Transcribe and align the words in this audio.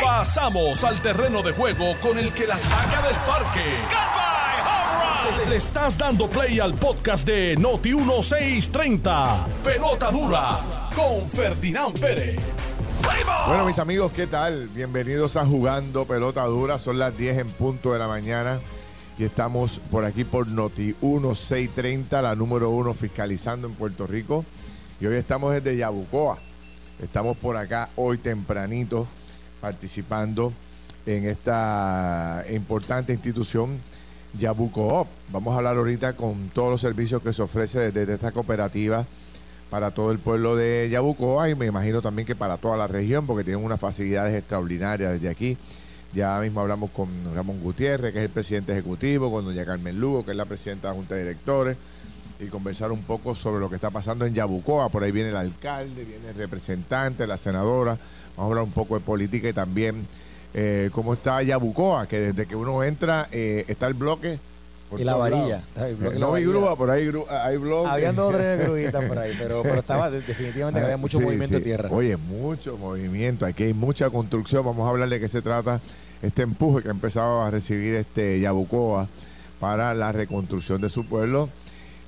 Pasamos 0.00 0.84
al 0.84 1.00
terreno 1.00 1.42
de 1.42 1.52
juego 1.52 1.94
con 2.00 2.18
el 2.18 2.32
que 2.32 2.46
la 2.46 2.56
saca 2.56 3.02
del 3.02 3.16
parque. 3.16 3.64
Le 5.48 5.56
estás 5.56 5.98
dando 5.98 6.28
play 6.28 6.60
al 6.60 6.74
podcast 6.74 7.26
de 7.26 7.56
Noti 7.56 7.94
1630. 7.94 9.46
Pelota 9.64 10.10
dura 10.10 10.90
con 10.94 11.28
Ferdinand 11.28 11.98
Pérez. 11.98 12.40
Bueno, 13.46 13.64
mis 13.64 13.78
amigos, 13.78 14.12
¿qué 14.12 14.26
tal? 14.26 14.68
Bienvenidos 14.68 15.36
a 15.36 15.44
Jugando 15.44 16.04
Pelota 16.04 16.44
Dura. 16.44 16.78
Son 16.78 16.98
las 16.98 17.16
10 17.16 17.38
en 17.38 17.48
punto 17.50 17.92
de 17.92 17.98
la 17.98 18.08
mañana 18.08 18.60
y 19.18 19.24
estamos 19.24 19.80
por 19.90 20.04
aquí 20.04 20.24
por 20.24 20.48
Noti 20.48 20.94
1630, 21.00 22.22
la 22.22 22.34
número 22.34 22.70
uno 22.70 22.94
fiscalizando 22.94 23.66
en 23.66 23.74
Puerto 23.74 24.06
Rico. 24.06 24.44
Y 25.00 25.06
hoy 25.06 25.16
estamos 25.16 25.52
desde 25.52 25.76
Yabucoa. 25.76 26.38
Estamos 27.02 27.36
por 27.36 27.56
acá 27.56 27.88
hoy 27.96 28.16
tempranito 28.16 29.08
participando 29.60 30.52
en 31.04 31.26
esta 31.26 32.44
importante 32.48 33.12
institución 33.12 33.80
Yabucoop. 34.38 35.08
Vamos 35.32 35.52
a 35.52 35.56
hablar 35.56 35.78
ahorita 35.78 36.12
con 36.12 36.50
todos 36.50 36.70
los 36.70 36.80
servicios 36.80 37.20
que 37.20 37.32
se 37.32 37.42
ofrece 37.42 37.90
desde 37.90 38.14
esta 38.14 38.30
cooperativa 38.30 39.04
para 39.68 39.90
todo 39.90 40.12
el 40.12 40.20
pueblo 40.20 40.54
de 40.54 40.88
Yabucoa 40.92 41.50
y 41.50 41.56
me 41.56 41.66
imagino 41.66 42.00
también 42.00 42.24
que 42.24 42.36
para 42.36 42.56
toda 42.56 42.76
la 42.76 42.86
región 42.86 43.26
porque 43.26 43.42
tienen 43.42 43.64
unas 43.64 43.80
facilidades 43.80 44.38
extraordinarias 44.38 45.14
desde 45.14 45.28
aquí. 45.28 45.58
Ya 46.14 46.38
mismo 46.38 46.60
hablamos 46.60 46.90
con 46.92 47.08
Ramón 47.34 47.60
Gutiérrez, 47.60 48.12
que 48.12 48.20
es 48.20 48.24
el 48.26 48.30
presidente 48.30 48.72
ejecutivo, 48.72 49.28
con 49.32 49.44
doña 49.44 49.64
Carmen 49.64 49.98
Lugo, 49.98 50.24
que 50.24 50.30
es 50.30 50.36
la 50.36 50.44
presidenta 50.44 50.86
de 50.86 50.92
la 50.92 50.96
Junta 50.98 51.14
de 51.16 51.22
Directores, 51.22 51.76
y 52.42 52.48
conversar 52.48 52.92
un 52.92 53.02
poco 53.02 53.34
sobre 53.34 53.60
lo 53.60 53.68
que 53.68 53.76
está 53.76 53.90
pasando 53.90 54.26
en 54.26 54.34
Yabucoa. 54.34 54.88
Por 54.88 55.02
ahí 55.04 55.12
viene 55.12 55.30
el 55.30 55.36
alcalde, 55.36 56.04
viene 56.04 56.28
el 56.28 56.34
representante, 56.34 57.26
la 57.26 57.36
senadora. 57.36 57.96
Vamos 58.36 58.38
a 58.38 58.44
hablar 58.44 58.64
un 58.64 58.72
poco 58.72 58.94
de 58.94 59.00
política 59.00 59.48
y 59.48 59.52
también 59.52 60.06
eh, 60.54 60.90
cómo 60.92 61.14
está 61.14 61.42
Yabucoa, 61.42 62.06
que 62.06 62.18
desde 62.20 62.46
que 62.46 62.56
uno 62.56 62.82
entra 62.82 63.28
eh, 63.32 63.64
está 63.68 63.86
el 63.86 63.94
bloque 63.94 64.38
por 64.90 65.00
Y 65.00 65.04
la 65.04 65.16
varilla. 65.16 65.62
Eh, 65.76 65.96
la 66.00 66.10
no 66.18 66.34
hay 66.34 66.44
varilla. 66.44 66.48
grúa, 66.50 66.76
por 66.76 66.90
ahí 66.90 67.10
hay 67.30 67.56
bloques. 67.56 67.90
Habían 67.92 68.16
dos 68.16 68.32
o 68.32 68.36
tres 68.36 68.58
gruitas 68.66 69.04
por 69.04 69.18
ahí, 69.18 69.34
pero, 69.38 69.62
pero 69.62 69.76
estaba 69.76 70.10
de- 70.10 70.20
definitivamente 70.20 70.80
que 70.80 70.84
había 70.84 70.96
mucho 70.98 71.18
Sí, 71.18 71.24
movimiento 71.24 71.54
sí. 71.56 71.60
de 71.60 71.64
tierra. 71.64 71.88
Oye, 71.90 72.16
mucho 72.16 72.76
movimiento. 72.76 73.46
Aquí 73.46 73.64
hay 73.64 73.72
mucha 73.74 74.10
construcción. 74.10 74.64
Vamos 74.64 74.86
a 74.86 74.90
hablar 74.90 75.08
de 75.08 75.18
qué 75.20 75.28
se 75.28 75.40
trata 75.42 75.80
este 76.22 76.42
empuje 76.42 76.82
que 76.82 76.88
ha 76.88 76.92
empezado 76.92 77.42
a 77.42 77.50
recibir 77.50 77.94
este 77.94 78.38
Yabucoa 78.40 79.08
para 79.60 79.94
la 79.94 80.12
reconstrucción 80.12 80.80
de 80.80 80.88
su 80.88 81.06
pueblo. 81.06 81.48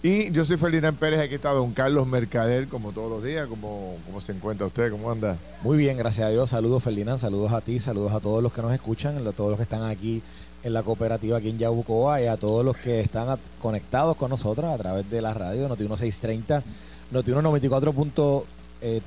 Y 0.05 0.30
yo 0.33 0.44
soy 0.44 0.58
Ferdinand 0.58 0.98
Pérez, 0.98 1.19
aquí 1.19 1.36
está 1.36 1.48
don 1.52 1.72
Carlos 1.72 2.06
Mercader, 2.06 2.69
como 2.69 2.92
todos 2.92 3.10
los 3.10 3.24
días. 3.24 3.47
¿Cómo, 3.47 3.97
cómo 4.05 4.20
se 4.20 4.33
encuentra 4.33 4.66
usted? 4.66 4.91
¿Cómo 4.91 5.10
anda? 5.10 5.38
Muy 5.62 5.78
bien, 5.78 5.97
gracias 5.97 6.27
a 6.27 6.30
Dios. 6.30 6.50
Saludos, 6.50 6.83
Ferdinand. 6.83 7.19
Saludos 7.19 7.52
a 7.52 7.62
ti, 7.62 7.78
saludos 7.78 8.12
a 8.12 8.20
todos 8.20 8.42
los 8.42 8.52
que 8.52 8.60
nos 8.60 8.70
escuchan, 8.75 9.27
a 9.27 9.32
todos 9.32 9.48
los 9.48 9.56
que 9.56 9.62
están 9.62 9.82
aquí 9.84 10.22
en 10.62 10.75
la 10.75 10.82
cooperativa 10.82 11.38
aquí 11.38 11.48
en 11.48 11.56
Yabucoa 11.56 12.20
y 12.20 12.27
a 12.27 12.36
todos 12.36 12.62
los 12.62 12.77
que 12.77 13.00
están 13.00 13.38
conectados 13.62 14.19
con 14.19 14.28
nosotros 14.28 14.70
a 14.70 14.77
través 14.77 15.08
de 15.08 15.22
la 15.22 15.32
radio 15.32 15.69
Noti 15.69 15.84
1630, 15.84 16.62
Noti 17.10 17.30
94.3 17.30 18.44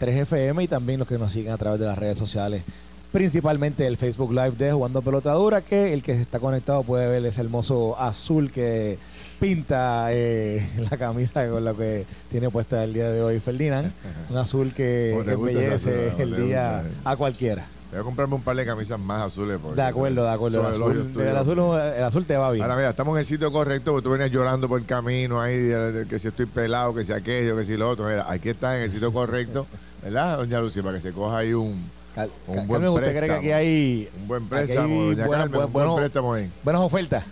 FM 0.02 0.64
y 0.64 0.68
también 0.68 0.98
los 0.98 1.08
que 1.08 1.20
nos 1.20 1.32
siguen 1.32 1.52
a 1.52 1.58
través 1.58 1.80
de 1.80 1.86
las 1.86 2.00
redes 2.00 2.18
sociales. 2.18 2.64
Principalmente 3.12 3.88
el 3.88 3.98
Facebook 3.98 4.32
Live 4.32 4.52
de 4.58 4.72
Jugando 4.74 5.02
Pelotadura, 5.02 5.62
que 5.62 5.94
el 5.94 6.04
que 6.04 6.12
está 6.12 6.40
conectado 6.40 6.84
puede 6.84 7.08
ver 7.08 7.26
ese 7.26 7.42
hermoso 7.42 7.98
azul 8.00 8.52
que 8.52 8.98
pinta 9.40 10.08
eh, 10.12 10.68
la 10.92 10.98
camisa 10.98 11.48
con 11.50 11.64
la 11.64 11.74
que 11.74 12.06
tiene 12.30 12.50
puesta 12.50 12.84
el 12.84 12.94
día 12.94 13.10
de 13.10 13.22
hoy 13.22 13.40
Ferdinand. 13.40 13.92
Un 14.30 14.38
azul 14.38 14.74
que 14.74 15.12
¿Cómo 15.14 15.24
te 15.26 15.36
gusta 15.36 15.52
ese 15.76 15.90
embellece 16.10 16.24
el 16.24 16.30
¿Cómo 16.32 16.36
te 16.36 16.42
día 16.44 16.84
a 17.06 17.16
cualquiera. 17.16 17.66
Voy 17.92 18.02
a 18.02 18.04
comprarme 18.04 18.36
un 18.36 18.42
par 18.42 18.58
de 18.58 18.66
camisas 18.66 19.00
más 19.00 19.28
azules. 19.28 19.58
De 19.74 19.82
acuerdo, 19.82 20.26
de 20.26 20.30
acuerdo. 20.30 20.60
El 20.60 20.66
azul, 20.74 21.12
el, 21.22 21.38
azul, 21.38 21.60
el 21.98 22.04
azul 22.04 22.26
te 22.26 22.36
va 22.36 22.52
bien. 22.52 22.62
Ahora 22.64 22.76
mira, 22.76 22.90
estamos 22.90 23.16
en 23.16 23.20
el 23.22 23.26
sitio 23.26 23.50
correcto, 23.50 23.92
porque 23.94 24.04
tú 24.04 24.10
venías 24.12 24.30
llorando 24.30 24.68
por 24.68 24.82
el 24.82 24.86
camino 24.86 25.40
ahí, 25.42 25.56
de- 25.58 25.92
de 25.94 26.06
que 26.08 26.20
si 26.20 26.28
estoy 26.28 26.48
pelado, 26.48 26.94
que 26.94 27.06
si 27.06 27.14
aquello, 27.14 27.56
que 27.56 27.64
si 27.64 27.78
lo 27.78 27.90
otro. 27.90 28.06
Mira, 28.10 28.26
aquí 28.30 28.50
está 28.50 28.76
en 28.76 28.84
el 28.84 28.92
sitio 28.92 29.14
correcto, 29.14 29.66
¿verdad, 30.04 30.36
doña 30.38 30.60
Lucy? 30.60 30.82
Para 30.82 30.96
que 30.98 31.02
se 31.02 31.14
coja 31.14 31.38
ahí 31.38 31.54
un, 31.54 31.90
Cal- 32.18 32.32
un 32.48 32.56
Cal- 32.56 32.68
buen 32.68 32.82
Carmen, 32.82 32.90
¿usted 32.90 33.16
cree 33.18 33.30
que 33.30 33.36
aquí 33.36 33.52
hay 33.52 34.10
un 34.22 34.28
buen 34.28 34.48
préstamo, 34.48 34.82
hay 35.02 35.16
doña 35.16 35.28
buenas- 35.28 35.46
Carmen, 35.50 35.66
un 35.68 35.74
bueno- 35.74 35.92
buen 35.92 36.02
préstamo 36.04 36.34
ahí. 36.34 36.52
buenas 36.64 36.82
ofertas? 36.82 37.24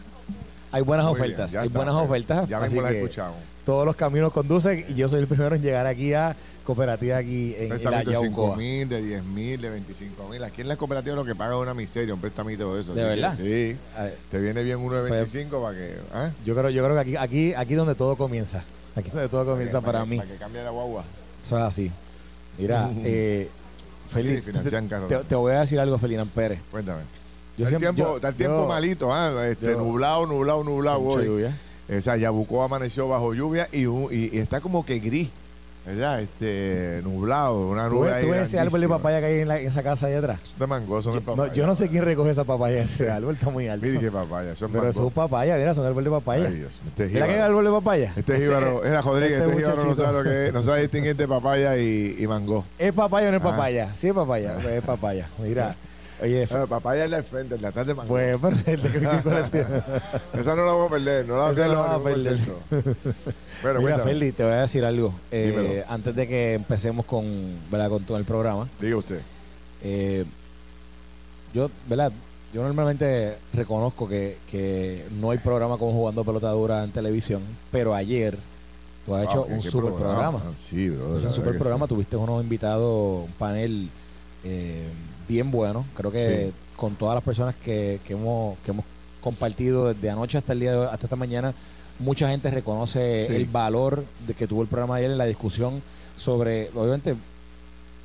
Hay 0.71 0.81
buenas 0.81 1.05
Muy 1.05 1.13
ofertas, 1.15 1.55
hay 1.55 1.67
está, 1.67 1.77
buenas 1.79 1.95
pues, 1.95 2.05
ofertas. 2.05 2.49
Ya 2.49 2.57
así 2.57 2.65
mismo 2.75 2.81
la 2.81 2.89
que 2.89 3.01
escuchamos. 3.01 3.35
Todos 3.65 3.85
los 3.85 3.95
caminos 3.95 4.31
conducen 4.31 4.85
y 4.89 4.93
yo 4.93 5.07
soy 5.07 5.21
el 5.21 5.27
primero 5.27 5.55
en 5.55 5.61
llegar 5.61 5.87
aquí 5.87 6.13
a 6.13 6.35
cooperativa 6.65 7.17
aquí 7.17 7.55
en, 7.57 7.71
en 7.71 7.83
la 7.83 7.99
de 7.99 8.05
5 8.05 8.11
Yaucoa. 8.11 8.55
mil, 8.57 8.87
de 8.89 9.01
10 9.01 9.23
mil, 9.23 9.59
de 9.61 9.69
25 9.69 10.27
mil. 10.29 10.43
Aquí 10.43 10.61
en 10.61 10.67
la 10.67 10.75
cooperativa 10.75 11.15
lo 11.15 11.25
que 11.25 11.33
paga 11.33 11.55
es 11.55 11.61
una 11.61 11.73
miseria, 11.73 12.13
un 12.13 12.19
prestamito 12.21 12.75
de 12.75 12.81
eso. 12.81 12.93
¿De 12.93 13.03
verdad? 13.03 13.35
Sí. 13.37 13.75
Te 14.29 14.39
viene 14.39 14.61
bien 14.63 14.77
uno 14.79 14.97
de 14.97 15.07
Pues, 15.07 15.31
25 15.31 15.61
para 15.63 15.75
que. 15.77 15.95
¿ah? 16.13 16.29
Yo 16.45 16.55
creo, 16.55 16.69
yo 16.69 16.83
creo 16.83 16.95
que 16.95 17.01
aquí, 17.01 17.15
aquí, 17.15 17.53
aquí 17.55 17.73
donde 17.73 17.95
todo 17.95 18.15
comienza. 18.17 18.63
Aquí 18.95 19.09
donde 19.09 19.29
todo 19.29 19.45
comienza 19.45 19.81
para 19.81 20.01
que- 20.01 20.05
mí. 20.09 20.17
Para 20.17 20.29
que 20.29 20.35
cambie 20.37 20.61
la 20.63 20.69
guagua. 20.69 21.03
Eso 21.43 21.57
es 21.57 21.63
así. 21.63 21.91
Mira, 22.59 22.89
eh, 23.03 23.49
Feli, 24.07 24.35
Sí, 24.35 24.41
financian 24.41 24.87
carro. 24.87 25.07
te, 25.07 25.17
te 25.23 25.35
voy 25.35 25.53
a 25.53 25.61
decir 25.61 25.79
algo, 25.79 25.97
Felinán 25.97 26.27
Pérez. 26.27 26.59
Cuéntame. 26.71 27.01
Yo 27.57 27.65
está, 27.65 27.69
siempre- 27.69 27.89
el 27.89 27.95
tiempo, 27.95 28.11
yo- 28.11 28.15
está 28.17 28.27
el 28.29 28.35
tiempo 28.35 28.61
yo- 28.63 28.67
malito, 28.67 29.13
¿ah? 29.13 29.47
Este, 29.47 29.67
yo- 29.71 29.77
nublado, 29.79 30.25
nublado, 30.25 30.63
nublado 30.63 30.99
hoy. 30.99 31.25
lluvia. 31.25 31.57
O 31.95 32.01
sea, 32.01 32.17
Yabucoa 32.17 32.65
amaneció 32.65 33.07
bajo 33.07 33.33
lluvia 33.33 33.67
y, 33.71 33.81
y, 33.85 34.29
y 34.33 34.39
está 34.39 34.59
como 34.59 34.85
que 34.85 34.99
gris, 34.99 35.29
¿verdad? 35.85 36.21
Este, 36.21 37.01
nublado, 37.03 37.67
una 37.69 37.87
¿Tú 37.89 37.95
nube 37.95 38.07
ves, 38.07 38.15
ahí 38.15 38.25
tú 38.25 38.31
ves 38.31 38.41
ese 38.41 38.59
árbol 38.59 38.81
de 38.81 38.87
papaya 38.89 39.19
que 39.19 39.25
hay 39.27 39.39
en, 39.41 39.47
la- 39.47 39.59
en 39.59 39.67
esa 39.67 39.83
casa 39.83 40.07
allá 40.07 40.19
atrás? 40.19 40.39
Es 40.43 40.57
de 40.59 40.67
mango, 40.67 40.99
eso 40.99 41.11
no 41.11 41.17
es 41.17 41.25
No, 41.25 41.35
papaya. 41.35 41.53
yo 41.53 41.67
no 41.67 41.75
sé 41.75 41.89
quién 41.89 42.03
recoge 42.03 42.31
esa 42.31 42.43
papaya 42.43 42.77
de 42.77 42.81
ese 42.83 43.09
árbol, 43.11 43.35
está 43.35 43.49
muy 43.49 43.67
alto. 43.67 43.85
Mire 43.85 43.99
que 43.99 44.11
papaya, 44.11 44.51
es 44.53 44.59
Pero 44.71 44.87
es 44.89 44.97
papaya, 45.13 45.55
mira, 45.57 45.73
son 45.75 45.85
árbol 45.85 46.03
de 46.03 46.09
papaya. 46.09 46.47
Ay, 46.47 46.55
Dios, 46.55 46.81
este 46.87 47.05
es 47.05 47.11
¿Mira 47.11 47.27
qué 47.27 47.39
árbol 47.39 47.65
de 47.65 47.71
papaya? 47.71 48.13
Este 48.15 48.33
es 48.33 48.39
jíbaro, 48.41 48.83
era 48.85 49.01
Rodríguez, 49.01 49.39
Este 49.41 49.51
este, 49.51 49.63
jíbaro 49.63 49.85
no 49.85 49.95
sabe 49.95 50.13
lo 50.17 50.23
que 50.23 50.47
es, 50.47 50.53
no 50.53 50.63
sabe 50.63 50.81
distinguir 50.81 51.11
entre 51.11 51.27
papaya 51.27 51.77
y, 51.77 52.15
y 52.19 52.27
mango. 52.27 52.65
¿Es 52.79 52.91
papaya 52.93 53.27
o 53.27 53.31
no 53.31 53.37
es 53.37 53.43
Ah. 53.43 53.49
papaya? 53.51 53.93
Sí 53.95 54.07
es 54.07 54.13
papaya, 54.13 54.57
es 54.69 54.81
papaya. 54.81 55.29
Mira, 55.39 55.75
oye, 56.21 56.47
Ah, 56.51 56.65
papaya 56.67 57.05
es 57.05 57.09
la 57.11 57.17
del 57.17 57.25
frente, 57.25 57.57
la 57.59 57.71
tarde 57.71 57.87
de 57.89 57.93
mango. 57.95 58.07
pues, 58.09 58.37
perfecto. 58.37 58.87
Esa 60.39 60.55
no 60.55 60.65
la 60.65 60.71
vamos 60.71 60.87
a 60.87 60.93
perder, 60.95 61.25
no 61.27 61.33
la 61.37 61.39
vamos 61.43 61.57
Esa 61.57 61.65
a 61.65 61.67
no 61.67 61.73
la 61.75 61.81
vamos 61.81 62.01
a 62.01 62.03
perder. 62.03 62.37
perder. 62.69 62.95
Bueno, 63.61 63.79
Mira, 63.79 63.91
cuéntame. 63.95 64.03
Feli, 64.03 64.31
te 64.31 64.43
voy 64.43 64.53
a 64.53 64.61
decir 64.61 64.85
algo. 64.85 65.13
Eh, 65.31 65.53
Dímelo. 65.55 65.83
antes 65.89 66.15
de 66.15 66.27
que 66.27 66.53
empecemos 66.53 67.05
con, 67.05 67.25
¿verdad? 67.71 67.89
con 67.89 68.03
todo 68.03 68.17
el 68.17 68.25
programa, 68.25 68.67
Diga 68.79 68.97
usted. 68.97 69.21
eh, 69.83 70.25
yo, 71.53 71.69
¿verdad? 71.87 72.11
Yo 72.53 72.63
normalmente 72.63 73.37
reconozco 73.53 74.07
que, 74.07 74.37
que 74.49 75.05
no 75.19 75.31
hay 75.31 75.37
programa 75.39 75.77
como 75.77 75.91
jugando 75.91 76.23
pelota 76.23 76.49
dura 76.51 76.83
en 76.83 76.91
televisión, 76.91 77.41
pero 77.71 77.93
ayer 77.93 78.37
tú 79.05 79.13
has 79.15 79.23
hecho 79.25 79.39
Wow, 79.39 79.47
qué- 79.47 79.53
un 79.55 79.61
qué 79.61 79.69
super 79.69 79.93
programa. 79.93 80.41
Sí, 80.63 80.89
bro. 80.89 81.19
Es 81.19 81.25
un 81.25 81.33
super 81.33 81.57
programa. 81.57 81.87
Tuviste 81.87 82.15
unos 82.15 82.41
invitados, 82.43 83.25
un 83.25 83.31
panel 83.37 83.89
eh, 84.45 84.87
bien 85.27 85.51
bueno. 85.51 85.85
Creo 85.95 86.11
que 86.11 86.47
Sí. 86.47 86.53
con 86.75 86.95
todas 86.95 87.15
las 87.15 87.23
personas 87.23 87.55
que, 87.55 87.99
que 88.05 88.13
hemos, 88.13 88.57
que 88.59 88.71
hemos 88.71 88.85
compartido 89.21 89.93
desde 89.93 90.09
anoche 90.09 90.37
hasta 90.37 90.53
el 90.53 90.59
día 90.59 90.71
de 90.71 90.77
hoy- 90.77 90.87
hasta 90.91 91.05
esta 91.07 91.15
mañana, 91.15 91.53
mucha 91.99 92.29
gente 92.29 92.51
reconoce 92.51 93.27
Sí. 93.27 93.35
el 93.35 93.45
valor 93.45 94.03
de 94.27 94.33
que 94.33 94.47
tuvo 94.47 94.61
el 94.61 94.67
programa 94.67 94.95
de 94.95 95.01
ayer 95.01 95.11
en 95.11 95.17
la 95.17 95.25
discusión 95.25 95.81
sobre, 96.15 96.69
obviamente, 96.75 97.15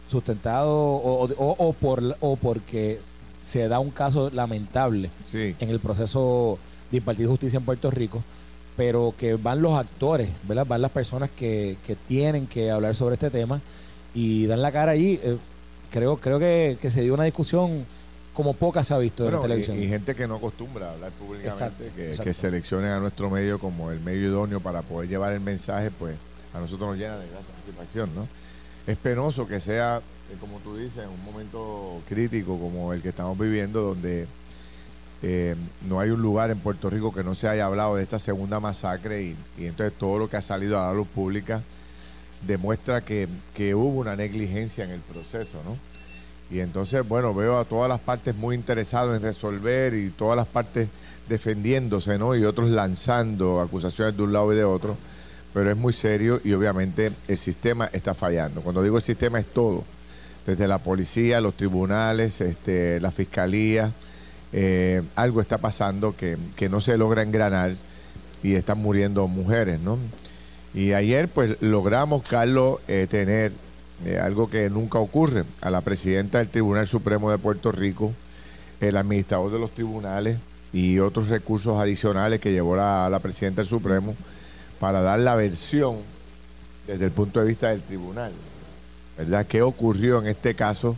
sustentado 0.08 0.74
o, 0.76 1.24
o- 1.26 1.32
o- 1.36 1.56
o 1.68 1.72
por, 1.72 2.16
o 2.20 2.36
porque 2.36 3.00
se 3.42 3.68
da 3.68 3.78
un 3.78 3.90
caso 3.90 4.30
lamentable 4.30 5.10
Sí. 5.30 5.54
en 5.60 5.68
el 5.70 5.80
proceso 5.80 6.58
de 6.90 6.98
impartir 6.98 7.26
justicia 7.28 7.58
en 7.58 7.64
Puerto 7.64 7.90
Rico, 7.90 8.22
pero 8.76 9.14
que 9.16 9.34
van 9.34 9.62
los 9.62 9.78
actores, 9.78 10.28
¿verdad? 10.48 10.66
Van 10.66 10.82
las 10.82 10.90
personas 10.90 11.30
que, 11.30 11.76
que 11.86 11.94
tienen 11.96 12.46
que 12.46 12.70
hablar 12.70 12.94
sobre 12.96 13.14
este 13.14 13.30
tema 13.30 13.60
y 14.14 14.46
dan 14.46 14.62
la 14.62 14.72
cara 14.72 14.92
allí. 14.92 15.20
Eh, 15.22 15.38
creo 15.90 16.16
creo 16.16 16.38
que, 16.38 16.78
que 16.80 16.90
se 16.90 17.02
dio 17.02 17.14
una 17.14 17.24
discusión 17.24 17.84
como 18.34 18.54
poca 18.54 18.84
se 18.84 18.94
ha 18.94 18.98
visto 18.98 19.26
en 19.26 19.34
la 19.34 19.40
televisión. 19.40 19.78
y, 19.78 19.82
y 19.82 19.88
gente 19.88 20.14
que 20.14 20.26
no 20.26 20.36
acostumbra 20.36 20.88
a 20.88 20.92
hablar 20.92 21.10
públicamente, 21.12 21.48
Exacto, 21.48 21.84
que, 21.94 22.04
exacto. 22.10 22.24
que 22.24 22.34
seleccionen 22.34 22.90
a 22.92 23.00
nuestro 23.00 23.28
medio 23.28 23.58
como 23.58 23.90
el 23.90 24.00
medio 24.00 24.28
idóneo 24.28 24.60
para 24.60 24.82
poder 24.82 25.08
llevar 25.08 25.32
el 25.32 25.40
mensaje, 25.40 25.90
pues 25.90 26.16
a 26.54 26.60
nosotros 26.60 26.90
nos 26.90 26.98
llena 26.98 27.18
de 27.18 27.28
gran 27.28 27.42
satisfacción, 27.42 28.10
¿no? 28.14 28.26
Es 28.86 28.96
penoso 28.96 29.46
que 29.46 29.60
sea, 29.60 29.98
eh, 29.98 30.36
como 30.40 30.58
tú 30.58 30.76
dices, 30.76 31.04
un 31.06 31.24
momento 31.24 32.00
crítico 32.08 32.58
como 32.58 32.92
el 32.92 33.02
que 33.02 33.10
estamos 33.10 33.38
viviendo, 33.38 33.82
donde 33.82 34.26
eh, 35.22 35.54
no 35.86 36.00
hay 36.00 36.10
un 36.10 36.22
lugar 36.22 36.50
en 36.50 36.58
Puerto 36.60 36.88
Rico 36.88 37.12
que 37.12 37.22
no 37.22 37.34
se 37.34 37.46
haya 37.46 37.66
hablado 37.66 37.96
de 37.96 38.02
esta 38.02 38.18
segunda 38.18 38.58
masacre 38.58 39.22
y, 39.22 39.36
y 39.58 39.66
entonces 39.66 39.96
todo 39.98 40.18
lo 40.18 40.30
que 40.30 40.38
ha 40.38 40.42
salido 40.42 40.80
a 40.80 40.86
la 40.86 40.94
luz 40.94 41.08
pública 41.08 41.62
demuestra 42.46 43.00
que, 43.00 43.28
que 43.54 43.74
hubo 43.74 44.00
una 44.00 44.16
negligencia 44.16 44.84
en 44.84 44.90
el 44.90 45.00
proceso, 45.00 45.62
¿no? 45.64 45.76
Y 46.50 46.60
entonces, 46.60 47.06
bueno, 47.06 47.32
veo 47.32 47.58
a 47.58 47.64
todas 47.64 47.88
las 47.88 48.00
partes 48.00 48.34
muy 48.34 48.56
interesadas 48.56 49.16
en 49.16 49.22
resolver 49.22 49.94
y 49.94 50.10
todas 50.10 50.36
las 50.36 50.48
partes 50.48 50.88
defendiéndose, 51.28 52.18
¿no? 52.18 52.34
Y 52.34 52.44
otros 52.44 52.70
lanzando 52.70 53.60
acusaciones 53.60 54.16
de 54.16 54.22
un 54.22 54.32
lado 54.32 54.52
y 54.52 54.56
de 54.56 54.64
otro. 54.64 54.96
Pero 55.54 55.70
es 55.70 55.76
muy 55.76 55.92
serio 55.92 56.40
y 56.44 56.52
obviamente 56.52 57.12
el 57.28 57.38
sistema 57.38 57.88
está 57.92 58.14
fallando. 58.14 58.62
Cuando 58.62 58.82
digo 58.82 58.96
el 58.96 59.02
sistema 59.02 59.38
es 59.38 59.46
todo. 59.46 59.84
desde 60.46 60.66
la 60.66 60.78
policía, 60.78 61.40
los 61.40 61.54
tribunales, 61.54 62.40
este, 62.40 62.98
la 63.00 63.10
fiscalía. 63.12 63.92
Eh, 64.52 65.02
algo 65.14 65.40
está 65.40 65.58
pasando 65.58 66.16
que, 66.16 66.36
que 66.56 66.68
no 66.68 66.80
se 66.80 66.96
logra 66.96 67.22
engranar 67.22 67.74
y 68.42 68.54
están 68.54 68.78
muriendo 68.78 69.28
mujeres, 69.28 69.80
¿no? 69.80 69.98
Y 70.74 70.92
ayer 70.92 71.28
pues 71.28 71.60
logramos, 71.60 72.22
Carlos, 72.22 72.80
eh, 72.86 73.06
tener 73.10 73.52
eh, 74.04 74.18
algo 74.18 74.48
que 74.48 74.70
nunca 74.70 74.98
ocurre, 74.98 75.44
a 75.60 75.70
la 75.70 75.80
presidenta 75.80 76.38
del 76.38 76.48
Tribunal 76.48 76.86
Supremo 76.86 77.30
de 77.30 77.38
Puerto 77.38 77.72
Rico, 77.72 78.12
el 78.80 78.96
administrador 78.96 79.52
de 79.52 79.58
los 79.58 79.72
tribunales 79.72 80.38
y 80.72 81.00
otros 81.00 81.28
recursos 81.28 81.78
adicionales 81.78 82.40
que 82.40 82.52
llevó 82.52 82.76
la, 82.76 83.08
la 83.10 83.18
presidenta 83.18 83.62
del 83.62 83.68
Supremo 83.68 84.14
para 84.78 85.02
dar 85.02 85.18
la 85.18 85.34
versión 85.34 85.96
desde 86.86 87.04
el 87.04 87.10
punto 87.10 87.40
de 87.40 87.46
vista 87.46 87.68
del 87.68 87.82
tribunal. 87.82 88.32
¿Verdad? 89.18 89.46
¿Qué 89.46 89.60
ocurrió 89.60 90.20
en 90.20 90.28
este 90.28 90.54
caso 90.54 90.96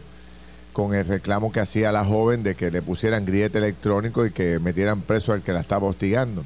con 0.73 0.95
el 0.95 1.07
reclamo 1.07 1.51
que 1.51 1.61
hacía 1.61 1.91
la 1.93 2.05
joven 2.05 2.43
de 2.43 2.55
que 2.55 2.71
le 2.71 2.83
pusieran 2.83 3.27
grillete 3.27 3.59
electrónico 3.59 4.25
y 4.25 4.31
que 4.31 4.59
metieran 4.59 5.01
preso 5.01 5.33
al 5.33 5.43
que 5.43 5.53
la 5.53 5.61
estaba 5.61 5.89
hostigando? 5.89 6.45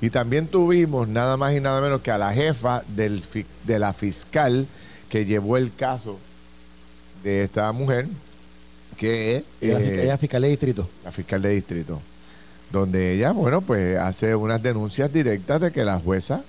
Y 0.00 0.10
también 0.10 0.46
tuvimos 0.46 1.08
nada 1.08 1.36
más 1.36 1.54
y 1.54 1.60
nada 1.60 1.80
menos 1.80 2.00
que 2.00 2.10
a 2.10 2.18
la 2.18 2.32
jefa 2.32 2.82
del, 2.88 3.22
de 3.64 3.78
la 3.78 3.92
fiscal 3.92 4.66
que 5.10 5.26
llevó 5.26 5.56
el 5.56 5.74
caso 5.74 6.18
de 7.22 7.44
esta 7.44 7.70
mujer, 7.72 8.06
que 8.96 9.36
es... 9.36 9.44
Eh, 9.60 10.16
fiscal 10.18 10.42
de 10.42 10.48
distrito. 10.48 10.88
La 11.04 11.12
fiscal 11.12 11.42
de 11.42 11.50
distrito. 11.50 12.00
Donde 12.72 13.12
ella, 13.14 13.32
bueno, 13.32 13.60
pues 13.60 13.98
hace 13.98 14.34
unas 14.34 14.62
denuncias 14.62 15.12
directas 15.12 15.60
de 15.60 15.72
que 15.72 15.84
la 15.84 15.98
jueza, 15.98 16.42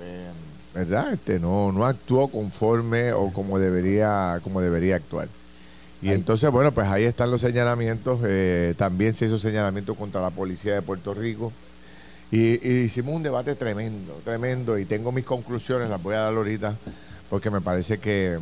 eh, 0.00 0.28
¿verdad? 0.74 1.12
Este, 1.12 1.38
no, 1.38 1.70
no 1.70 1.84
actuó 1.84 2.28
conforme 2.28 3.12
o 3.12 3.30
como 3.32 3.58
debería, 3.58 4.40
como 4.42 4.60
debería 4.60 4.96
actuar. 4.96 5.28
Y 6.02 6.10
entonces, 6.12 6.50
bueno, 6.50 6.72
pues 6.72 6.88
ahí 6.88 7.04
están 7.04 7.30
los 7.30 7.42
señalamientos. 7.42 8.20
Eh, 8.24 8.74
también 8.78 9.12
se 9.12 9.26
hizo 9.26 9.38
señalamiento 9.38 9.94
contra 9.94 10.22
la 10.22 10.30
policía 10.30 10.74
de 10.74 10.82
Puerto 10.82 11.12
Rico. 11.12 11.52
Y, 12.30 12.68
hicimos 12.68 13.14
un 13.14 13.22
debate 13.22 13.54
tremendo, 13.54 14.20
tremendo, 14.24 14.78
y 14.78 14.84
tengo 14.84 15.10
mis 15.10 15.24
conclusiones, 15.24 15.90
las 15.90 16.02
voy 16.02 16.14
a 16.14 16.20
dar 16.20 16.34
ahorita, 16.34 16.76
porque 17.28 17.50
me 17.50 17.60
parece 17.60 17.98
que, 17.98 18.38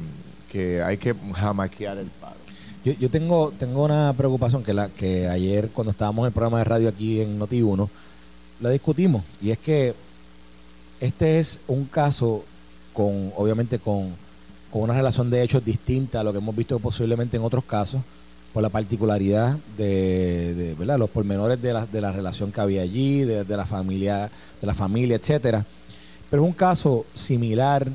hay 0.84 0.98
que 0.98 1.14
jamaquear 1.34 1.98
el 1.98 2.06
paro. 2.06 2.36
Yo, 2.84 3.10
tengo, 3.10 3.52
tengo 3.58 3.84
una 3.84 4.14
preocupación 4.16 4.62
que, 4.62 4.72
la, 4.72 4.88
que 4.88 5.28
ayer 5.28 5.68
cuando 5.70 5.90
estábamos 5.90 6.22
en 6.22 6.26
el 6.26 6.32
programa 6.32 6.58
de 6.58 6.64
radio 6.64 6.88
aquí 6.88 7.20
en 7.20 7.38
Noti1, 7.38 7.88
la 8.60 8.70
discutimos, 8.70 9.24
y 9.40 9.50
es 9.50 9.58
que 9.58 9.94
este 11.00 11.38
es 11.38 11.60
un 11.68 11.84
caso 11.84 12.44
con, 12.92 13.32
obviamente, 13.36 13.78
con, 13.78 14.14
con 14.70 14.82
una 14.82 14.94
relación 14.94 15.30
de 15.30 15.42
hechos 15.42 15.64
distinta 15.64 16.20
a 16.20 16.24
lo 16.24 16.32
que 16.32 16.38
hemos 16.38 16.54
visto 16.54 16.78
posiblemente 16.78 17.36
en 17.36 17.42
otros 17.42 17.64
casos 17.64 18.02
por 18.58 18.62
la 18.64 18.70
particularidad 18.70 19.56
de, 19.76 20.74
¿verdad? 20.76 20.98
los 20.98 21.08
pormenores 21.10 21.62
de 21.62 21.72
la, 21.72 21.86
de 21.86 22.00
la 22.00 22.10
relación 22.10 22.50
que 22.50 22.60
había 22.60 22.82
allí, 22.82 23.22
de, 23.22 23.44
la 23.44 23.64
familia, 23.64 24.28
de 24.60 24.66
la 24.66 24.74
familia, 24.74 25.14
etcétera. 25.14 25.64
Pero 26.28 26.42
es 26.42 26.48
un 26.48 26.54
caso 26.54 27.06
similar 27.14 27.86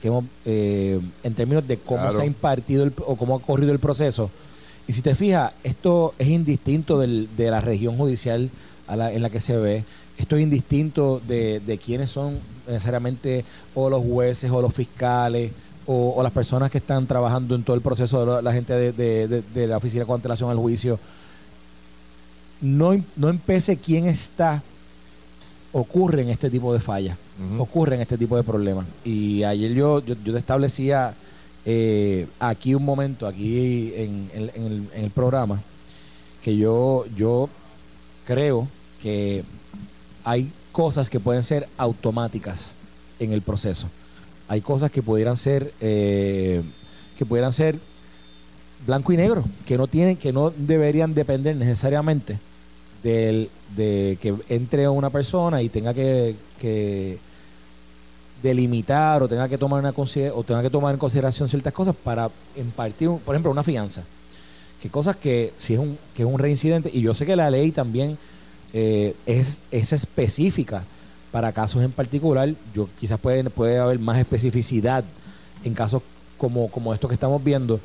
que 0.00 0.10
eh, 0.46 0.98
en 1.22 1.34
términos 1.34 1.68
de 1.68 1.76
cómo 1.76 2.10
se 2.12 2.22
ha 2.22 2.24
impartido 2.24 2.90
o 3.00 3.16
cómo 3.16 3.36
ha 3.36 3.42
corrido 3.42 3.72
el 3.72 3.78
proceso. 3.78 4.30
Y 4.88 4.94
si 4.94 5.02
te 5.02 5.14
fijas, 5.14 5.52
esto 5.62 6.14
es 6.18 6.28
indistinto 6.28 6.98
de 6.98 7.50
la 7.50 7.60
región 7.60 7.98
judicial 7.98 8.48
en 8.88 9.20
la 9.20 9.28
que 9.28 9.40
se 9.40 9.58
ve. 9.58 9.84
Esto 10.16 10.36
es 10.36 10.44
indistinto 10.44 11.20
de, 11.28 11.60
de 11.60 11.76
quiénes 11.76 12.08
son 12.08 12.38
necesariamente 12.66 13.44
o 13.74 13.90
los 13.90 14.02
jueces 14.02 14.50
o 14.50 14.62
los 14.62 14.72
fiscales 14.72 15.52
o, 15.86 16.22
las 16.22 16.32
personas 16.32 16.70
que 16.70 16.78
están 16.78 17.06
trabajando 17.06 17.54
en 17.54 17.62
todo 17.62 17.76
el 17.76 17.82
proceso 17.82 18.36
de 18.36 18.42
la, 18.42 18.52
gente 18.52 18.92
de, 18.92 19.66
la 19.66 19.76
Oficina 19.76 20.02
de 20.02 20.06
Contelación 20.06 20.50
al 20.50 20.56
Juicio, 20.56 20.98
no, 22.60 22.94
no 23.16 23.28
empece 23.28 23.76
quién 23.76 24.06
está, 24.06 24.62
ocurre 25.72 26.22
en 26.22 26.30
este 26.30 26.50
tipo 26.50 26.72
de 26.72 26.80
fallas, 26.80 27.18
ocurre 27.58 27.96
en 27.96 28.02
este 28.02 28.16
tipo 28.16 28.36
de 28.36 28.42
problemas. 28.42 28.86
Y 29.04 29.42
ayer 29.44 29.72
yo, 29.74 30.00
yo, 30.00 30.36
establecía 30.36 31.14
eh, 31.64 32.26
aquí 32.38 32.74
un 32.74 32.84
momento, 32.84 33.26
aquí 33.26 33.92
en, 33.96 34.30
el, 34.34 34.50
en 34.54 35.04
el 35.04 35.10
programa, 35.10 35.60
que 36.42 36.56
yo, 36.56 37.04
yo 37.16 37.48
creo 38.26 38.68
que 39.02 39.44
hay 40.24 40.50
cosas 40.72 41.10
que 41.10 41.20
pueden 41.20 41.42
ser 41.42 41.68
automáticas 41.76 42.74
en 43.18 43.32
el 43.32 43.42
proceso 43.42 43.88
hay 44.48 44.60
cosas 44.60 44.90
que 44.90 45.02
pudieran 45.02 45.36
ser 45.36 45.72
eh, 45.80 46.62
que 47.16 47.24
pudieran 47.24 47.52
ser 47.52 47.78
blanco 48.86 49.12
y 49.12 49.16
negro, 49.16 49.44
que 49.66 49.78
no 49.78 49.86
tienen, 49.86 50.16
que 50.16 50.32
no 50.32 50.50
deberían 50.50 51.14
depender 51.14 51.56
necesariamente 51.56 52.38
del, 53.02 53.50
de 53.76 54.18
que 54.20 54.34
entre 54.48 54.88
una 54.88 55.10
persona 55.10 55.62
y 55.62 55.68
tenga 55.68 55.94
que, 55.94 56.36
delimitar 58.42 59.22
o 59.22 59.28
tenga 59.28 59.48
que 59.48 59.56
tomar 59.56 59.80
una 59.80 59.94
o 60.34 60.42
tenga 60.42 60.60
que 60.60 60.68
tomar 60.68 60.92
en 60.92 60.98
consideración 60.98 61.48
ciertas 61.48 61.72
cosas 61.72 61.94
para 61.96 62.30
impartir, 62.56 63.08
por 63.24 63.34
ejemplo, 63.34 63.50
una 63.50 63.62
fianza. 63.62 64.02
Que 64.82 64.90
cosas 64.90 65.16
que 65.16 65.54
si 65.56 65.74
es 65.74 65.78
un, 65.78 65.96
que 66.14 66.24
es 66.24 66.28
un 66.28 66.38
reincidente, 66.38 66.90
y 66.92 67.00
yo 67.00 67.14
sé 67.14 67.24
que 67.24 67.36
la 67.36 67.48
ley 67.48 67.72
también 67.72 68.18
eh, 68.74 69.14
es, 69.24 69.62
es 69.70 69.94
específica 69.94 70.84
para 71.34 71.50
casos 71.50 71.82
en 71.82 71.90
particular, 71.90 72.54
yo 72.72 72.88
quizás 73.00 73.18
puede, 73.18 73.42
puede 73.50 73.80
haber 73.80 73.98
más 73.98 74.18
especificidad 74.18 75.02
en 75.64 75.74
casos 75.74 76.00
como, 76.38 76.68
como 76.68 76.94
estos 76.94 77.08
que 77.08 77.14
estamos 77.14 77.42
viendo, 77.42 77.80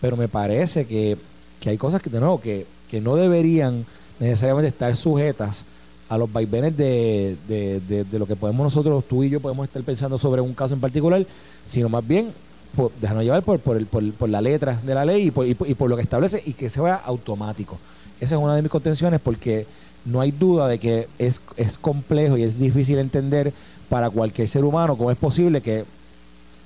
pero 0.00 0.16
me 0.16 0.26
parece 0.26 0.86
que, 0.86 1.18
hay 1.66 1.76
cosas 1.76 2.00
que 2.00 2.08
de 2.08 2.18
nuevo 2.18 2.40
que, 2.40 2.66
que 2.90 3.02
no 3.02 3.16
deberían 3.16 3.84
necesariamente 4.18 4.68
estar 4.68 4.96
sujetas 4.96 5.66
a 6.08 6.16
los 6.16 6.32
vaivenes 6.32 6.78
de, 6.78 7.36
de, 7.46 8.18
lo 8.18 8.24
que 8.24 8.36
podemos 8.36 8.64
nosotros, 8.64 9.04
tú 9.06 9.22
y 9.22 9.28
yo 9.28 9.38
podemos 9.38 9.68
estar 9.68 9.82
pensando 9.82 10.16
sobre 10.16 10.40
un 10.40 10.54
caso 10.54 10.72
en 10.72 10.80
particular, 10.80 11.26
sino 11.66 11.90
más 11.90 12.08
bien 12.08 12.32
por, 12.74 12.90
llevar 13.20 13.42
por, 13.42 13.60
por, 13.60 13.76
el, 13.76 13.84
por, 13.84 14.14
por 14.14 14.30
la 14.30 14.40
letra 14.40 14.80
de 14.82 14.94
la 14.94 15.04
ley 15.04 15.26
y 15.26 15.30
por, 15.30 15.46
y 15.46 15.54
por, 15.54 15.90
lo 15.90 15.96
que 15.96 16.02
establece 16.02 16.42
y 16.46 16.54
que 16.54 16.70
sea 16.70 16.94
automático. 16.94 17.78
Esa 18.18 18.36
es 18.36 18.40
una 18.40 18.56
de 18.56 18.62
mis 18.62 18.70
contenciones 18.70 19.20
porque 19.20 19.66
no 20.04 20.20
hay 20.20 20.30
duda 20.30 20.68
de 20.68 20.78
que 20.78 21.08
es, 21.18 21.40
es 21.56 21.78
complejo 21.78 22.36
y 22.36 22.42
es 22.42 22.58
difícil 22.58 22.98
entender 22.98 23.52
para 23.88 24.10
cualquier 24.10 24.48
ser 24.48 24.64
humano 24.64 24.96
cómo 24.96 25.10
es 25.10 25.16
posible 25.16 25.60
que 25.60 25.84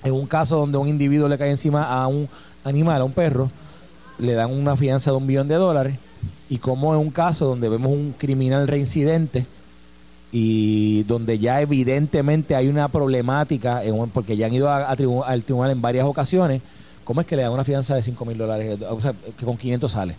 en 0.04 0.12
un 0.12 0.26
caso 0.26 0.56
donde 0.56 0.78
un 0.78 0.88
individuo 0.88 1.28
le 1.28 1.38
cae 1.38 1.50
encima 1.50 1.84
a 1.84 2.06
un 2.06 2.28
animal, 2.64 3.00
a 3.00 3.04
un 3.04 3.12
perro, 3.12 3.50
le 4.18 4.32
dan 4.34 4.52
una 4.52 4.76
fianza 4.76 5.10
de 5.10 5.16
un 5.16 5.26
millón 5.26 5.48
de 5.48 5.56
dólares 5.56 5.98
y 6.48 6.58
como 6.58 6.94
en 6.94 7.00
un 7.00 7.10
caso 7.10 7.46
donde 7.46 7.68
vemos 7.68 7.92
un 7.92 8.14
criminal 8.16 8.66
reincidente 8.66 9.46
y 10.32 11.04
donde 11.04 11.38
ya 11.38 11.60
evidentemente 11.60 12.54
hay 12.54 12.68
una 12.68 12.88
problemática 12.88 13.82
porque 14.12 14.36
ya 14.36 14.46
han 14.46 14.54
ido 14.54 14.70
al 14.70 15.44
tribunal 15.44 15.70
en 15.70 15.80
varias 15.80 16.06
ocasiones, 16.06 16.60
¿cómo 17.04 17.20
es 17.20 17.26
que 17.26 17.36
le 17.36 17.42
dan 17.42 17.52
una 17.52 17.64
fianza 17.64 17.94
de 17.94 18.02
5 18.02 18.24
mil 18.24 18.36
dólares? 18.36 18.78
O 18.90 19.00
sea, 19.00 19.14
que 19.38 19.44
con 19.44 19.56
500 19.56 19.90
sale. 19.90 20.16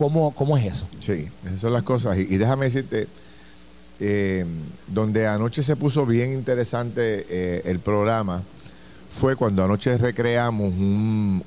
¿Cómo, 0.00 0.30
¿Cómo 0.34 0.56
es 0.56 0.64
eso? 0.64 0.88
Sí, 1.00 1.28
esas 1.44 1.60
son 1.60 1.74
las 1.74 1.82
cosas. 1.82 2.16
Y, 2.16 2.38
déjame 2.38 2.64
decirte, 2.64 3.06
eh, 4.00 4.46
donde 4.86 5.26
anoche 5.26 5.62
se 5.62 5.76
puso 5.76 6.06
bien 6.06 6.32
interesante 6.32 7.26
eh, 7.28 7.60
el 7.66 7.80
programa 7.80 8.42
fue 9.10 9.36
cuando 9.36 9.62
anoche 9.62 9.98
recreamos 9.98 10.72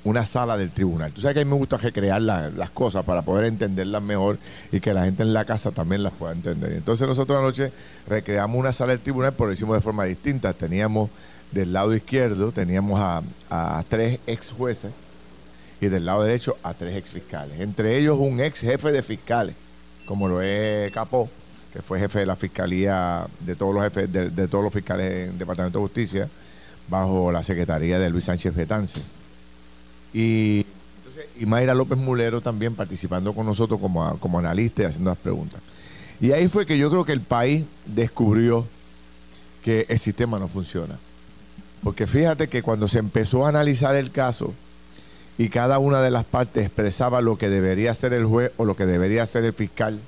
una 0.04 0.26
sala 0.28 0.56
del 0.56 0.70
tribunal. 0.70 1.12
Tú 1.12 1.22
sabes 1.22 1.34
que 1.34 1.42
a 1.42 1.46
mí 1.46 1.50
me 1.50 1.58
gusta 1.58 1.78
recrear 1.78 2.22
las 2.22 2.70
cosas 2.70 3.04
para 3.04 3.24
poder 3.24 3.46
entenderlas 3.46 4.04
mejor 4.04 4.38
y 4.72 4.80
que 4.80 4.94
la 4.94 5.06
gente 5.06 5.24
en 5.24 5.34
la 5.34 5.46
casa 5.46 5.72
también 5.72 6.04
las 6.04 6.14
pueda 6.14 6.34
entender. 6.34 6.74
Entonces 6.74 7.08
nosotros 7.08 7.40
anoche 7.40 7.72
recreamos 8.08 8.56
una 8.56 8.72
sala 8.72 8.92
del 8.92 9.02
tribunal, 9.02 9.34
pero 9.34 9.48
lo 9.48 9.54
hicimos 9.54 9.76
de 9.76 9.82
forma 9.82 10.04
distinta. 10.04 10.54
Teníamos 10.54 11.10
del 11.52 11.74
lado 11.74 11.96
izquierdo, 11.96 12.52
teníamos 12.52 13.00
a, 13.00 13.24
a 13.50 13.84
tres 13.90 14.20
ex 14.28 14.52
jueces 14.52 14.92
y 15.82 15.88
del 15.88 16.06
lado 16.06 16.24
derecho 16.24 16.58
a 16.64 16.74
tres 16.74 16.96
ex 16.96 17.10
fiscales. 17.10 17.60
Entre 17.60 17.98
ellos 17.98 18.18
un 18.20 18.40
ex 18.40 18.62
jefe 18.62 18.92
de 18.92 19.04
fiscales, 19.04 19.56
como 20.06 20.28
lo 20.28 20.42
es 20.42 20.92
Capó, 20.94 21.30
que 21.72 21.82
fue 21.82 22.00
jefe 22.00 22.20
de 22.20 22.26
la 22.26 22.36
fiscalía 22.36 23.26
de 23.40 23.56
todos 23.56 23.74
los 23.74 23.84
jefes 23.84 24.12
de, 24.12 24.48
todos 24.48 24.64
los 24.64 24.74
fiscales 24.74 25.12
en 25.12 25.30
el 25.32 25.38
Departamento 25.38 25.80
de 25.80 25.84
Justicia, 25.84 26.30
bajo 26.88 27.32
la 27.32 27.44
secretaría 27.44 28.00
de 28.00 28.10
Luis 28.10 28.26
Sánchez 28.26 28.54
Betance. 28.56 29.02
Y, 30.14 30.66
y 31.40 31.46
Mayra 31.46 31.74
López 31.74 31.98
Mulero 31.98 32.42
también 32.42 32.76
participando 32.76 33.34
con 33.34 33.46
nosotros 33.46 33.80
como, 33.80 34.18
como 34.20 34.40
analista 34.40 34.84
y 34.84 34.86
haciendo 34.86 35.10
las 35.10 35.20
preguntas. 35.20 35.62
Y 36.22 36.32
ahí 36.32 36.48
fue 36.48 36.66
que 36.66 36.78
yo 36.78 36.90
creo 36.90 37.06
que 37.06 37.12
el 37.12 37.22
país 37.22 37.66
descubrió 37.86 38.68
que 39.64 39.86
el 39.90 39.98
sistema 39.98 40.38
no 40.38 40.48
funciona. 40.48 40.98
Porque 41.84 42.08
fíjate 42.08 42.48
que 42.48 42.62
cuando 42.62 42.88
se 42.88 43.00
empezó 43.00 43.46
a 43.46 43.50
analizar 43.50 43.96
el 43.96 44.12
caso, 44.12 44.54
y 45.38 45.50
cada 45.50 45.80
una 45.80 46.02
de 46.02 46.12
las 46.12 46.26
partes 46.26 46.66
expresaba 46.66 47.22
lo 47.22 47.38
que 47.38 47.50
debería 47.50 47.92
hacer 47.92 48.14
el 48.14 48.26
juez 48.26 48.52
o 48.58 48.66
lo 48.66 48.76
que 48.76 48.86
debería 48.86 49.24
hacer 49.24 49.44
el 49.44 49.54
fiscal 49.54 50.00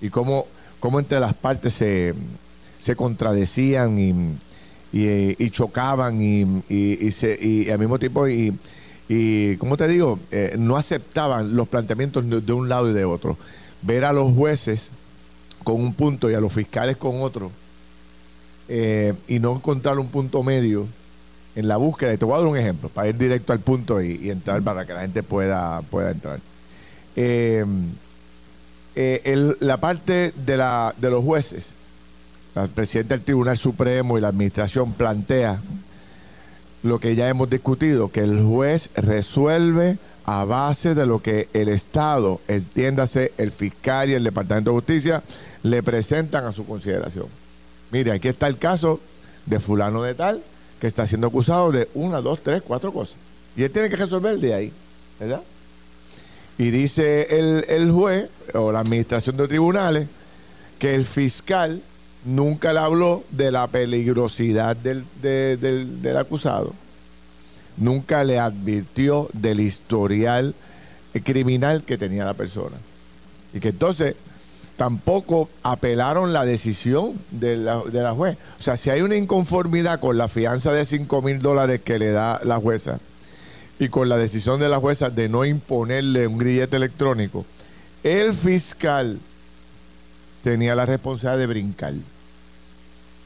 y 0.00 0.10
cómo, 0.10 0.46
cómo 0.80 0.98
entre 0.98 1.20
las 1.20 1.34
partes 1.34 1.74
se, 1.74 2.14
se 2.78 2.96
contradecían 2.96 3.98
y, 3.98 4.36
y, 4.92 5.50
chocaban 5.50 6.20
y, 6.20 6.62
y, 6.68 7.10
se, 7.12 7.38
y, 7.40 7.70
al 7.70 7.78
mismo 7.78 7.98
tiempo 7.98 8.28
y, 8.28 8.56
y 9.08 9.56
como 9.56 9.76
te 9.76 9.86
digo, 9.86 10.18
eh, 10.30 10.54
no 10.58 10.76
aceptaban 10.76 11.56
los 11.56 11.68
planteamientos 11.68 12.24
de 12.46 12.52
un 12.52 12.68
lado 12.68 12.90
y 12.90 12.94
de 12.94 13.04
otro. 13.04 13.36
Ver 13.82 14.04
a 14.04 14.12
los 14.12 14.32
jueces 14.32 14.88
con 15.62 15.80
un 15.80 15.92
punto 15.94 16.30
y 16.30 16.34
a 16.34 16.40
los 16.40 16.52
fiscales 16.52 16.96
con 16.96 17.22
otro 17.22 17.50
eh, 18.68 19.14
y 19.28 19.38
no 19.40 19.54
encontrar 19.56 19.98
un 19.98 20.08
punto 20.08 20.42
medio 20.42 20.86
en 21.54 21.68
la 21.68 21.76
búsqueda. 21.76 22.12
Y 22.12 22.18
te 22.18 22.24
voy 22.24 22.34
a 22.34 22.38
dar 22.38 22.46
un 22.46 22.56
ejemplo 22.56 22.88
para 22.88 23.08
ir 23.08 23.16
directo 23.16 23.52
al 23.52 23.60
punto 23.60 24.00
y, 24.00 24.30
entrar 24.30 24.62
para 24.62 24.86
que 24.86 24.92
la 24.92 25.00
gente 25.00 25.22
pueda, 25.22 25.80
pueda 25.82 26.10
entrar. 26.10 26.40
Eh, 27.16 27.64
la 29.60 29.76
parte 29.78 30.32
de, 30.36 30.56
la, 30.56 30.94
de 30.96 31.10
los 31.10 31.24
jueces, 31.24 31.70
el 32.54 32.68
presidente 32.68 33.14
del 33.14 33.24
Tribunal 33.24 33.56
Supremo 33.58 34.16
y 34.16 34.20
la 34.20 34.28
administración 34.28 34.92
plantea 34.92 35.60
lo 36.82 37.00
que 37.00 37.16
ya 37.16 37.28
hemos 37.28 37.48
discutido, 37.50 38.10
que 38.10 38.20
el 38.20 38.42
juez 38.44 38.90
resuelve 38.94 39.98
a 40.26 40.44
base 40.44 40.94
de 40.94 41.06
lo 41.06 41.20
que 41.20 41.48
el 41.52 41.68
Estado, 41.68 42.40
entiéndase 42.46 43.32
el 43.38 43.52
fiscal 43.52 44.10
y 44.10 44.14
el 44.14 44.24
Departamento 44.24 44.70
de 44.70 44.76
Justicia, 44.76 45.22
le 45.62 45.82
presentan 45.82 46.44
a 46.44 46.52
su 46.52 46.66
consideración. 46.66 47.26
Mire, 47.90 48.12
aquí 48.12 48.28
está 48.28 48.46
el 48.46 48.58
caso 48.58 49.00
de 49.46 49.60
fulano 49.60 50.02
de 50.02 50.14
tal, 50.14 50.42
que 50.80 50.86
está 50.86 51.06
siendo 51.06 51.26
acusado 51.26 51.72
de 51.72 51.88
una, 51.94 52.20
dos, 52.20 52.40
tres, 52.42 52.62
cuatro 52.62 52.92
cosas. 52.92 53.16
Y 53.56 53.62
él 53.62 53.70
tiene 53.70 53.88
que 53.88 53.96
resolver 53.96 54.38
de 54.38 54.54
ahí, 54.54 54.72
¿verdad? 55.20 55.42
Y 56.58 56.70
dice 56.70 57.38
el, 57.38 57.64
el 57.68 57.90
juez 57.90 58.28
o 58.52 58.70
la 58.72 58.80
administración 58.80 59.36
de 59.36 59.48
tribunales 59.48 60.08
que 60.78 60.94
el 60.94 61.04
fiscal 61.04 61.80
nunca 62.24 62.72
le 62.72 62.80
habló 62.80 63.24
de 63.30 63.50
la 63.50 63.66
peligrosidad 63.66 64.76
del, 64.76 65.04
del, 65.20 66.16
acusado, 66.16 66.72
nunca 67.76 68.24
le 68.24 68.38
advirtió 68.38 69.28
del 69.32 69.60
historial 69.60 70.54
criminal 71.22 71.84
que 71.84 71.98
tenía 71.98 72.24
la 72.24 72.34
persona. 72.34 72.76
Y 73.52 73.60
que 73.60 73.68
entonces 73.68 74.16
tampoco 74.76 75.48
apelaron 75.62 76.32
la 76.32 76.44
decisión 76.44 77.12
de 77.30 77.56
la, 77.56 77.80
de 77.80 78.02
la 78.02 78.12
juez. 78.12 78.36
O 78.58 78.62
sea, 78.62 78.76
si 78.76 78.90
hay 78.90 79.02
una 79.02 79.16
inconformidad 79.16 80.00
con 80.00 80.18
la 80.18 80.28
fianza 80.28 80.72
de 80.72 80.84
5 80.84 81.22
mil 81.22 81.40
dólares 81.40 81.80
que 81.84 81.98
le 81.98 82.10
da 82.10 82.40
la 82.44 82.56
jueza 82.58 82.98
y 83.78 83.88
con 83.88 84.08
la 84.08 84.16
decisión 84.16 84.60
de 84.60 84.68
la 84.68 84.78
jueza 84.78 85.10
de 85.10 85.28
no 85.28 85.44
imponerle 85.44 86.26
un 86.26 86.38
grillete 86.38 86.76
electrónico, 86.76 87.44
el 88.02 88.34
fiscal 88.34 89.18
tenía 90.42 90.74
la 90.74 90.86
responsabilidad 90.86 91.38
de 91.38 91.46
brincar 91.46 91.94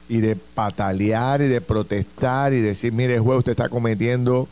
y 0.09 0.19
de 0.19 0.37
patalear 0.37 1.43
y 1.43 1.49
de 1.49 1.61
protestar 1.61 2.53
y 2.55 2.61
decir, 2.61 2.93
mire, 2.93 3.19
juez, 3.19 3.39
usted 3.39 3.53
está 3.53 3.69
cometiendo 3.69 4.49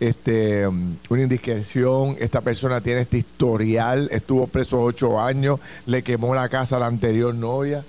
este, 0.00 0.66
um, 0.66 0.96
una 1.08 1.22
indiscreción, 1.22 2.16
esta 2.20 2.40
persona 2.40 2.80
tiene 2.80 3.00
este 3.00 3.18
historial, 3.18 4.08
estuvo 4.12 4.46
preso 4.46 4.80
ocho 4.80 5.20
años, 5.20 5.60
le 5.86 6.02
quemó 6.02 6.34
la 6.34 6.48
casa 6.48 6.76
a 6.76 6.80
la 6.80 6.86
anterior 6.86 7.34
novia, 7.34 7.84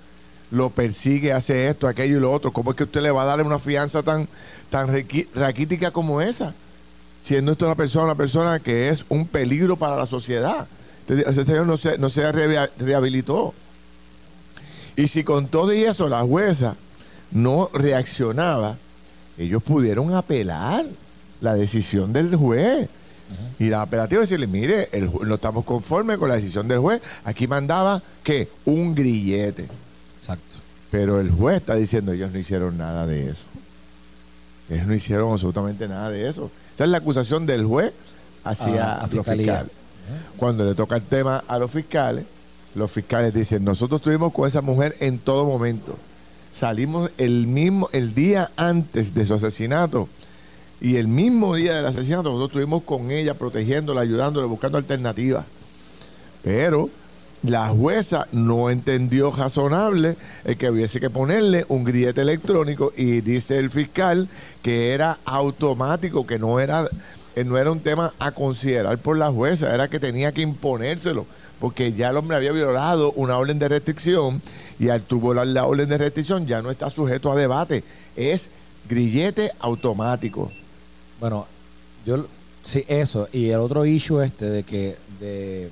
lo 0.51 0.71
persigue, 0.71 1.31
hace 1.33 1.69
esto, 1.69 1.87
aquello 1.87 2.17
y 2.17 2.21
lo 2.21 2.31
otro. 2.31 2.51
¿Cómo 2.51 2.71
es 2.71 2.77
que 2.77 2.83
usted 2.85 3.01
le 3.01 3.11
va 3.11 3.23
a 3.23 3.25
darle 3.25 3.43
una 3.43 3.59
fianza 3.59 4.01
tan, 4.01 4.27
tan 4.69 4.87
raquítica 5.35 5.91
como 5.91 6.21
esa? 6.21 6.53
Siendo 7.21 7.51
esto 7.51 7.65
una 7.65 7.75
persona, 7.75 8.05
una 8.05 8.15
persona 8.15 8.59
que 8.59 8.89
es 8.89 9.05
un 9.09 9.27
peligro 9.27 9.75
para 9.75 9.95
la 9.95 10.07
sociedad. 10.07 10.67
Ese 11.07 11.45
señor 11.45 11.67
no 11.67 11.77
se, 11.77 11.97
no 11.97 12.09
se 12.09 12.31
rehabilitó. 12.31 13.53
Y 14.95 15.07
si 15.07 15.23
con 15.23 15.47
todo 15.47 15.73
y 15.73 15.83
eso 15.83 16.07
la 16.07 16.21
jueza 16.21 16.75
no 17.31 17.69
reaccionaba, 17.73 18.77
ellos 19.37 19.61
pudieron 19.61 20.13
apelar 20.15 20.85
la 21.41 21.55
decisión 21.55 22.13
del 22.13 22.35
juez. 22.35 22.89
Y 23.59 23.69
la 23.69 23.83
apelativa 23.83 24.21
decirle, 24.21 24.47
mire, 24.47 24.89
el 24.91 25.11
no 25.25 25.35
estamos 25.35 25.63
conformes 25.63 26.17
con 26.17 26.29
la 26.29 26.35
decisión 26.35 26.67
del 26.67 26.79
juez. 26.79 27.01
Aquí 27.23 27.47
mandaba 27.47 28.01
que 28.23 28.49
un 28.65 28.95
grillete. 28.95 29.67
Exacto. 30.17 30.57
Pero 30.89 31.19
el 31.19 31.29
juez 31.29 31.57
está 31.57 31.75
diciendo, 31.75 32.11
ellos 32.11 32.31
no 32.31 32.39
hicieron 32.39 32.77
nada 32.77 33.05
de 33.05 33.29
eso. 33.29 33.43
Ellos 34.69 34.87
no 34.87 34.93
hicieron 34.95 35.31
absolutamente 35.31 35.87
nada 35.87 36.09
de 36.09 36.27
eso. 36.27 36.49
Esa 36.73 36.85
es 36.85 36.89
la 36.89 36.97
acusación 36.97 37.45
del 37.45 37.65
juez 37.65 37.93
hacia 38.43 38.93
a, 38.93 39.07
los 39.07 39.25
fiscales. 39.25 39.71
Cuando 40.37 40.65
le 40.65 40.73
toca 40.73 40.95
el 40.95 41.03
tema 41.03 41.43
a 41.47 41.59
los 41.59 41.69
fiscales, 41.69 42.25
los 42.73 42.91
fiscales 42.91 43.33
dicen, 43.33 43.63
nosotros 43.63 43.99
estuvimos 43.99 44.33
con 44.33 44.47
esa 44.47 44.61
mujer 44.61 44.95
en 44.99 45.19
todo 45.19 45.45
momento. 45.45 45.97
Salimos 46.51 47.11
el 47.17 47.45
mismo, 47.45 47.89
el 47.91 48.15
día 48.15 48.49
antes 48.55 49.13
de 49.13 49.25
su 49.25 49.35
asesinato 49.35 50.09
y 50.81 50.95
el 50.95 51.07
mismo 51.07 51.55
día 51.55 51.75
del 51.75 51.85
asesinato 51.85 52.23
nosotros 52.29 52.49
estuvimos 52.49 52.83
con 52.83 53.11
ella, 53.11 53.33
protegiéndola, 53.33 54.01
ayudándola, 54.01 54.47
buscando 54.47 54.77
alternativas. 54.77 55.45
Pero 56.43 56.89
la 57.43 57.69
jueza 57.69 58.27
no 58.31 58.69
entendió 58.69 59.31
razonable 59.31 60.15
el 60.45 60.57
que 60.57 60.69
hubiese 60.69 60.99
que 60.99 61.09
ponerle 61.09 61.65
un 61.69 61.83
grillete 61.83 62.21
electrónico 62.21 62.93
y 62.95 63.21
dice 63.21 63.57
el 63.57 63.69
fiscal 63.69 64.27
que 64.61 64.93
era 64.93 65.17
automático, 65.25 66.27
que 66.27 66.39
no 66.39 66.59
era, 66.59 66.87
eh, 67.35 67.43
no 67.43 67.57
era 67.57 67.71
un 67.71 67.79
tema 67.79 68.13
a 68.19 68.31
considerar 68.31 68.97
por 68.97 69.17
la 69.17 69.31
jueza, 69.31 69.73
era 69.73 69.87
que 69.87 69.99
tenía 69.99 70.31
que 70.31 70.41
imponérselo 70.41 71.25
porque 71.59 71.93
ya 71.93 72.09
el 72.09 72.17
hombre 72.17 72.37
había 72.37 72.51
violado 72.51 73.11
una 73.13 73.37
orden 73.37 73.59
de 73.59 73.67
restricción 73.67 74.41
y 74.79 74.89
al 74.89 75.01
tuvo 75.01 75.33
la, 75.33 75.65
orden 75.65 75.89
de 75.89 75.97
restricción 75.97 76.47
ya 76.47 76.61
no 76.61 76.71
está 76.71 76.89
sujeto 76.89 77.31
a 77.31 77.35
debate. 77.35 77.83
Es 78.15 78.49
grillete 78.87 79.51
automático. 79.59 80.51
Bueno, 81.19 81.47
yo 82.05 82.25
sí, 82.63 82.83
eso. 82.87 83.27
Y 83.31 83.49
el 83.49 83.59
otro 83.59 83.85
issue 83.85 84.21
este 84.21 84.49
de 84.49 84.63
que, 84.63 84.95
de, 85.19 85.71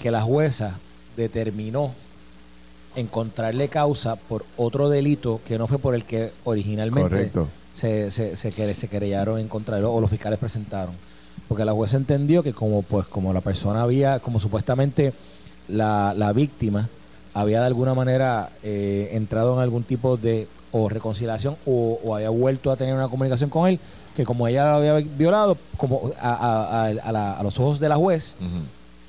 que 0.00 0.10
la 0.10 0.22
jueza 0.22 0.78
determinó 1.16 1.94
encontrarle 2.96 3.68
causa 3.68 4.16
por 4.16 4.44
otro 4.56 4.88
delito 4.88 5.40
que 5.46 5.58
no 5.58 5.66
fue 5.66 5.78
por 5.78 5.94
el 5.94 6.04
que 6.04 6.32
originalmente 6.44 7.30
se, 7.72 8.10
se, 8.10 8.36
se, 8.36 8.74
se 8.74 8.88
querellaron 8.88 9.38
en 9.38 9.48
contra 9.48 9.76
o 9.88 10.00
los 10.00 10.10
fiscales 10.10 10.38
presentaron 10.38 10.94
porque 11.48 11.64
la 11.64 11.72
jueza 11.72 11.96
entendió 11.96 12.42
que 12.42 12.52
como 12.52 12.82
pues 12.82 13.06
como 13.06 13.32
la 13.32 13.40
persona 13.40 13.82
había, 13.82 14.20
como 14.20 14.38
supuestamente 14.38 15.12
la, 15.68 16.14
la 16.16 16.32
víctima 16.32 16.88
había 17.32 17.60
de 17.60 17.66
alguna 17.66 17.94
manera 17.94 18.50
eh, 18.62 19.10
entrado 19.12 19.54
en 19.54 19.60
algún 19.60 19.82
tipo 19.82 20.16
de 20.16 20.46
o 20.76 20.88
reconciliación 20.88 21.56
o, 21.64 22.16
había 22.16 22.30
vuelto 22.30 22.72
a 22.72 22.76
tener 22.76 22.94
una 22.94 23.08
comunicación 23.08 23.48
con 23.48 23.68
él, 23.68 23.78
que 24.16 24.24
como 24.24 24.48
ella 24.48 24.64
lo 24.64 24.76
había 24.76 24.94
violado 25.16 25.56
como 25.76 26.10
a, 26.20 26.86
a, 26.86 27.42
los 27.44 27.60
ojos 27.60 27.78
de 27.78 27.88
la 27.88 27.94
juez, 27.96 28.34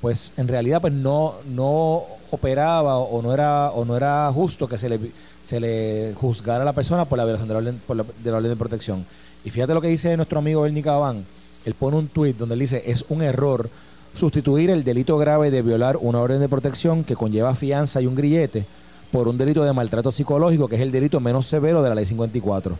pues 0.00 0.30
en 0.36 0.46
realidad 0.46 0.80
pues 0.80 0.92
no, 0.92 1.34
no 1.52 2.04
operaba 2.30 2.98
o 2.98 3.20
no 3.20 3.34
era 3.34 3.70
o 3.72 3.84
no 3.84 3.96
era 3.96 4.30
justo 4.32 4.68
que 4.68 4.78
se 4.78 4.88
le, 4.88 5.00
se 5.44 5.58
le 5.58 6.14
juzgara 6.14 6.62
a 6.62 6.64
la 6.64 6.72
persona 6.72 7.04
por 7.04 7.18
la 7.18 7.24
violación 7.24 7.48
de 7.48 7.54
la 7.54 7.58
orden, 7.58 7.80
de 8.22 8.30
la 8.30 8.36
orden 8.36 8.50
de 8.50 8.56
protección. 8.56 9.04
Y 9.44 9.50
fíjate 9.50 9.74
lo 9.74 9.80
que 9.80 9.88
dice 9.88 10.16
nuestro 10.16 10.38
amigo 10.38 10.64
Ernie 10.66 10.82
Cabán 10.82 11.24
él 11.64 11.74
pone 11.74 11.96
un 11.96 12.06
tuit 12.06 12.36
donde 12.36 12.54
él 12.54 12.60
dice, 12.60 12.84
es 12.86 13.04
un 13.08 13.22
error 13.22 13.68
sustituir 14.14 14.70
el 14.70 14.84
delito 14.84 15.18
grave 15.18 15.50
de 15.50 15.62
violar 15.62 15.98
una 16.00 16.20
orden 16.20 16.38
de 16.38 16.48
protección 16.48 17.02
que 17.02 17.16
conlleva 17.16 17.56
fianza 17.56 18.00
y 18.00 18.06
un 18.06 18.14
grillete 18.14 18.64
por 19.10 19.28
un 19.28 19.38
delito 19.38 19.64
de 19.64 19.72
maltrato 19.72 20.12
psicológico, 20.12 20.68
que 20.68 20.76
es 20.76 20.82
el 20.82 20.92
delito 20.92 21.20
menos 21.20 21.46
severo 21.46 21.82
de 21.82 21.88
la 21.88 21.94
ley 21.94 22.06
54. 22.06 22.76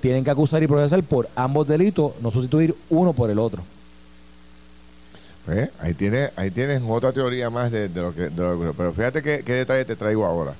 Tienen 0.00 0.24
que 0.24 0.30
acusar 0.30 0.62
y 0.62 0.66
procesar 0.66 1.02
por 1.02 1.28
ambos 1.36 1.66
delitos, 1.66 2.12
no 2.20 2.30
sustituir 2.30 2.74
uno 2.90 3.12
por 3.12 3.30
el 3.30 3.38
otro. 3.38 3.62
Pues, 5.46 5.70
ahí 5.78 5.94
tienes 5.94 6.32
ahí 6.34 6.50
tienes 6.50 6.82
otra 6.86 7.12
teoría 7.12 7.50
más 7.50 7.70
de, 7.70 7.88
lo 7.88 8.12
que... 8.12 8.30
pero 8.76 8.92
fíjate 8.92 9.22
qué, 9.22 9.42
qué 9.44 9.52
detalle 9.52 9.84
te 9.84 9.94
traigo 9.94 10.26
ahora. 10.26 10.54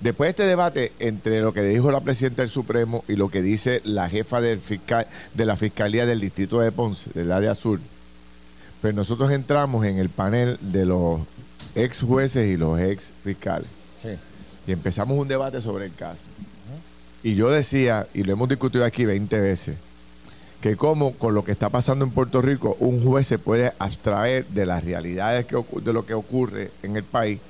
Después 0.00 0.28
de 0.28 0.30
este 0.30 0.42
debate 0.44 0.92
entre 0.98 1.40
lo 1.40 1.52
que 1.52 1.62
dijo 1.62 1.90
la 1.90 2.00
presidenta 2.00 2.42
del 2.42 2.50
Supremo 2.50 3.04
y 3.08 3.16
lo 3.16 3.30
que 3.30 3.40
dice 3.40 3.80
la 3.84 4.08
jefa 4.08 4.40
del 4.40 4.60
fiscal, 4.60 5.06
de 5.34 5.44
la 5.46 5.56
Fiscalía 5.56 6.04
del 6.04 6.20
Distrito 6.20 6.60
de 6.60 6.70
Ponce, 6.70 7.10
del 7.14 7.32
área 7.32 7.54
sur, 7.54 7.80
pues 8.82 8.94
nosotros 8.94 9.32
entramos 9.32 9.86
en 9.86 9.98
el 9.98 10.10
panel 10.10 10.58
de 10.60 10.84
los 10.84 11.20
ex 11.74 12.02
jueces 12.02 12.46
y 12.46 12.56
los 12.56 12.78
ex 12.78 13.12
fiscales. 13.24 13.68
Y 14.66 14.72
empezamos 14.72 15.18
un 15.18 15.28
debate 15.28 15.60
sobre 15.60 15.86
el 15.86 15.94
caso. 15.94 16.22
Y 17.22 17.34
yo 17.34 17.50
decía, 17.50 18.06
y 18.14 18.22
lo 18.22 18.32
hemos 18.32 18.48
discutido 18.48 18.84
aquí 18.84 19.04
20 19.04 19.40
veces, 19.40 19.76
que 20.60 20.76
como 20.76 21.12
con 21.14 21.34
lo 21.34 21.44
que 21.44 21.52
está 21.52 21.68
pasando 21.68 22.04
en 22.04 22.10
Puerto 22.10 22.40
Rico, 22.40 22.76
un 22.80 23.02
juez 23.02 23.26
se 23.26 23.38
puede 23.38 23.72
abstraer 23.78 24.46
de 24.46 24.66
las 24.66 24.84
realidades 24.84 25.46
que, 25.46 25.56
de 25.82 25.92
lo 25.92 26.06
que 26.06 26.14
ocurre 26.14 26.70
en 26.82 26.96
el 26.96 27.04
país 27.04 27.40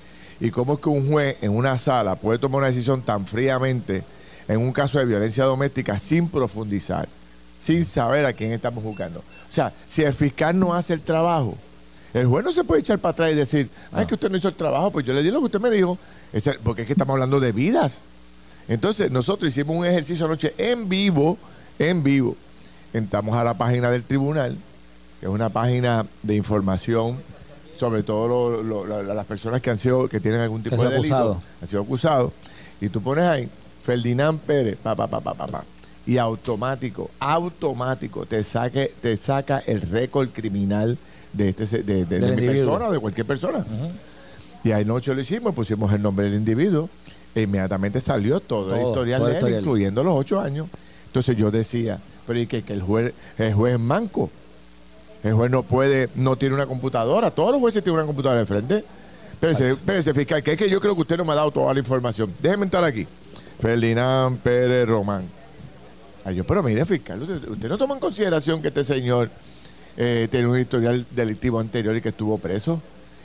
y 0.40 0.50
cómo 0.50 0.74
es 0.74 0.80
que 0.80 0.88
un 0.88 1.10
juez 1.10 1.36
en 1.40 1.56
una 1.56 1.78
sala 1.78 2.16
puede 2.16 2.38
tomar 2.38 2.58
una 2.58 2.66
decisión 2.66 3.02
tan 3.02 3.26
fríamente 3.26 4.02
en 4.48 4.58
un 4.58 4.72
caso 4.72 4.98
de 4.98 5.04
violencia 5.04 5.44
doméstica 5.44 5.98
sin 5.98 6.28
profundizar, 6.28 7.08
sin 7.58 7.84
saber 7.84 8.26
a 8.26 8.32
quién 8.32 8.52
estamos 8.52 8.84
juzgando. 8.84 9.20
O 9.20 9.52
sea, 9.52 9.72
si 9.86 10.02
el 10.02 10.12
fiscal 10.12 10.58
no 10.58 10.74
hace 10.74 10.92
el 10.92 11.00
trabajo, 11.00 11.56
el 12.14 12.26
juez 12.26 12.44
no 12.44 12.52
se 12.52 12.64
puede 12.64 12.80
echar 12.80 12.98
para 12.98 13.12
atrás 13.12 13.32
y 13.32 13.34
decir, 13.34 13.68
ay, 13.92 14.06
que 14.06 14.14
usted 14.14 14.30
no 14.30 14.36
hizo 14.36 14.48
el 14.48 14.54
trabajo, 14.54 14.90
pues 14.90 15.04
yo 15.06 15.12
le 15.12 15.22
di 15.22 15.30
lo 15.30 15.40
que 15.40 15.46
usted 15.46 15.60
me 15.60 15.70
dijo, 15.70 15.98
porque 16.62 16.82
es 16.82 16.86
que 16.86 16.92
estamos 16.94 17.14
hablando 17.14 17.40
de 17.40 17.52
vidas. 17.52 18.02
Entonces, 18.68 19.10
nosotros 19.10 19.52
hicimos 19.52 19.76
un 19.76 19.84
ejercicio 19.86 20.26
anoche 20.26 20.54
en 20.58 20.88
vivo, 20.88 21.38
en 21.78 22.02
vivo. 22.02 22.36
Entramos 22.92 23.36
a 23.36 23.44
la 23.44 23.54
página 23.54 23.90
del 23.90 24.02
tribunal 24.02 24.56
que 25.20 25.26
es 25.26 25.32
una 25.32 25.48
página 25.48 26.04
de 26.22 26.34
información 26.34 27.16
sobre 27.78 28.02
todo 28.02 28.26
lo- 28.62 28.62
lo- 28.62 29.02
la- 29.02 29.14
las 29.14 29.26
personas 29.26 29.60
que 29.62 29.70
han 29.70 29.78
sido, 29.78 30.08
que 30.08 30.18
tienen 30.20 30.40
algún 30.40 30.62
tipo 30.62 30.76
Que 30.76 30.82
de 30.84 30.88
delito, 30.94 31.14
acusados. 31.14 31.36
han 31.62 31.68
sido 31.68 31.82
acusados, 31.82 32.32
y 32.80 32.88
tú 32.88 33.02
pones 33.02 33.24
ahí 33.24 33.48
Ferdinand 33.84 34.38
Pérez, 34.40 34.76
pa, 34.82 34.94
pa, 34.94 35.06
pa, 35.06 35.20
pa, 35.20 35.34
pa, 35.34 35.46
pa, 35.46 35.64
y 36.06 36.16
automático, 36.18 37.10
automático 37.20 38.24
te 38.26 38.42
saque, 38.42 38.92
te 39.02 39.16
saca 39.16 39.58
el 39.66 39.80
récord 39.82 40.28
criminal 40.30 40.96
de 41.36 41.48
este 41.50 41.82
de, 41.82 42.04
de- 42.04 42.36
mi 42.36 42.46
persona 42.46 42.88
o 42.88 42.92
de 42.92 42.98
cualquier 42.98 43.26
persona. 43.26 43.64
Y 44.64 44.72
anoche 44.72 45.14
lo 45.14 45.20
hicimos, 45.20 45.54
pusimos 45.54 45.92
el 45.92 46.02
nombre 46.02 46.26
del 46.26 46.34
individuo, 46.34 46.88
e 47.34 47.42
inmediatamente 47.42 48.00
salió 48.00 48.40
todo, 48.40 48.74
el 48.74 48.80
Todo, 48.80 48.88
historial 48.90 49.20
todo 49.20 49.28
el 49.28 49.32
de 49.32 49.38
él, 49.38 49.42
historial. 49.44 49.62
incluyendo 49.62 50.02
los 50.02 50.14
ocho 50.14 50.40
años. 50.40 50.66
Entonces 51.06 51.36
yo 51.36 51.50
decía, 51.50 51.98
pero 52.26 52.38
¿y 52.40 52.46
que, 52.46 52.62
que 52.62 52.72
el 52.72 52.82
juez, 52.82 53.12
el 53.38 53.54
juez 53.54 53.74
es 53.74 53.80
manco? 53.80 54.30
El 55.22 55.34
juez 55.34 55.50
no 55.50 55.62
puede, 55.62 56.08
no 56.14 56.36
tiene 56.36 56.54
una 56.54 56.66
computadora. 56.66 57.30
Todos 57.30 57.52
los 57.52 57.60
jueces 57.60 57.82
tienen 57.84 57.98
una 57.98 58.06
computadora 58.06 58.40
de 58.40 58.46
frente. 58.46 58.84
Espérese, 59.32 59.70
espérese, 59.72 60.14
fiscal, 60.14 60.42
que 60.42 60.52
es 60.52 60.58
que 60.58 60.68
yo 60.70 60.80
creo 60.80 60.94
que 60.94 61.02
usted 61.02 61.16
no 61.16 61.24
me 61.24 61.32
ha 61.32 61.36
dado 61.36 61.50
toda 61.50 61.72
la 61.72 61.78
información. 61.80 62.32
Déjeme 62.42 62.64
entrar 62.64 62.82
aquí. 62.84 63.06
Ferdinand 63.60 64.38
Pérez 64.38 64.88
Román. 64.88 65.24
Ay, 66.24 66.36
yo, 66.36 66.44
pero 66.44 66.62
mire, 66.62 66.84
fiscal, 66.84 67.22
usted, 67.22 67.48
usted 67.48 67.68
no 67.68 67.78
toma 67.78 67.94
en 67.94 68.00
consideración 68.00 68.60
que 68.60 68.68
este 68.68 68.82
señor 68.84 69.30
eh, 69.96 70.28
tiene 70.30 70.46
un 70.46 70.58
historial 70.58 71.06
delictivo 71.10 71.58
anterior 71.58 71.96
y 71.96 72.00
que 72.00 72.10
estuvo 72.10 72.36
preso. 72.38 72.80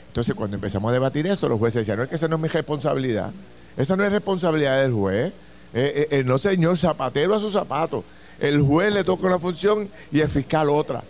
Entonces, 0.08 0.34
cuando 0.34 0.56
empezamos 0.56 0.90
a 0.90 0.92
debatir 0.92 1.26
eso, 1.26 1.48
los 1.48 1.58
jueces 1.58 1.80
decían, 1.80 1.98
no 1.98 2.04
es 2.04 2.08
que 2.08 2.16
esa 2.16 2.28
no 2.28 2.36
es 2.36 2.42
mi 2.42 2.48
responsabilidad. 2.48 3.30
Esa 3.76 3.96
no 3.96 4.04
es 4.04 4.12
responsabilidad 4.12 4.82
del 4.82 4.92
juez. 4.92 5.32
Eh, 5.74 6.08
eh, 6.10 6.22
no, 6.24 6.38
señor, 6.38 6.76
zapatero 6.76 7.34
a 7.34 7.40
su 7.40 7.50
zapato. 7.50 8.04
El 8.38 8.60
juez 8.60 8.92
le 8.92 9.04
toca 9.04 9.26
una 9.26 9.38
función 9.38 9.88
y 10.10 10.20
el 10.20 10.28
fiscal 10.28 10.68
otra. 10.68 11.02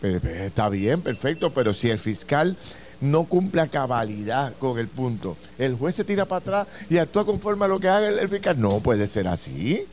Pero, 0.00 0.28
está 0.28 0.68
bien, 0.68 1.02
perfecto, 1.02 1.52
pero 1.52 1.74
si 1.74 1.90
el 1.90 1.98
fiscal 1.98 2.56
no 3.00 3.24
cumple 3.24 3.62
a 3.62 3.68
cabalidad 3.68 4.52
con 4.58 4.78
el 4.78 4.88
punto, 4.88 5.36
el 5.58 5.74
juez 5.74 5.94
se 5.94 6.04
tira 6.04 6.24
para 6.24 6.38
atrás 6.38 6.68
y 6.88 6.98
actúa 6.98 7.24
conforme 7.24 7.64
a 7.64 7.68
lo 7.68 7.80
que 7.80 7.88
haga 7.88 8.08
el 8.08 8.28
fiscal, 8.28 8.60
no 8.60 8.80
puede 8.80 9.06
ser 9.06 9.28
así. 9.28 9.86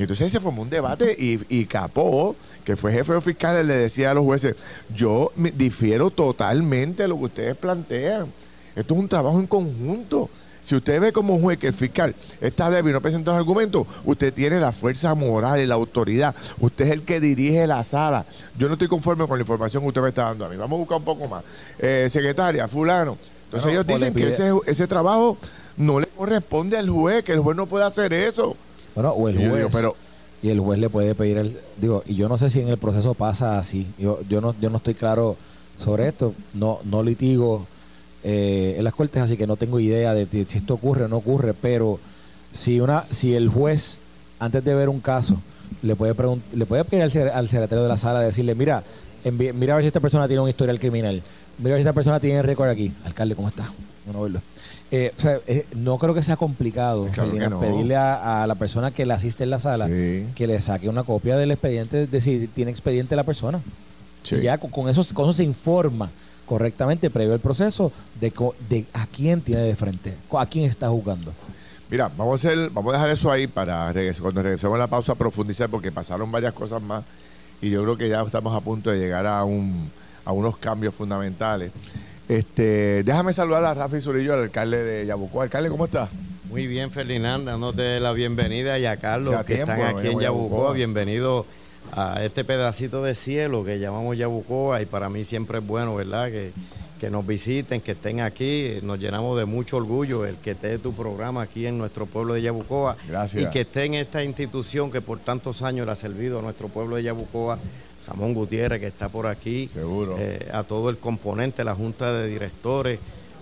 Y 0.00 0.04
entonces 0.04 0.32
se 0.32 0.40
formó 0.40 0.62
un 0.62 0.70
debate 0.70 1.14
y, 1.18 1.38
y 1.50 1.66
Capó, 1.66 2.34
que 2.64 2.74
fue 2.74 2.90
jefe 2.90 3.12
de 3.12 3.20
fiscales, 3.20 3.66
le 3.66 3.74
decía 3.74 4.12
a 4.12 4.14
los 4.14 4.24
jueces, 4.24 4.56
yo 4.96 5.30
me 5.36 5.50
difiero 5.50 6.08
totalmente 6.10 7.02
de 7.02 7.08
lo 7.10 7.18
que 7.18 7.24
ustedes 7.24 7.54
plantean. 7.54 8.28
Esto 8.74 8.94
es 8.94 9.00
un 9.00 9.08
trabajo 9.10 9.38
en 9.38 9.46
conjunto. 9.46 10.30
Si 10.62 10.74
usted 10.74 11.02
ve 11.02 11.12
como 11.12 11.38
juez 11.38 11.58
que 11.58 11.66
el 11.66 11.74
fiscal 11.74 12.14
está 12.40 12.70
débil 12.70 12.92
y 12.92 12.94
no 12.94 13.02
presenta 13.02 13.32
los 13.32 13.40
argumentos, 13.40 13.86
usted 14.06 14.32
tiene 14.32 14.58
la 14.58 14.72
fuerza 14.72 15.14
moral 15.14 15.60
y 15.60 15.66
la 15.66 15.74
autoridad. 15.74 16.34
Usted 16.60 16.86
es 16.86 16.92
el 16.92 17.02
que 17.02 17.20
dirige 17.20 17.66
la 17.66 17.84
sala. 17.84 18.24
Yo 18.56 18.68
no 18.68 18.74
estoy 18.74 18.88
conforme 18.88 19.26
con 19.26 19.36
la 19.36 19.42
información 19.42 19.82
que 19.82 19.88
usted 19.88 20.00
me 20.00 20.08
está 20.08 20.22
dando 20.22 20.46
a 20.46 20.48
mí. 20.48 20.56
Vamos 20.56 20.78
a 20.78 20.78
buscar 20.78 20.96
un 20.96 21.04
poco 21.04 21.28
más. 21.28 21.44
Eh, 21.78 22.08
secretaria, 22.08 22.66
fulano. 22.68 23.18
Entonces 23.44 23.64
Bueno, 23.64 23.82
ellos 23.82 23.86
dicen 23.86 24.14
que 24.14 24.28
ese, 24.30 24.50
ese 24.64 24.86
trabajo 24.86 25.36
no 25.76 26.00
le 26.00 26.06
corresponde 26.06 26.78
al 26.78 26.88
juez, 26.88 27.22
que 27.22 27.32
el 27.32 27.40
juez 27.40 27.54
no 27.54 27.66
puede 27.66 27.84
hacer 27.84 28.14
eso. 28.14 28.56
Bueno, 28.94 29.10
o 29.10 29.28
el 29.28 29.36
juez. 29.36 29.56
digo, 29.56 29.68
pero- 29.72 29.96
y 30.42 30.48
el 30.48 30.58
juez 30.60 30.78
le 30.78 30.88
puede 30.88 31.14
pedir 31.14 31.36
el. 31.38 31.56
Digo, 31.80 32.02
y 32.06 32.14
yo 32.16 32.28
no 32.28 32.38
sé 32.38 32.48
si 32.50 32.60
en 32.60 32.68
el 32.68 32.78
proceso 32.78 33.14
pasa 33.14 33.58
así. 33.58 33.86
Yo, 33.98 34.20
yo, 34.28 34.40
no, 34.40 34.54
yo 34.60 34.70
no 34.70 34.78
estoy 34.78 34.94
claro 34.94 35.36
sobre 35.78 36.08
esto. 36.08 36.34
No, 36.54 36.78
no 36.84 37.02
litigo 37.02 37.66
eh, 38.24 38.76
en 38.78 38.84
las 38.84 38.94
cortes, 38.94 39.22
así 39.22 39.36
que 39.36 39.46
no 39.46 39.56
tengo 39.56 39.78
idea 39.80 40.14
de 40.14 40.26
si 40.26 40.58
esto 40.58 40.74
ocurre 40.74 41.04
o 41.04 41.08
no 41.08 41.16
ocurre. 41.18 41.52
Pero 41.54 41.98
si 42.52 42.80
una 42.80 43.04
si 43.10 43.34
el 43.34 43.48
juez, 43.50 43.98
antes 44.38 44.64
de 44.64 44.74
ver 44.74 44.88
un 44.88 45.00
caso, 45.00 45.36
le 45.82 45.94
puede, 45.94 46.14
le 46.54 46.64
puede 46.66 46.84
pedir 46.84 47.02
al, 47.02 47.10
secre- 47.12 47.32
al 47.34 47.48
secretario 47.50 47.82
de 47.82 47.88
la 47.90 47.98
sala 47.98 48.20
decirle: 48.20 48.54
Mira, 48.54 48.82
mira 49.30 49.74
a 49.74 49.76
ver 49.76 49.84
si 49.84 49.88
esta 49.88 50.00
persona 50.00 50.26
tiene 50.26 50.40
un 50.42 50.48
historial 50.48 50.78
criminal. 50.80 51.22
Mira 51.58 51.72
a 51.72 51.74
ver 51.74 51.78
si 51.80 51.82
esta 51.82 51.92
persona 51.92 52.18
tiene 52.18 52.40
récord 52.40 52.70
aquí. 52.70 52.92
Alcalde, 53.04 53.34
¿cómo 53.36 53.48
está? 53.48 53.70
Bueno, 54.06 54.22
verlo. 54.22 54.40
Eh, 54.92 55.12
o 55.16 55.20
sea, 55.20 55.38
eh, 55.46 55.66
no 55.76 55.98
creo 55.98 56.14
que 56.14 56.22
sea 56.22 56.36
complicado 56.36 57.04
Claro 57.12 57.30
que 57.30 57.38
Ferdinand, 57.38 57.52
no. 57.52 57.60
pedirle 57.60 57.94
a, 57.96 58.42
a 58.42 58.46
la 58.48 58.56
persona 58.56 58.90
que 58.90 59.06
le 59.06 59.12
asiste 59.14 59.44
en 59.44 59.50
la 59.50 59.60
sala 59.60 59.86
Sí. 59.86 60.26
que 60.34 60.46
le 60.48 60.60
saque 60.60 60.88
una 60.88 61.04
copia 61.04 61.36
del 61.36 61.52
expediente 61.52 62.06
de 62.08 62.20
si 62.20 62.48
tiene 62.48 62.72
expediente 62.72 63.14
la 63.14 63.22
persona. 63.22 63.60
Sí. 64.24 64.36
Y 64.36 64.42
ya 64.42 64.58
con, 64.58 64.70
con 64.70 64.88
eso, 64.88 65.02
con 65.14 65.26
eso 65.26 65.32
se 65.34 65.44
informa 65.44 66.10
correctamente 66.44 67.08
previo 67.08 67.32
al 67.34 67.38
proceso 67.40 67.92
de, 68.20 68.32
co- 68.32 68.56
de 68.68 68.84
a 68.92 69.06
quién 69.06 69.40
tiene 69.40 69.62
de 69.62 69.76
frente, 69.76 70.14
a 70.36 70.46
quién 70.46 70.68
está 70.68 70.88
jugando. 70.88 71.32
Mira, 71.88 72.10
vamos 72.16 72.44
a 72.44 72.48
hacer, 72.48 72.70
vamos 72.70 72.92
a 72.92 72.96
dejar 72.96 73.10
eso 73.10 73.30
ahí 73.30 73.46
para 73.46 73.92
regresar, 73.92 74.22
cuando 74.22 74.42
regresemos 74.42 74.74
a 74.74 74.78
la 74.78 74.86
pausa 74.88 75.14
profundizar 75.14 75.68
porque 75.68 75.92
pasaron 75.92 76.30
varias 76.32 76.52
cosas 76.52 76.82
más 76.82 77.04
y 77.62 77.70
yo 77.70 77.82
creo 77.84 77.96
que 77.96 78.08
ya 78.08 78.22
estamos 78.22 78.56
a 78.56 78.60
punto 78.60 78.90
de 78.90 78.98
llegar 78.98 79.26
a 79.26 79.44
un 79.44 79.88
a 80.24 80.32
unos 80.32 80.56
cambios 80.58 80.94
fundamentales. 80.94 81.70
Este, 82.30 83.02
déjame 83.02 83.32
saludar 83.32 83.64
a 83.64 83.74
Rafi 83.74 84.00
Zurillo, 84.00 84.34
el 84.34 84.44
alcalde 84.44 84.84
de 84.84 85.04
Yabucoa. 85.04 85.42
Alcalde, 85.42 85.68
¿cómo 85.68 85.86
estás? 85.86 86.10
Muy 86.48 86.68
bien, 86.68 86.92
Ferdinand, 86.92 87.44
dándote 87.44 87.98
la 87.98 88.12
bienvenida 88.12 88.78
y 88.78 88.86
a 88.86 88.98
Carlos, 88.98 89.34
que 89.44 89.56
tiempo 89.56 89.72
están 89.72 89.98
aquí 89.98 90.06
en 90.06 90.20
Yabucoa. 90.20 90.22
Yabucoa. 90.22 90.72
Bienvenido 90.74 91.44
a 91.90 92.22
este 92.22 92.44
pedacito 92.44 93.02
de 93.02 93.16
cielo 93.16 93.64
que 93.64 93.80
llamamos 93.80 94.16
Yabucoa 94.16 94.80
y 94.80 94.86
para 94.86 95.08
mí 95.08 95.24
siempre 95.24 95.58
es 95.58 95.66
bueno, 95.66 95.96
¿verdad? 95.96 96.30
Que, 96.30 96.52
que 97.00 97.10
nos 97.10 97.26
visiten, 97.26 97.80
que 97.80 97.92
estén 97.92 98.20
aquí. 98.20 98.78
Nos 98.84 99.00
llenamos 99.00 99.36
de 99.36 99.46
mucho 99.46 99.78
orgullo 99.78 100.24
el 100.24 100.36
que 100.36 100.52
esté 100.52 100.78
tu 100.78 100.92
programa 100.92 101.42
aquí 101.42 101.66
en 101.66 101.78
nuestro 101.78 102.06
pueblo 102.06 102.34
de 102.34 102.42
Yabucoa. 102.42 102.96
Gracias. 103.08 103.42
Y 103.42 103.46
que 103.46 103.62
esté 103.62 103.86
en 103.86 103.94
esta 103.94 104.22
institución 104.22 104.92
que 104.92 105.00
por 105.00 105.18
tantos 105.18 105.62
años 105.62 105.84
le 105.84 105.90
ha 105.90 105.96
servido 105.96 106.38
a 106.38 106.42
nuestro 106.42 106.68
pueblo 106.68 106.94
de 106.94 107.02
Yabucoa. 107.02 107.58
Ramón 108.10 108.34
Gutiérrez, 108.34 108.80
que 108.80 108.88
está 108.88 109.08
por 109.08 109.26
aquí. 109.26 109.68
Seguro. 109.72 110.16
Eh, 110.18 110.48
a 110.52 110.64
todo 110.64 110.90
el 110.90 110.98
componente, 110.98 111.62
la 111.62 111.76
Junta 111.76 112.12
de 112.12 112.26
Directores, 112.26 112.98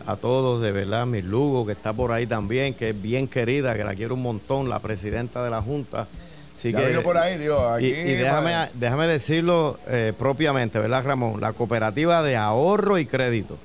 a 0.07 0.17
todos, 0.17 0.63
de 0.63 0.73
verdad, 0.73 1.07
mi 1.07 1.23
Lugo, 1.23 1.65
que 1.65 1.73
está 1.73 1.93
por 1.93 2.13
ahí 2.13 2.27
también, 2.27 2.75
que 2.75 2.91
es 2.91 3.03
bien 3.03 3.29
querida, 3.29 3.75
que 3.75 3.85
la 3.85 3.95
quiero 3.95 4.15
un 4.15 4.23
montón, 4.23 4.69
la 4.69 4.79
presidenta 4.81 5.43
de 5.43 5.51
la 5.51 5.63
Junta. 5.63 6.07
Así 6.57 6.73
Ya 6.73 6.81
que, 6.81 6.89
vino 6.89 7.03
por 7.03 7.17
ahí, 7.17 7.39
Dios, 7.39 7.61
aquí, 7.71 7.87
y, 7.87 7.91
y 7.91 8.15
déjame, 8.15 9.07
decirlo 9.07 9.79
eh, 9.87 10.13
propiamente, 10.19 10.79
¿verdad, 10.79 11.05
Ramón? 11.05 11.41
La 11.41 11.53
cooperativa 11.53 12.23
de 12.23 12.37
ahorro 12.37 12.99
y 12.99 13.07
crédito, 13.07 13.57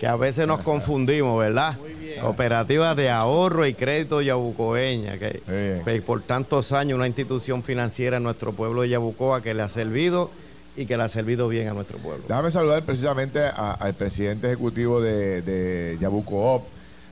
que 0.00 0.06
a 0.06 0.16
veces 0.16 0.46
nos 0.46 0.60
confundimos, 0.64 1.38
¿verdad? 1.38 1.78
Cooperativa 2.20 2.94
de 2.94 3.08
ahorro 3.08 3.66
y 3.66 3.72
crédito 3.74 4.20
yabucoeña, 4.20 5.18
que, 5.18 5.40
que 5.84 6.02
por 6.02 6.20
tantos 6.20 6.72
años 6.72 6.96
una 6.96 7.06
institución 7.06 7.62
financiera 7.62 8.18
en 8.18 8.22
nuestro 8.22 8.52
pueblo 8.52 8.82
de 8.82 8.90
Yabucoa 8.90 9.42
que 9.42 9.54
le 9.54 9.62
ha 9.62 9.68
servido 9.68 10.30
y 10.76 10.86
que 10.86 10.96
le 10.96 11.02
ha 11.02 11.08
servido 11.08 11.48
bien 11.48 11.68
a 11.68 11.74
nuestro 11.74 11.98
pueblo. 11.98 12.24
Déjame 12.28 12.50
saludar 12.50 12.82
precisamente 12.82 13.40
a- 13.40 13.72
al 13.74 13.94
presidente 13.94 14.46
ejecutivo 14.46 15.00
de, 15.00 15.42
de 15.42 15.98
Yabucoop, 16.00 16.62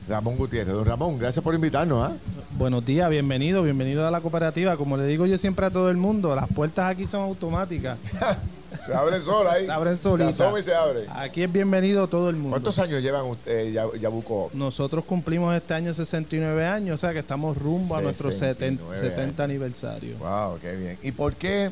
Ramón 0.09 0.35
Gutiérrez. 0.35 0.73
Don 0.73 0.85
Ramón, 0.85 1.19
gracias 1.19 1.43
por 1.43 1.53
invitarnos. 1.53 2.03
¿ah? 2.05 2.13
Buenos 2.57 2.83
días, 2.85 3.09
bienvenido, 3.09 3.61
bienvenido 3.61 4.07
a 4.07 4.11
la 4.11 4.19
cooperativa. 4.19 4.75
Como 4.77 4.97
le 4.97 5.05
digo 5.05 5.25
yo 5.27 5.37
siempre 5.37 5.65
a 5.67 5.69
todo 5.69 5.89
el 5.91 5.97
mundo, 5.97 6.35
las 6.35 6.47
puertas 6.47 6.89
aquí 6.89 7.05
son 7.05 7.21
automáticas. 7.21 7.99
Se 8.85 8.93
abre 8.95 9.19
sola 9.19 9.51
ahí. 9.51 9.65
Se 9.65 9.71
abren 9.71 9.97
solitas. 9.97 10.35
Se 10.37 10.43
asoma 10.43 10.59
y 10.59 10.63
se 10.63 10.73
abre. 10.73 11.01
Aquí 11.13 11.43
es 11.43 11.51
bienvenido 11.51 12.07
todo 12.07 12.29
el 12.29 12.37
mundo. 12.37 12.51
¿Cuántos 12.51 12.79
años 12.79 13.03
llevan 13.03 13.25
ustedes 13.25 13.73
Ya- 13.73 13.85
Yabucoop? 13.99 14.53
Nosotros 14.53 15.03
cumplimos 15.05 15.53
este 15.55 15.73
año 15.73 15.93
69 15.93 16.65
años, 16.65 16.95
o 16.95 16.97
sea 16.97 17.11
que 17.11 17.19
estamos 17.19 17.57
rumbo 17.57 17.95
a 17.97 18.01
nuestro 18.01 18.31
70, 18.31 18.81
69 18.81 19.09
70 19.15 19.43
aniversario. 19.43 20.17
Wow, 20.19 20.57
qué 20.61 20.75
bien. 20.77 20.97
¿Y 21.03 21.11
por 21.11 21.35
qué 21.35 21.69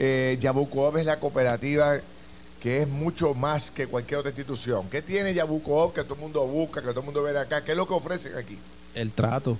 eh, 0.00 0.36
Yabucoop 0.40 0.96
es 0.96 1.04
la 1.06 1.20
cooperativa 1.20 1.98
que 2.60 2.82
es 2.82 2.88
mucho 2.88 3.32
más 3.34 3.70
que 3.70 3.86
cualquier 3.86 4.20
otra 4.20 4.30
institución? 4.30 4.88
¿Qué 4.90 5.00
tiene 5.02 5.32
Yabucoop 5.34 5.94
que 5.94 6.02
todo 6.04 6.14
el 6.14 6.20
mundo 6.20 6.44
busca, 6.46 6.80
que 6.80 6.88
todo 6.88 7.00
el 7.00 7.06
mundo 7.06 7.22
ve 7.22 7.38
acá? 7.38 7.62
¿Qué 7.62 7.70
es 7.72 7.76
lo 7.76 7.86
que 7.86 7.94
ofrecen 7.94 8.32
aquí? 8.36 8.58
El 8.94 9.12
trato. 9.12 9.56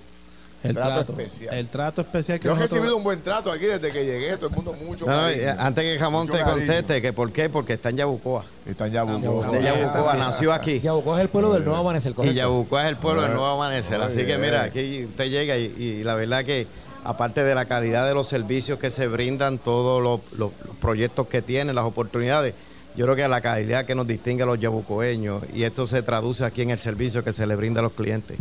El 0.63 0.75
Trato 0.75 0.89
trato, 1.07 1.13
especial. 1.13 1.55
El 1.55 1.69
trato 1.69 2.01
especial 2.03 2.39
que 2.39 2.45
Yo 2.45 2.51
he 2.51 2.55
nosotros- 2.55 2.71
recibido 2.73 2.97
un 2.99 3.03
buen 3.03 3.23
trato 3.23 3.51
aquí 3.51 3.65
desde 3.65 3.91
que 3.91 4.05
llegué, 4.05 4.37
todo 4.37 4.51
el 4.51 4.55
mundo 4.57 4.75
mucho 4.75 5.07
No, 5.07 5.13
cariño. 5.13 5.43
eh, 5.43 5.55
antes 5.59 5.85
que 5.85 5.99
Jamón 5.99 6.27
te 6.27 6.33
cariño. 6.35 6.51
conteste, 6.53 7.01
que 7.01 7.13
¿por 7.15 7.33
qué? 7.33 7.49
Porque 7.49 7.73
está 7.73 7.89
en 7.89 7.97
Yabucoa. 7.97 8.45
Está 8.67 8.87
en 8.87 8.93
Yabucoop. 8.93 9.53
De 9.53 9.63
Yabucoa, 9.63 10.15
nació 10.19 10.53
aquí. 10.53 10.79
Yabucoa 10.81 11.17
es 11.17 11.23
el 11.23 11.29
pueblo 11.31 11.55
del 11.55 11.65
nuevo 11.65 11.79
amanecer, 11.81 12.13
Y 12.13 12.15
correcto. 12.15 12.37
Yabucoa 12.37 12.83
es 12.83 12.89
el 12.91 12.97
pueblo 12.99 13.23
del 13.23 13.31
nuevo 13.33 13.47
amanecer. 13.47 14.03
Así 14.03 14.27
que 14.27 14.37
mira, 14.37 14.65
aquí 14.65 15.07
usted 15.07 15.31
llega 15.31 15.57
y, 15.57 15.65
y 15.79 16.05
la 16.05 16.15
verdad 16.15 16.45
que 16.45 16.67
aparte 17.05 17.43
de 17.45 17.55
la 17.55 17.65
calidad 17.65 18.07
de 18.07 18.15
los 18.15 18.27
servicios 18.29 18.79
que 18.79 18.91
se 18.91 19.07
brindan, 19.07 19.59
todos 19.59 20.03
los, 20.03 20.21
los- 20.39 20.53
los 20.67 20.77
proyectos 20.77 21.27
que 21.29 21.43
tienen, 21.43 21.75
las 21.75 21.85
oportunidades, 21.85 22.55
yo 22.97 23.05
creo 23.07 23.17
que 23.17 23.29
la 23.29 23.41
calidad 23.41 23.85
que 23.85 23.95
nos 23.95 24.07
distingue 24.07 24.43
a 24.43 24.47
los 24.47 24.59
yabucoeños 24.59 25.43
y 25.55 25.63
esto 25.65 25.87
se 25.87 26.03
traduce 26.03 26.45
aquí 26.45 26.63
en 26.63 26.71
el 26.71 26.79
servicio 26.79 27.23
que 27.25 27.33
se 27.33 27.47
le 27.47 27.55
brinda 27.57 27.81
a 27.81 27.83
los 27.83 27.93
clientes. 27.93 28.39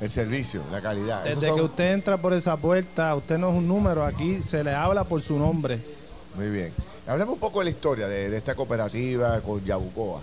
El 0.00 0.10
servicio, 0.10 0.62
la 0.72 0.80
calidad. 0.80 1.22
Desde 1.24 1.46
son- 1.48 1.56
que 1.56 1.62
usted 1.62 1.92
entra 1.92 2.16
por 2.16 2.32
esa 2.32 2.56
puerta, 2.56 3.14
usted 3.14 3.38
no 3.38 3.50
es 3.50 3.56
un 3.56 3.68
número, 3.68 4.04
aquí 4.04 4.42
se 4.42 4.64
le 4.64 4.72
habla 4.74 5.04
por 5.04 5.22
su 5.22 5.38
nombre. 5.38 5.78
Muy 6.36 6.48
bien. 6.48 6.72
Hablemos 7.06 7.34
un 7.34 7.40
poco 7.40 7.58
de 7.60 7.66
la 7.66 7.70
historia 7.70 8.08
de, 8.08 8.30
de 8.30 8.36
esta 8.36 8.54
cooperativa 8.54 9.40
con 9.40 9.64
Yabucoa. 9.64 10.20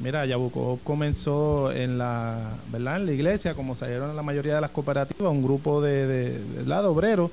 Mira, 0.00 0.24
Yabucoa 0.26 0.78
comenzó 0.82 1.70
en 1.72 1.98
la, 1.98 2.38
¿verdad? 2.70 2.96
en 2.96 3.06
la 3.06 3.12
iglesia, 3.12 3.54
como 3.54 3.74
salieron 3.74 4.10
en 4.10 4.16
la 4.16 4.22
mayoría 4.22 4.54
de 4.56 4.60
las 4.60 4.70
cooperativas, 4.70 5.30
un 5.32 5.42
grupo 5.42 5.80
de, 5.80 6.06
de, 6.06 6.38
de 6.64 6.74
obreros 6.74 7.30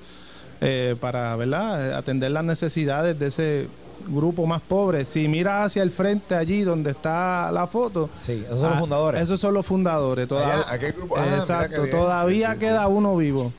eh, 0.62 0.95
para 1.00 1.36
¿verdad? 1.36 1.93
atender 1.95 2.32
las 2.32 2.43
necesidades 2.43 3.17
de 3.17 3.28
ese 3.28 3.67
grupo 4.08 4.45
más 4.45 4.62
pobre. 4.62 5.06
Si 5.06 5.28
miras 5.28 5.67
hacia 5.67 5.84
el 5.84 5.91
frente 5.91 6.36
allí 6.36 6.62
donde 6.62 6.91
está 6.91 7.52
la 7.52 7.67
foto, 7.67 8.10
Sí, 8.17 8.43
esos 8.45 8.60
son 8.60 8.69
los 8.69 8.78
ah, 8.78 8.80
fundadores. 8.82 9.22
Esos 9.22 9.39
son 9.39 9.54
los 9.54 9.65
fundadores. 9.65 10.28
Toda- 10.28 10.54
Allá, 10.54 10.65
¿a 10.74 10.80
qué 10.80 10.91
grupo? 10.91 11.15
Ah, 11.17 11.22
mira 11.26 11.38
Exacto, 11.38 11.88
todavía 11.88 12.48
Sí, 12.50 12.54
sí, 12.54 12.60
queda 12.60 12.88
uno 12.88 13.15
vivo. 13.17 13.52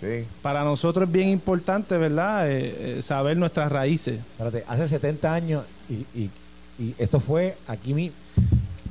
Sí. 0.00 0.24
Para 0.42 0.64
nosotros 0.64 1.06
es 1.06 1.12
bien 1.12 1.28
importante, 1.28 1.96
¿verdad? 1.96 2.50
Eh, 2.50 2.98
eh, 2.98 3.02
saber 3.02 3.36
nuestras 3.36 3.70
raíces. 3.70 4.18
Espérate, 4.32 4.64
hace 4.66 4.88
70 4.88 5.32
años 5.32 5.64
y, 5.88 5.94
y, 6.18 6.30
y 6.82 6.94
esto 6.98 7.20
fue 7.20 7.56
aquí 7.66 7.94
mi. 7.94 8.10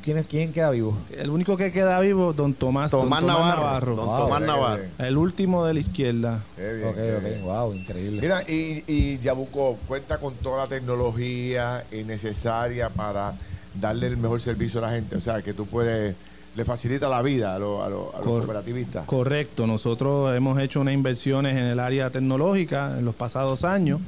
¿Quién, 0.04 0.18
es- 0.18 0.26
¿Quién 0.26 0.52
queda 0.52 0.72
vivo? 0.72 0.98
El 1.16 1.30
único 1.30 1.56
que 1.58 1.72
queda 1.72 2.00
vivo, 2.00 2.34
don 2.34 2.54
Tomás, 2.56 2.90
don 2.90 3.02
Tomás 3.02 3.24
Navarro. 3.24 3.96
Don 3.96 4.06
Wow, 4.08 4.20
Tomás 4.22 4.42
Navarro. 4.42 4.84
el 4.98 5.18
último 5.18 5.64
de 5.66 5.76
la 5.76 5.80
izquierda. 5.80 6.40
Qué 6.56 6.74
bien, 6.74 6.88
ok, 6.90 6.96
qué 6.96 7.16
ok, 7.18 7.24
bien. 7.24 7.44
wow, 7.44 7.74
increíble. 7.74 8.22
Mira, 8.22 8.42
y, 8.50 8.84
y 8.88 9.20
Yabuco 9.20 9.78
cuenta 9.88 10.18
con 10.18 10.34
toda 10.36 10.64
la 10.64 10.68
tecnología 10.68 11.84
necesaria 11.92 12.90
para 12.90 13.34
darle 13.80 14.08
el 14.08 14.18
mejor 14.18 14.42
servicio 14.42 14.80
a 14.84 14.88
la 14.88 14.94
gente. 14.96 15.16
O 15.18 15.22
sea, 15.22 15.44
que 15.44 15.54
tú 15.54 15.68
puedes, 15.68 16.16
le 16.56 16.66
facilita 16.66 17.08
la 17.08 17.22
vida 17.22 17.54
a, 17.56 17.60
los- 17.60 17.84
a 17.86 17.90
los- 17.90 18.08
a 18.16 18.18
los 18.18 18.26
Cor- 18.26 18.40
cooperativistas. 18.40 19.06
Correcto, 19.06 19.68
nosotros 19.68 20.36
hemos 20.36 20.60
hecho 20.60 20.82
unas 20.82 20.96
inversiones 20.96 21.52
en 21.56 21.66
el 21.66 21.80
área 21.80 22.10
tecnológica 22.10 22.96
en 22.98 23.06
los 23.06 23.14
pasados 23.14 23.64
años. 23.64 24.00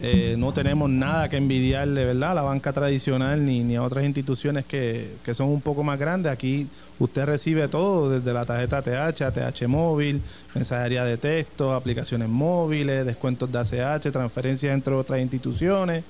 Eh, 0.00 0.34
no 0.38 0.52
tenemos 0.52 0.90
nada 0.90 1.28
que 1.28 1.36
envidiarle, 1.36 2.04
¿verdad? 2.04 2.32
A 2.32 2.34
la 2.34 2.42
banca 2.42 2.72
tradicional 2.72 3.44
ni, 3.44 3.62
ni 3.62 3.76
a 3.76 3.82
otras 3.82 4.04
instituciones 4.04 4.64
que, 4.64 5.14
que 5.24 5.34
son 5.34 5.48
un 5.48 5.60
poco 5.60 5.82
más 5.84 5.98
grandes. 5.98 6.32
Aquí 6.32 6.66
usted 6.98 7.24
recibe 7.24 7.68
todo, 7.68 8.10
desde 8.10 8.32
la 8.32 8.44
tarjeta 8.44 8.82
TH, 8.82 9.32
TH 9.32 9.68
móvil, 9.68 10.20
mensajería 10.54 11.04
de 11.04 11.16
texto, 11.16 11.74
aplicaciones 11.74 12.28
móviles, 12.28 13.06
descuentos 13.06 13.50
de 13.52 13.58
ACH, 13.82 14.10
transferencias 14.10 14.74
entre 14.74 14.94
otras 14.94 15.20
instituciones. 15.20 16.02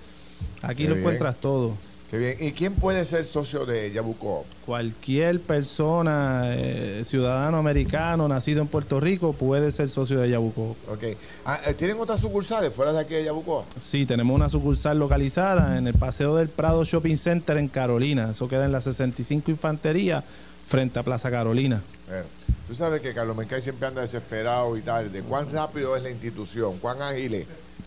Aquí 0.63 0.85
Qué 0.85 0.89
lo 0.89 0.95
bien. 0.95 1.01
encuentras 1.01 1.37
todo. 1.37 1.75
Qué 2.11 2.19
bien. 2.19 2.37
¿Y 2.39 2.53
quién 2.53 2.75
puede 2.75 3.05
ser 3.05 3.25
socio 3.25 3.65
de 3.67 3.91
Yabuco? 3.91 4.45
Cualquier 4.67 5.41
persona, 5.41 6.43
eh, 6.47 7.03
ciudadano 7.05 7.57
americano, 7.57 8.29
nacido 8.29 8.63
en 8.63 8.69
Puerto 8.69 9.01
Rico, 9.01 9.33
puede 9.33 9.73
ser 9.73 9.89
socio 9.89 10.21
de 10.21 10.31
Yabuco. 10.31 10.77
Ok. 10.89 11.05
Ah, 11.45 11.61
eh, 11.67 11.75
¿Tienen 11.75 11.99
otras 11.99 12.21
sucursales 12.21 12.73
fuera 12.73 12.93
de 12.93 13.01
aquí 13.01 13.15
de 13.15 13.25
Yabuco? 13.25 13.65
Sí, 13.79 14.07
tenemos 14.07 14.35
una 14.35 14.49
sucursal 14.49 14.99
localizada 14.99 15.79
en 15.79 15.87
el 15.87 15.95
Paseo 15.95 16.37
del 16.37 16.49
Prado 16.49 16.85
Shopping 16.85 17.17
Center 17.17 17.57
en 17.57 17.69
Carolina. 17.69 18.31
Eso 18.31 18.49
queda 18.49 18.65
en 18.65 18.73
la 18.73 18.81
65 18.81 19.51
Infantería, 19.51 20.23
frente 20.67 20.99
a 20.99 21.03
Plaza 21.03 21.31
Carolina. 21.31 21.83
Bueno, 22.07 22.25
tú 22.69 22.75
sabes 22.75 23.01
que 23.01 23.15
Carlos 23.15 23.37
Mercay 23.37 23.61
siempre 23.61 23.89
anda 23.89 24.03
desesperado 24.03 24.77
y 24.77 24.83
tal. 24.83 25.11
¿De 25.11 25.23
cuán 25.23 25.51
rápido 25.53 25.97
es 25.97 26.03
la 26.03 26.11
institución? 26.11 26.79
¿Cuán 26.79 27.03
ágil 27.03 27.35
es? 27.35 27.47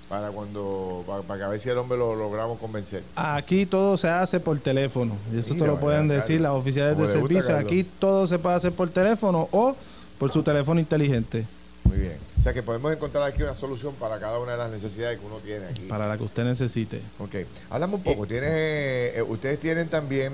Para 0.10 0.30
cuando, 0.30 1.04
para, 1.06 1.22
para 1.22 1.38
que 1.38 1.44
a 1.44 1.48
ver 1.50 1.60
si 1.60 1.70
el 1.70 1.78
hombre 1.78 1.98
lo 1.98 2.16
logramos 2.16 2.58
convencer. 2.60 3.04
Aquí 3.16 3.66
todo 3.66 3.98
se 3.98 4.08
hace 4.08 4.40
por 4.40 4.58
teléfono. 4.60 5.18
Y 5.34 5.40
eso 5.40 5.54
Mira, 5.54 5.66
te 5.66 5.72
lo 5.72 5.80
pueden 5.80 6.08
decir 6.08 6.40
las 6.40 6.54
oficiales 6.54 6.96
de 6.96 7.04
gusta, 7.04 7.20
servicio. 7.20 7.58
Aquí 7.58 7.84
todo 7.84 8.26
se 8.26 8.40
puede 8.40 8.56
hacer 8.56 8.72
por 8.72 8.90
teléfono 8.90 9.50
o 9.52 9.76
por 10.18 10.32
su 10.32 10.42
teléfono 10.44 10.80
inteligente, 10.80 11.46
Muy 11.84 11.98
bien. 11.98 12.18
O 12.40 12.42
sea 12.42 12.54
que 12.54 12.64
podemos 12.64 12.94
encontrar 12.94 13.24
aquí 13.24 13.44
una 13.44 13.54
solución 13.54 13.94
para 13.96 14.20
cada 14.20 14.40
una 14.40 14.54
de 14.54 14.58
las 14.58 14.72
necesidades 14.72 15.20
que 15.20 15.26
uno 15.26 15.38
tiene 15.38 15.66
aquí. 15.66 15.82
para 15.82 16.08
la 16.08 16.18
que 16.18 16.24
usted 16.24 16.46
necesite. 16.46 17.02
Ok. 17.20 17.36
Háblame 17.70 17.96
un 17.96 18.04
poco. 18.04 18.26
Tiene, 18.26 18.48
eh, 18.48 19.22
ustedes 19.28 19.60
tienen 19.60 19.90
también 19.90 20.34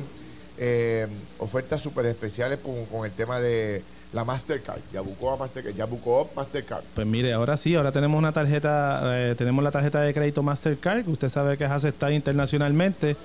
eh, 0.59 1.07
ofertas 1.39 1.81
súper 1.81 2.05
especiales 2.05 2.59
con, 2.59 2.86
con 2.86 3.05
el 3.05 3.12
tema 3.12 3.39
de 3.39 3.81
la 4.13 4.23
Mastercard. 4.23 4.80
Yabucoa 4.93 5.38
Mastercard. 5.38 5.76
Yabucoa 5.76 6.28
Mastercard. 6.36 6.84
Pues 6.93 7.08
mire, 7.08 7.34
ahora 7.34 7.58
sí, 7.58 7.76
ahora 7.76 7.91
tenemos 7.91 8.17
una 8.17 8.32
tarjeta, 8.32 9.02
eh, 9.04 9.36
tenemos 9.36 9.63
la 9.63 9.71
tarjeta 9.71 10.02
de 10.02 10.13
crédito 10.13 10.43
Mastercard, 10.43 11.04
que 11.04 11.12
usted 11.12 11.30
sabe 11.30 11.58
que 11.58 11.65
es 11.65 11.71
aceptada 11.71 12.13
internacionalmente. 12.13 13.15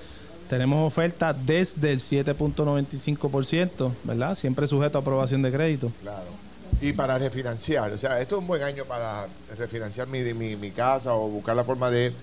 Tenemos 0.49 0.85
oferta 0.85 1.31
desde 1.31 1.91
el 1.91 1.99
7.95%, 1.99 3.91
¿verdad? 4.03 4.33
Siempre 4.33 4.65
sujeto 4.65 4.97
a 4.97 5.01
aprobación 5.01 5.43
de 5.43 5.51
crédito. 5.51 5.91
Claro. 6.01 6.48
Y 6.81 6.93
para 6.93 7.17
refinanciar. 7.17 7.91
O 7.91 7.97
sea, 7.97 8.19
esto 8.21 8.35
es 8.35 8.41
un 8.41 8.47
buen 8.47 8.63
año 8.63 8.85
para 8.85 9.27
refinanciar 9.57 10.07
mi, 10.07 10.21
mi, 10.33 10.55
mi 10.55 10.71
casa 10.71 11.13
o 11.13 11.27
buscar 11.27 11.55
la 11.55 11.63
forma 11.63 11.89
de, 11.89 12.13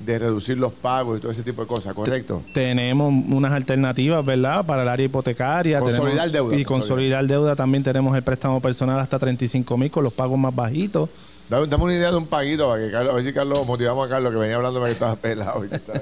de 0.00 0.18
reducir 0.18 0.56
los 0.58 0.72
pagos 0.72 1.18
y 1.18 1.20
todo 1.20 1.32
ese 1.32 1.42
tipo 1.42 1.62
de 1.62 1.66
cosas. 1.68 1.94
¿Correcto? 1.94 2.42
Tenemos 2.54 3.12
unas 3.28 3.52
alternativas, 3.52 4.24
¿verdad? 4.24 4.64
Para 4.64 4.82
el 4.82 4.88
área 4.88 5.06
hipotecaria. 5.06 5.80
Consolidar 5.80 6.30
tenemos- 6.30 6.32
deuda, 6.50 6.56
Y 6.56 6.64
consolidar 6.64 7.26
deuda 7.26 7.56
también 7.56 7.82
tenemos 7.82 8.16
el 8.16 8.22
préstamo 8.22 8.60
personal 8.60 9.00
hasta 9.00 9.18
35 9.18 9.76
mil 9.76 9.90
con 9.90 10.04
los 10.04 10.12
pagos 10.12 10.38
más 10.38 10.54
bajitos. 10.54 11.08
Dame, 11.48 11.66
dame 11.66 11.84
una 11.84 11.94
idea 11.94 12.10
de 12.10 12.16
un 12.16 12.26
paguito 12.26 12.68
para 12.70 12.82
que 12.82 12.90
Carlos, 12.90 13.12
a 13.12 13.16
ver 13.16 13.24
si 13.24 13.32
Carlos 13.34 13.66
motivamos 13.66 14.06
a 14.06 14.10
Carlos 14.10 14.32
que 14.32 14.38
venía 14.38 14.56
hablando 14.56 14.82
que 14.82 14.90
estaba 14.90 15.14
pelado. 15.16 15.64
y 15.64 15.68
que 15.68 15.76
estaba- 15.76 16.00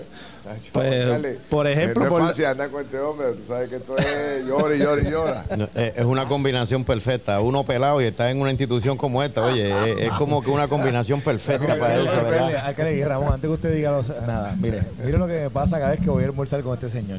Pues, 0.72 1.09
dale. 1.09 1.38
por 1.50 1.66
ejemplo, 1.66 2.02
Eh, 2.02 2.05
no 2.05 2.11
por 2.11 2.18
es 2.20 2.24
la- 2.24 2.31
fácil 2.33 2.46
andar 2.46 2.70
con 2.70 2.83
este 2.83 2.98
hombre, 3.00 3.26
tú 3.33 3.46
sabes 3.46 3.68
que 3.68 3.76
esto 3.76 3.96
es 3.96 4.46
llora 4.46 4.74
y 4.74 4.78
llora 4.78 5.02
y 5.02 5.11
llora. 5.11 5.44
No, 5.57 5.68
eh, 5.74 5.94
Es 5.96 6.05
una 6.05 6.26
combinación 6.26 6.85
perfecta. 6.85 7.40
Uno 7.40 7.64
pelado 7.64 8.00
y 8.00 8.05
está 8.07 8.31
en 8.31 8.40
una 8.40 8.50
institución 8.50 8.96
como 8.96 9.22
esta. 9.22 9.44
Oye, 9.44 9.70
es, 9.92 10.00
es 10.02 10.12
como 10.12 10.42
que 10.42 10.50
una 10.50 10.68
combinación 10.68 11.20
perfecta 11.20 11.76
para 11.76 11.96
eso, 11.96 12.05
¿verdad? 12.24 12.57
alcalde, 12.66 12.96
y 12.96 13.05
Ramón, 13.05 13.35
antes 13.35 13.48
que 13.48 13.55
usted 13.55 13.74
diga 13.74 13.90
los- 13.90 14.09
nada, 14.26 14.55
mire, 14.61 14.83
mire 15.05 15.18
lo 15.18 15.26
que 15.26 15.35
me 15.42 15.50
pasa 15.50 15.78
cada 15.78 15.90
vez 15.92 16.00
que 16.00 16.11
voy 16.11 16.22
a 16.22 16.26
almorzar 16.26 16.61
con 16.62 16.74
este 16.74 16.88
señor. 16.88 17.18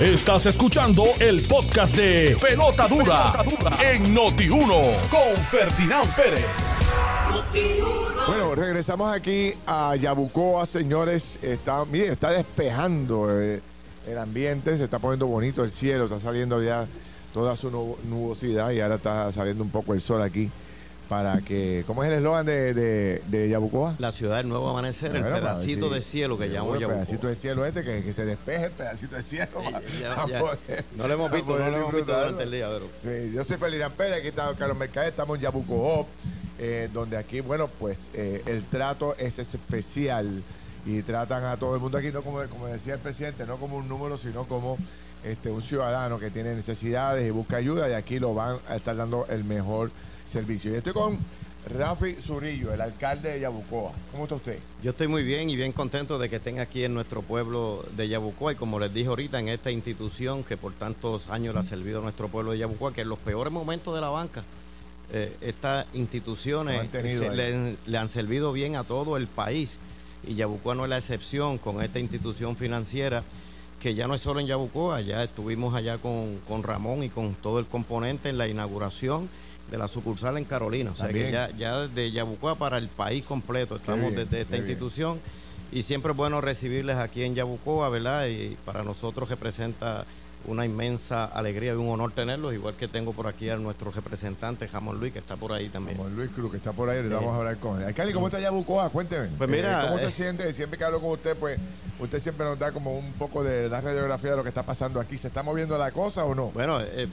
Estás 0.00 0.46
escuchando 0.46 1.04
el 1.20 1.42
podcast 1.42 1.96
de 1.96 2.36
Pelota 2.40 2.88
Dura, 2.88 3.44
en 3.80 4.14
Noti1 4.14 5.08
con 5.10 5.36
Ferdinand 5.50 6.14
Pérez. 6.16 6.73
Bueno, 8.26 8.54
regresamos 8.54 9.14
aquí 9.14 9.52
a 9.66 9.94
Yabucoa, 9.96 10.66
señores. 10.66 11.38
Está, 11.42 11.84
miren, 11.84 12.12
está 12.12 12.30
despejando 12.30 13.28
eh, 13.30 13.60
el 14.08 14.18
ambiente, 14.18 14.76
se 14.76 14.84
está 14.84 14.98
poniendo 14.98 15.26
bonito 15.26 15.62
el 15.62 15.70
cielo, 15.70 16.04
está 16.04 16.18
saliendo 16.20 16.62
ya 16.62 16.86
toda 17.32 17.56
su 17.56 17.70
nu- 17.70 17.96
nubosidad 18.08 18.70
y 18.70 18.80
ahora 18.80 18.96
está 18.96 19.30
saliendo 19.30 19.62
un 19.62 19.70
poco 19.70 19.94
el 19.94 20.00
sol 20.00 20.22
aquí. 20.22 20.50
Para 21.08 21.40
que, 21.42 21.84
¿cómo 21.86 22.02
es 22.02 22.10
el 22.10 22.16
eslogan 22.18 22.46
de, 22.46 22.72
de, 22.74 23.22
de 23.26 23.48
Yabucoa? 23.48 23.94
La 23.98 24.10
ciudad 24.12 24.38
del 24.38 24.48
nuevo 24.48 24.68
amanecer, 24.70 25.10
Bueno, 25.10 25.26
el 25.26 25.32
para 25.34 25.52
pedacito 25.54 25.90
de 25.90 26.00
cielo 26.00 26.38
que 26.38 26.48
llamamos 26.48 26.74
El 26.76 26.80
Yabucoa. 26.80 27.02
pedacito 27.02 27.26
de 27.28 27.34
cielo 27.36 27.66
este, 27.66 27.84
que, 27.84 28.02
que 28.02 28.12
se 28.12 28.24
despeje 28.24 28.64
el 28.66 28.70
pedacito 28.72 29.16
de 29.16 29.22
cielo. 29.22 29.48
Ya, 30.00 30.14
para 30.16 30.28
ya. 30.28 30.40
poder- 30.40 30.84
No 30.96 31.06
lo 31.08 31.14
hemos 31.14 31.30
visto, 31.30 31.58
no 31.58 31.70
lo 31.70 31.76
hemos 31.76 31.92
visto 31.94 32.16
durante 32.16 32.42
el 32.44 32.50
día, 32.50 32.68
pero 32.68 32.88
Sí, 33.02 33.32
yo 33.34 33.44
soy 33.44 33.56
Felirán 33.58 33.92
Pérez, 33.92 34.18
aquí 34.18 34.28
está 34.28 34.52
Carlos 34.58 34.76
Mercader, 34.78 35.10
estamos 35.10 35.36
en 35.36 35.42
Yabucoa, 35.42 36.06
eh, 36.58 36.88
donde 36.92 37.16
aquí, 37.16 37.40
bueno, 37.40 37.68
pues 37.78 38.10
eh, 38.14 38.42
el 38.46 38.62
trato 38.64 39.14
es 39.18 39.38
especial 39.38 40.42
y 40.86 41.02
tratan 41.02 41.44
a 41.44 41.56
todo 41.56 41.74
el 41.74 41.80
mundo 41.80 41.98
aquí, 41.98 42.10
no 42.12 42.22
como, 42.22 42.42
como 42.48 42.66
decía 42.66 42.94
el 42.94 43.00
presidente, 43.00 43.44
no 43.46 43.56
como 43.56 43.76
un 43.76 43.88
número, 43.88 44.16
sino 44.18 44.44
como 44.44 44.76
este, 45.24 45.50
un 45.50 45.62
ciudadano 45.62 46.18
que 46.18 46.30
tiene 46.30 46.54
necesidades 46.54 47.26
y 47.26 47.30
busca 47.30 47.56
ayuda 47.56 47.88
y 47.88 47.92
aquí 47.94 48.18
lo 48.18 48.34
van 48.34 48.58
a 48.68 48.76
estar 48.76 48.94
dando 48.96 49.26
el 49.30 49.44
mejor 49.44 49.90
servicio. 50.34 50.72
Y 50.72 50.76
estoy 50.76 50.92
con 50.92 51.16
Rafi 51.78 52.16
Zurillo, 52.20 52.74
el 52.74 52.80
alcalde 52.80 53.30
de 53.30 53.40
Yabucoa. 53.40 53.92
¿Cómo 54.10 54.24
está 54.24 54.34
usted? 54.34 54.58
Yo 54.82 54.90
estoy 54.90 55.06
muy 55.06 55.22
bien 55.22 55.48
y 55.48 55.56
bien 55.56 55.72
contento 55.72 56.18
de 56.18 56.28
que 56.28 56.36
estén 56.36 56.58
aquí 56.58 56.84
en 56.84 56.92
nuestro 56.92 57.22
pueblo 57.22 57.84
de 57.96 58.08
Yabucoa 58.08 58.52
y 58.52 58.56
como 58.56 58.80
les 58.80 58.92
dije 58.92 59.08
ahorita, 59.08 59.38
en 59.38 59.48
esta 59.48 59.70
institución 59.70 60.42
que 60.42 60.56
por 60.56 60.72
tantos 60.72 61.28
años 61.30 61.54
le 61.54 61.60
ha 61.60 61.62
servido 61.62 62.00
a 62.00 62.02
nuestro 62.02 62.28
pueblo 62.28 62.50
de 62.52 62.58
Yabucoa, 62.58 62.92
que 62.92 63.02
en 63.02 63.08
los 63.08 63.18
peores 63.18 63.52
momentos 63.52 63.94
de 63.94 64.00
la 64.00 64.08
banca, 64.08 64.42
eh, 65.12 65.32
estas 65.40 65.86
instituciones 65.94 66.90
Se 66.90 67.30
le, 67.30 67.76
le 67.86 67.98
han 67.98 68.08
servido 68.08 68.52
bien 68.52 68.74
a 68.74 68.84
todo 68.84 69.16
el 69.16 69.28
país 69.28 69.78
y 70.26 70.34
Yabucoa 70.34 70.74
no 70.74 70.84
es 70.84 70.90
la 70.90 70.98
excepción 70.98 71.58
con 71.58 71.80
esta 71.82 72.00
institución 72.00 72.56
financiera 72.56 73.22
que 73.80 73.94
ya 73.94 74.08
no 74.08 74.14
es 74.14 74.22
solo 74.22 74.40
en 74.40 74.46
Yabucoa, 74.46 75.02
ya 75.02 75.22
estuvimos 75.22 75.74
allá 75.74 75.98
con, 75.98 76.40
con 76.48 76.62
Ramón 76.62 77.04
y 77.04 77.10
con 77.10 77.34
todo 77.34 77.58
el 77.58 77.66
componente 77.66 78.30
en 78.30 78.38
la 78.38 78.48
inauguración 78.48 79.28
de 79.70 79.78
la 79.78 79.88
sucursal 79.88 80.36
en 80.38 80.44
Carolina. 80.44 80.90
O 80.92 80.96
sea 80.96 81.08
que 81.08 81.30
ya, 81.32 81.50
ya 81.56 81.86
de 81.88 82.10
Yabucoa 82.12 82.54
para 82.56 82.78
el 82.78 82.88
país 82.88 83.24
completo 83.24 83.76
estamos 83.76 84.12
bien, 84.12 84.16
desde 84.16 84.42
esta 84.42 84.56
bien. 84.56 84.64
institución 84.68 85.20
y 85.72 85.82
siempre 85.82 86.12
es 86.12 86.16
bueno 86.16 86.40
recibirles 86.40 86.96
aquí 86.96 87.24
en 87.24 87.34
Yabucoa, 87.34 87.88
¿verdad? 87.88 88.26
Y 88.26 88.56
para 88.64 88.82
nosotros 88.84 89.28
representa 89.28 90.04
una 90.46 90.66
inmensa 90.66 91.24
alegría 91.24 91.72
y 91.72 91.76
un 91.76 91.88
honor 91.88 92.12
tenerlos, 92.12 92.52
igual 92.52 92.74
que 92.74 92.86
tengo 92.86 93.14
por 93.14 93.26
aquí 93.26 93.48
a 93.48 93.56
nuestro 93.56 93.90
representante 93.90 94.68
Jamón 94.68 95.00
Luis, 95.00 95.10
que 95.10 95.18
está 95.18 95.36
por 95.36 95.52
ahí 95.54 95.70
también. 95.70 95.96
Como 95.96 96.10
Luis 96.10 96.30
Cruz, 96.32 96.50
que 96.50 96.58
está 96.58 96.72
por 96.72 96.90
ahí, 96.90 97.02
Sí. 97.02 97.08
vamos 97.08 97.32
a 97.34 97.38
hablar 97.38 97.56
con 97.56 97.80
él. 97.80 97.88
Alcalde, 97.88 98.12
¿cómo 98.12 98.26
está 98.26 98.38
Yabucoa? 98.38 98.90
Cuénteme. 98.90 99.28
Pues 99.38 99.48
mira, 99.48 99.80
Eh, 99.82 99.86
¿Cómo 99.86 99.98
se 99.98 100.08
eh, 100.08 100.10
siente? 100.10 100.52
Siempre 100.52 100.78
que 100.78 100.84
hablo 100.84 101.00
con 101.00 101.12
usted, 101.12 101.34
pues 101.36 101.58
usted 101.98 102.20
siempre 102.20 102.44
nos 102.44 102.58
da 102.58 102.72
como 102.72 102.94
un 102.94 103.10
poco 103.14 103.42
de 103.42 103.70
la 103.70 103.80
radiografía 103.80 104.32
de 104.32 104.36
lo 104.36 104.42
que 104.42 104.50
está 104.50 104.62
pasando 104.62 105.00
aquí. 105.00 105.16
¿Se 105.16 105.28
está 105.28 105.42
moviendo 105.42 105.78
la 105.78 105.90
cosa 105.92 106.26
o 106.26 106.34
no? 106.34 106.48
Bueno, 106.50 106.78
eh, 106.78 107.08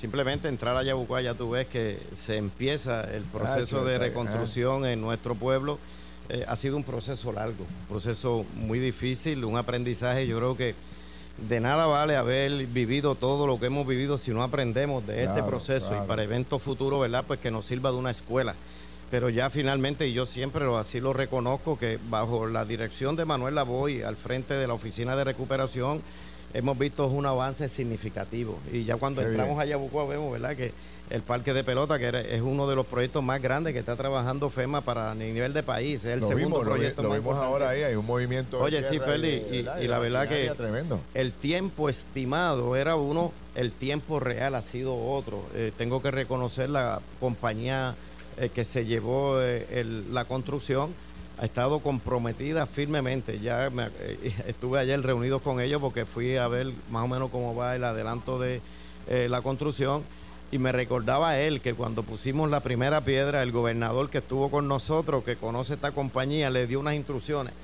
simplemente 0.00 0.48
entrar 0.48 0.76
a 0.76 0.82
Yabucoa 0.82 1.20
ya 1.20 1.34
tú 1.34 1.50
ves 1.50 1.66
que 1.66 1.98
se 2.14 2.36
empieza 2.38 3.02
el 3.14 3.22
proceso 3.24 3.84
de 3.84 3.98
reconstrucción 3.98 4.86
en 4.86 5.00
nuestro 5.00 5.34
pueblo. 5.34 5.78
Eh, 6.30 6.44
ha 6.48 6.56
sido 6.56 6.76
un 6.76 6.84
proceso 6.84 7.32
largo, 7.32 7.64
un 7.64 7.86
proceso 7.88 8.46
muy 8.54 8.78
difícil, 8.78 9.44
un 9.44 9.56
aprendizaje. 9.58 10.26
Yo 10.26 10.38
creo 10.38 10.56
que 10.56 10.74
de 11.48 11.60
nada 11.60 11.86
vale 11.86 12.16
haber 12.16 12.66
vivido 12.66 13.14
todo 13.14 13.46
lo 13.46 13.58
que 13.58 13.66
hemos 13.66 13.86
vivido 13.86 14.16
si 14.16 14.30
no 14.30 14.42
aprendemos 14.42 15.06
de 15.06 15.24
este 15.24 15.42
proceso 15.42 15.88
claro. 15.88 16.04
y 16.04 16.08
para 16.08 16.22
eventos 16.22 16.62
futuros, 16.62 17.00
¿verdad? 17.00 17.24
Pues 17.26 17.40
que 17.40 17.50
nos 17.50 17.66
sirva 17.66 17.90
de 17.90 17.96
una 17.96 18.10
escuela. 18.10 18.54
Pero 19.10 19.28
ya 19.28 19.50
finalmente, 19.50 20.06
y 20.06 20.12
yo 20.12 20.24
siempre 20.24 20.64
lo- 20.64 20.78
así 20.78 21.00
lo 21.00 21.12
reconozco, 21.12 21.76
que 21.76 21.98
bajo 22.08 22.46
la 22.46 22.64
dirección 22.64 23.16
de 23.16 23.24
Manuel 23.24 23.56
Lavoy, 23.56 24.02
al 24.02 24.16
frente 24.16 24.54
de 24.54 24.66
la 24.68 24.74
Oficina 24.74 25.16
de 25.16 25.24
Recuperación, 25.24 26.00
hemos 26.54 26.78
visto 26.78 27.06
un 27.06 27.26
avance 27.26 27.68
significativo. 27.68 28.58
Y 28.72 28.84
ya 28.84 28.96
cuando 28.96 29.20
Qué 29.22 29.28
entramos 29.28 29.54
bien. 29.56 29.60
a 29.62 29.64
Yabucoa 29.70 30.06
vemos, 30.06 30.32
¿verdad? 30.32 30.56
Que 30.56 30.72
el 31.10 31.22
parque 31.22 31.52
de 31.52 31.64
pelota, 31.64 31.98
que 31.98 32.08
es 32.36 32.40
uno 32.40 32.68
de 32.68 32.76
los 32.76 32.86
proyectos 32.86 33.22
más 33.22 33.42
grandes 33.42 33.72
que 33.72 33.80
está 33.80 33.96
trabajando 33.96 34.48
FEMA 34.48 34.80
para 34.82 35.10
a 35.10 35.14
nivel 35.16 35.52
de 35.52 35.64
país, 35.64 36.00
es 36.04 36.12
el 36.12 36.20
lo 36.20 36.28
segundo 36.28 36.46
vimos, 36.58 36.64
lo 36.66 36.72
proyecto 36.74 37.02
lo 37.02 37.08
más 37.08 37.18
vimos 37.18 37.32
importante. 37.34 37.52
ahora 37.64 37.68
ahí, 37.70 37.82
hay 37.82 37.96
un 37.96 38.06
movimiento. 38.06 38.60
Oye, 38.60 38.80
sí, 38.88 39.00
Feli, 39.00 39.42
y- 39.50 39.86
la 39.88 39.98
verdad 39.98 40.28
que- 40.28 40.50
Tremendo. 40.56 41.00
El 41.14 41.32
tiempo 41.32 41.88
estimado 41.88 42.76
era 42.76 42.94
uno, 42.94 43.32
el 43.56 43.72
tiempo 43.72 44.20
real 44.20 44.54
ha 44.54 44.62
sido 44.62 44.96
otro. 44.96 45.42
Eh, 45.54 45.72
tengo 45.76 46.00
que 46.00 46.10
reconocer 46.12 46.70
la 46.70 47.00
compañía 47.18 47.96
eh, 48.38 48.48
que 48.48 48.64
se 48.64 48.86
llevó 48.86 49.40
eh, 49.42 49.66
el- 49.72 50.14
la 50.14 50.24
construcción 50.24 50.94
ha 51.40 51.44
estado 51.46 51.80
comprometida 51.80 52.66
firmemente. 52.66 53.40
Ya 53.40 53.70
me- 53.70 53.86
eh, 54.00 54.32
estuve 54.46 54.78
ayer 54.78 55.00
reunido 55.02 55.40
con 55.40 55.60
ellos 55.60 55.80
porque 55.80 56.04
fui 56.04 56.36
a 56.36 56.46
ver 56.48 56.68
más 56.90 57.04
o 57.04 57.08
menos 57.08 57.30
cómo 57.30 57.54
va 57.54 57.74
el 57.74 57.84
adelanto 57.84 58.38
de 58.38 58.60
eh, 59.08 59.26
la 59.28 59.40
construcción 59.42 60.02
y 60.52 60.58
me 60.58 60.72
recordaba 60.72 61.38
él 61.38 61.60
que 61.60 61.74
cuando 61.74 62.02
pusimos 62.02 62.50
la 62.50 62.60
primera 62.60 63.00
piedra, 63.02 63.42
el 63.42 63.52
gobernador 63.52 64.10
que 64.10 64.18
estuvo 64.18 64.50
con 64.50 64.68
nosotros, 64.68 65.24
que 65.24 65.36
conoce 65.36 65.74
esta 65.74 65.92
compañía, 65.92 66.50
le 66.50 66.66
dio 66.66 66.80
unas 66.80 66.94
instrucciones 66.94 67.54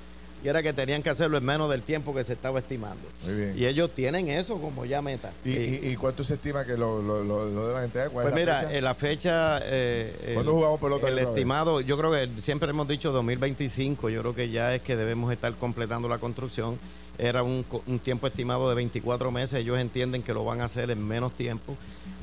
y 0.43 0.47
era 0.47 0.61
que 0.61 0.71
tenían 0.73 1.01
que 1.03 1.09
hacerlo 1.09 1.37
en 1.37 1.45
menos 1.45 1.69
del 1.69 1.81
tiempo 1.81 2.13
que 2.13 2.23
se 2.23 2.33
estaba 2.33 2.59
estimando. 2.59 3.01
Muy 3.25 3.33
bien. 3.35 3.53
Y 3.57 3.65
ellos 3.65 3.89
tienen 3.91 4.29
eso 4.29 4.59
como 4.61 4.85
ya 4.85 5.01
meta. 5.01 5.31
¿Y, 5.43 5.49
Y- 5.51 5.79
y- 5.83 5.87
y 5.89 5.95
cuánto 5.95 6.23
se 6.23 6.35
estima 6.35 6.63
que 6.65 6.77
lo, 6.77 7.01
lo, 7.01 7.23
lo, 7.23 7.49
lo 7.49 7.67
deban 7.67 7.83
entregar? 7.85 8.11
¿Cuál 8.11 8.25
pues 8.29 8.35
mira, 8.35 8.59
fecha? 8.61 8.77
en 8.77 8.83
la 8.83 8.93
fecha, 8.95 9.59
eh, 9.63 10.15
el- 10.27 10.33
¿Cuándo 10.35 10.53
jugamos 10.53 10.79
pelota 10.79 11.07
el 11.09 11.19
estimado, 11.19 11.81
yo 11.81 11.97
creo 11.97 12.11
que 12.11 12.29
siempre 12.41 12.69
hemos 12.69 12.87
dicho 12.87 13.11
2025, 13.11 14.09
yo 14.09 14.21
creo 14.21 14.35
que 14.35 14.49
ya 14.49 14.73
es 14.75 14.81
que 14.81 14.95
debemos 14.95 15.31
estar 15.33 15.53
completando 15.55 16.07
la 16.07 16.17
construcción. 16.19 16.79
Era 17.19 17.41
un, 17.43 17.63
co- 17.63 17.81
un 17.87 17.97
tiempo 17.99 18.27
estimado 18.27 18.69
de 18.69 18.75
24 18.75 19.31
meses, 19.31 19.59
ellos 19.59 19.79
entienden 19.79 20.21
que 20.21 20.33
lo 20.33 20.45
van 20.45 20.61
a 20.61 20.65
hacer 20.65 20.91
en 20.91 21.03
menos 21.05 21.33
tiempo, 21.33 21.75